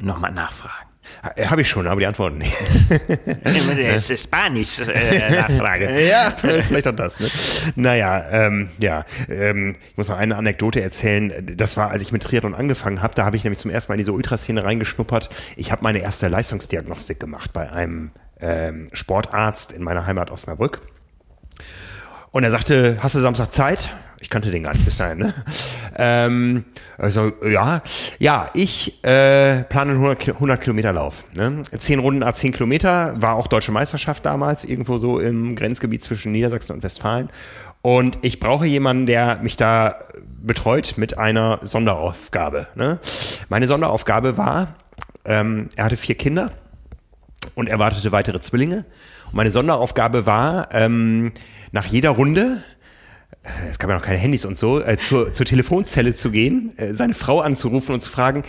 [0.00, 0.88] nochmal nachfragen.
[1.36, 2.56] Äh, habe ich schon, aber die Antworten nicht.
[3.44, 6.08] das ist Spanisch äh, Nachfrage.
[6.08, 7.20] ja, vielleicht auch das.
[7.20, 7.28] Ne?
[7.76, 11.54] Naja, ähm, ja, ähm, ich muss noch eine Anekdote erzählen.
[11.56, 13.94] Das war, als ich mit Triathlon angefangen habe, da habe ich nämlich zum ersten Mal
[13.94, 15.30] in diese Ultraszene reingeschnuppert.
[15.56, 18.10] Ich habe meine erste Leistungsdiagnostik gemacht bei einem
[18.42, 20.82] ähm, Sportarzt in meiner Heimat Osnabrück.
[22.32, 23.90] Und er sagte, hast du Samstag Zeit?
[24.20, 25.18] Ich kannte den gar nicht bis dahin.
[25.18, 25.34] Ne?
[25.94, 26.64] Ähm,
[26.96, 27.82] also, ja,
[28.18, 31.22] ja, ich äh, plane einen 100, 100 Kilometer Lauf.
[31.34, 31.64] Ne?
[31.76, 36.32] Zehn Runden, a 10 Kilometer, war auch deutsche Meisterschaft damals, irgendwo so im Grenzgebiet zwischen
[36.32, 37.28] Niedersachsen und Westfalen.
[37.82, 39.96] Und ich brauche jemanden, der mich da
[40.42, 42.68] betreut mit einer Sonderaufgabe.
[42.74, 43.00] Ne?
[43.50, 44.76] Meine Sonderaufgabe war,
[45.26, 46.52] ähm, er hatte vier Kinder
[47.54, 48.84] und erwartete weitere Zwillinge.
[49.26, 51.32] Und meine Sonderaufgabe war, ähm,
[51.72, 52.62] nach jeder Runde,
[53.42, 56.72] äh, es gab ja noch keine Handys und so, äh, zur, zur Telefonzelle zu gehen,
[56.76, 58.42] äh, seine Frau anzurufen und zu fragen,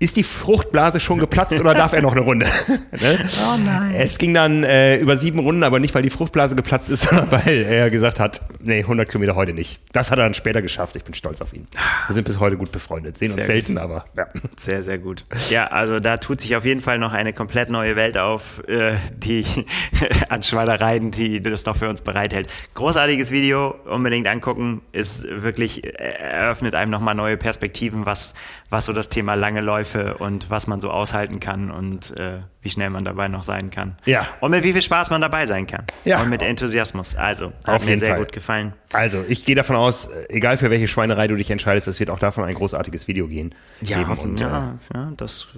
[0.00, 2.46] ist die Fruchtblase schon geplatzt oder darf er noch eine Runde?
[3.00, 3.18] ne?
[3.46, 3.94] Oh nein.
[3.94, 7.30] Es ging dann äh, über sieben Runden, aber nicht, weil die Fruchtblase geplatzt ist, sondern
[7.30, 9.80] weil er gesagt hat, nee, 100 Kilometer heute nicht.
[9.92, 10.96] Das hat er dann später geschafft.
[10.96, 11.66] Ich bin stolz auf ihn.
[12.06, 13.18] Wir sind bis heute gut befreundet.
[13.18, 13.82] Sehen sehr uns selten, gut.
[13.82, 14.26] aber ja.
[14.56, 15.24] Sehr, sehr gut.
[15.50, 18.94] Ja, also da tut sich auf jeden Fall noch eine komplett neue Welt auf, äh,
[19.14, 19.44] die
[20.30, 22.50] an Schweinereien, die das noch für uns bereithält.
[22.72, 24.80] Großartiges Video, unbedingt angucken.
[24.92, 28.32] Ist wirklich, äh, eröffnet einem nochmal neue Perspektiven, was,
[28.70, 32.40] was so das Thema lange Läufe Läufe und was man so aushalten kann und äh,
[32.62, 33.96] wie schnell man dabei noch sein kann.
[34.04, 34.26] Ja.
[34.40, 35.84] Und mit wie viel Spaß man dabei sein kann.
[36.04, 36.20] Ja.
[36.20, 37.16] Und mit Enthusiasmus.
[37.16, 38.18] Also, hat Auf mir sehr Fall.
[38.20, 38.74] gut gefallen.
[38.92, 42.18] Also, ich gehe davon aus, egal für welche Schweinerei du dich entscheidest, es wird auch
[42.18, 43.54] davon ein großartiges Video gehen.
[43.82, 45.48] Ja, und, ja, äh, ja, das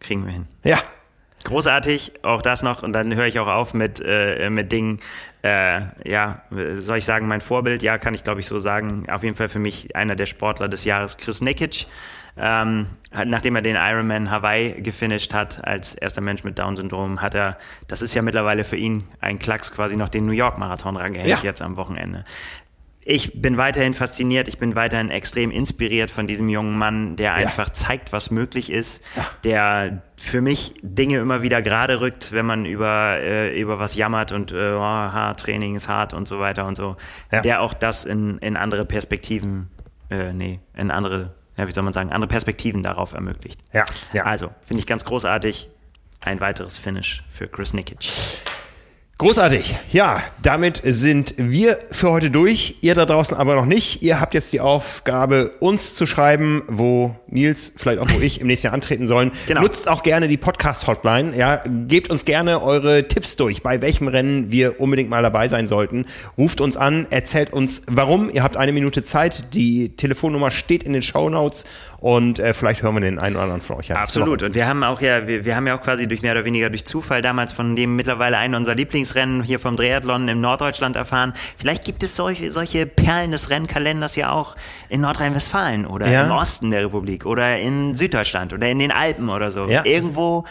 [0.00, 0.46] Kriegen wir hin.
[0.62, 0.78] Ja.
[1.44, 2.82] Großartig, auch das noch.
[2.82, 5.00] Und dann höre ich auch auf mit, äh, mit Dingen.
[5.42, 6.42] Äh, ja,
[6.74, 7.82] soll ich sagen, mein Vorbild?
[7.82, 9.08] Ja, kann ich glaube ich so sagen.
[9.08, 11.86] Auf jeden Fall für mich einer der Sportler des Jahres, Chris Nikic.
[12.38, 12.86] Ähm,
[13.24, 17.56] nachdem er den Ironman Hawaii gefinisht hat, als erster Mensch mit Down-Syndrom, hat er,
[17.88, 21.38] das ist ja mittlerweile für ihn ein Klacks, quasi noch den New York-Marathon rangehängt ja.
[21.42, 22.24] jetzt am Wochenende
[23.08, 27.70] ich bin weiterhin fasziniert, ich bin weiterhin extrem inspiriert von diesem jungen Mann, der einfach
[27.70, 29.26] zeigt, was möglich ist, ja.
[29.44, 34.32] der für mich Dinge immer wieder gerade rückt, wenn man über, äh, über was jammert
[34.32, 36.96] und äh, oh, Training ist hart und so weiter und so,
[37.30, 37.42] ja.
[37.42, 39.70] der auch das in, in andere Perspektiven,
[40.10, 43.60] äh, nee, in andere, ja, wie soll man sagen, andere Perspektiven darauf ermöglicht.
[43.72, 44.24] Ja, ja.
[44.24, 45.70] Also, finde ich ganz großartig.
[46.20, 47.98] Ein weiteres Finish für Chris Nikic.
[49.18, 49.74] Großartig.
[49.92, 52.76] Ja, damit sind wir für heute durch.
[52.82, 54.02] Ihr da draußen aber noch nicht.
[54.02, 58.46] Ihr habt jetzt die Aufgabe, uns zu schreiben, wo Nils, vielleicht auch wo ich im
[58.46, 59.32] nächsten Jahr antreten sollen.
[59.46, 59.62] Genau.
[59.62, 61.36] Nutzt auch gerne die Podcast-Hotline.
[61.36, 65.68] Ja, gebt uns gerne eure Tipps durch, bei welchem Rennen wir unbedingt mal dabei sein
[65.68, 66.04] sollten.
[66.36, 68.28] Ruft uns an, erzählt uns, warum.
[68.28, 69.54] Ihr habt eine Minute Zeit.
[69.54, 71.64] Die Telefonnummer steht in den Show Notes
[71.98, 73.96] und äh, vielleicht hören wir den einen oder anderen von euch ja.
[73.96, 74.42] Absolut.
[74.42, 76.68] Und wir haben auch ja, wir, wir haben ja auch quasi durch mehr oder weniger
[76.68, 81.32] durch Zufall damals von dem mittlerweile einen unserer Lieblingsrennen hier vom Triathlon in Norddeutschland erfahren.
[81.56, 84.56] Vielleicht gibt es solche, solche Perlen des Rennkalenders ja auch
[84.88, 86.24] in Nordrhein-Westfalen oder ja.
[86.24, 89.66] im Osten der Republik oder in Süddeutschland oder in den Alpen oder so.
[89.66, 89.84] Ja.
[89.84, 90.44] Irgendwo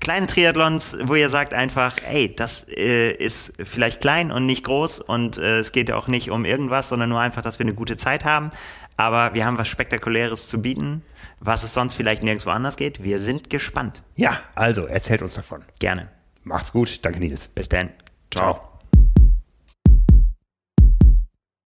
[0.00, 5.00] kleine Triathlons, wo ihr sagt einfach, ey, das äh, ist vielleicht klein und nicht groß
[5.00, 7.96] und äh, es geht auch nicht um irgendwas, sondern nur einfach, dass wir eine gute
[7.96, 8.50] Zeit haben.
[8.96, 11.02] Aber wir haben was Spektakuläres zu bieten,
[11.40, 13.02] was es sonst vielleicht nirgendwo anders geht.
[13.02, 14.02] Wir sind gespannt.
[14.16, 15.62] Ja, also erzählt uns davon.
[15.78, 16.08] Gerne.
[16.44, 17.04] Macht's gut.
[17.04, 17.48] Danke, Nils.
[17.48, 17.90] Bis dann.
[18.30, 18.54] Ciao.
[18.54, 18.75] Ciao.